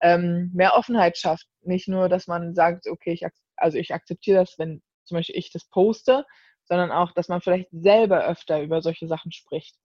ähm, 0.00 0.50
mehr 0.54 0.74
Offenheit 0.74 1.18
schafft. 1.18 1.46
Nicht 1.62 1.88
nur, 1.88 2.08
dass 2.08 2.26
man 2.26 2.54
sagt, 2.54 2.86
okay, 2.86 3.12
ich, 3.12 3.24
also 3.56 3.78
ich 3.78 3.94
akzeptiere 3.94 4.40
das, 4.40 4.58
wenn 4.58 4.82
zum 5.04 5.16
Beispiel 5.16 5.36
ich 5.36 5.50
das 5.50 5.68
poste, 5.68 6.24
sondern 6.64 6.90
auch, 6.92 7.12
dass 7.12 7.28
man 7.28 7.40
vielleicht 7.40 7.68
selber 7.72 8.24
öfter 8.26 8.62
über 8.62 8.82
solche 8.82 9.08
Sachen 9.08 9.32
spricht. 9.32 9.76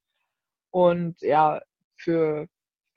Und 0.72 1.22
ja, 1.22 1.62
für, 1.96 2.48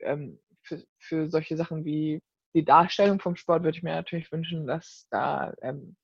ähm, 0.01 0.39
für, 0.61 0.83
für 0.99 1.29
solche 1.29 1.57
Sachen 1.57 1.85
wie 1.85 2.21
die 2.53 2.65
Darstellung 2.65 3.19
vom 3.19 3.35
Sport 3.35 3.63
würde 3.63 3.77
ich 3.77 3.83
mir 3.83 3.93
natürlich 3.93 4.31
wünschen, 4.31 4.67
dass 4.67 5.07
da 5.11 5.53
ähm, 5.61 5.95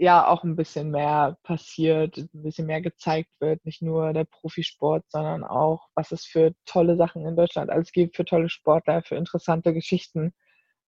ja 0.00 0.26
auch 0.26 0.44
ein 0.44 0.56
bisschen 0.56 0.90
mehr 0.90 1.36
passiert, 1.42 2.16
ein 2.16 2.42
bisschen 2.42 2.66
mehr 2.66 2.80
gezeigt 2.80 3.30
wird, 3.38 3.64
nicht 3.66 3.82
nur 3.82 4.14
der 4.14 4.24
Profisport, 4.24 5.04
sondern 5.08 5.44
auch, 5.44 5.88
was 5.94 6.10
es 6.10 6.24
für 6.24 6.54
tolle 6.64 6.96
Sachen 6.96 7.26
in 7.26 7.36
Deutschland 7.36 7.70
alles 7.70 7.92
gibt, 7.92 8.16
für 8.16 8.24
tolle 8.24 8.48
Sportler, 8.48 9.02
für 9.02 9.16
interessante 9.16 9.74
Geschichten. 9.74 10.32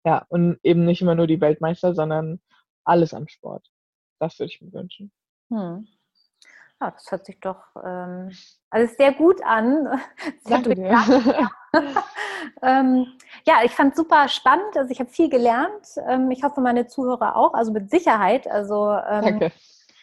Ja, 0.05 0.25
und 0.31 0.59
eben 0.63 0.87
nicht 0.87 1.03
immer 1.03 1.15
nur 1.15 1.27
die 1.27 1.43
Weltmeister, 1.43 1.95
sondern 1.95 2.41
alles 2.85 3.13
am 3.13 3.29
Sport. 3.29 3.67
Das 4.19 4.39
würde 4.39 4.51
ich 4.51 4.63
mir 4.63 4.73
wünschen. 4.73 5.13
Hm. 5.51 5.87
Ja, 6.81 6.91
das 6.91 7.11
hört 7.11 7.27
sich 7.27 7.39
doch 7.39 7.63
ähm, 7.85 8.33
also 8.71 8.95
sehr 8.97 9.13
gut 9.13 9.43
an. 9.45 9.89
Danke 10.45 10.75
dir. 10.75 10.99
ähm, 12.63 13.07
ja, 13.47 13.57
ich 13.65 13.73
fand 13.73 13.93
es 13.93 13.97
super 13.97 14.29
spannend. 14.29 14.77
Also 14.77 14.91
ich 14.91 15.01
habe 15.01 15.11
viel 15.11 15.29
gelernt. 15.29 15.87
Ähm, 16.09 16.31
ich 16.31 16.43
hoffe, 16.43 16.61
meine 16.61 16.87
Zuhörer 16.87 17.37
auch, 17.37 17.55
also 17.55 17.73
mit 17.73 17.91
Sicherheit. 17.91 18.49
Also 18.49 18.91
ähm, 18.91 19.23
danke. 19.23 19.53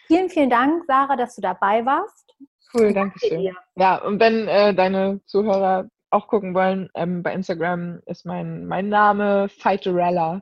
vielen, 0.07 0.29
vielen 0.29 0.49
Dank, 0.49 0.83
Sarah, 0.87 1.15
dass 1.15 1.35
du 1.35 1.41
dabei 1.41 1.85
warst. 1.85 2.35
Cool, 2.73 2.93
danke 2.93 3.19
schön. 3.19 3.55
Ja, 3.75 3.97
und 3.97 4.19
wenn 4.19 4.47
äh, 4.47 4.73
deine 4.75 5.21
Zuhörer 5.25 5.87
auch 6.11 6.27
gucken 6.27 6.53
wollen, 6.53 6.89
ähm, 6.95 7.23
bei 7.23 7.33
Instagram 7.33 7.99
ist 8.05 8.25
mein, 8.25 8.65
mein 8.65 8.89
Name 8.89 9.49
Fighterella. 9.49 10.41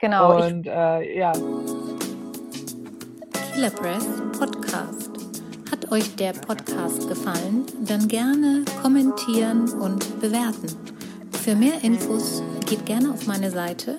Genau. 0.00 0.36
Und 0.36 0.66
äh, 0.66 1.18
ja. 1.18 1.32
Killer 3.54 3.70
Press 3.70 4.22
Podcast. 4.38 5.10
Hat 5.70 5.90
euch 5.92 6.16
der 6.16 6.32
Podcast 6.32 7.08
gefallen? 7.08 7.64
Dann 7.86 8.08
gerne 8.08 8.64
kommentieren 8.82 9.70
und 9.80 10.20
bewerten. 10.20 10.66
Für 11.42 11.56
mehr 11.56 11.82
Infos 11.82 12.40
geht 12.68 12.86
gerne 12.86 13.12
auf 13.12 13.26
meine 13.26 13.50
Seite 13.50 13.96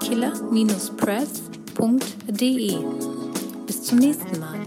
killer-press.de. 0.00 2.74
Bis 3.66 3.82
zum 3.82 3.98
nächsten 3.98 4.38
Mal. 4.38 4.60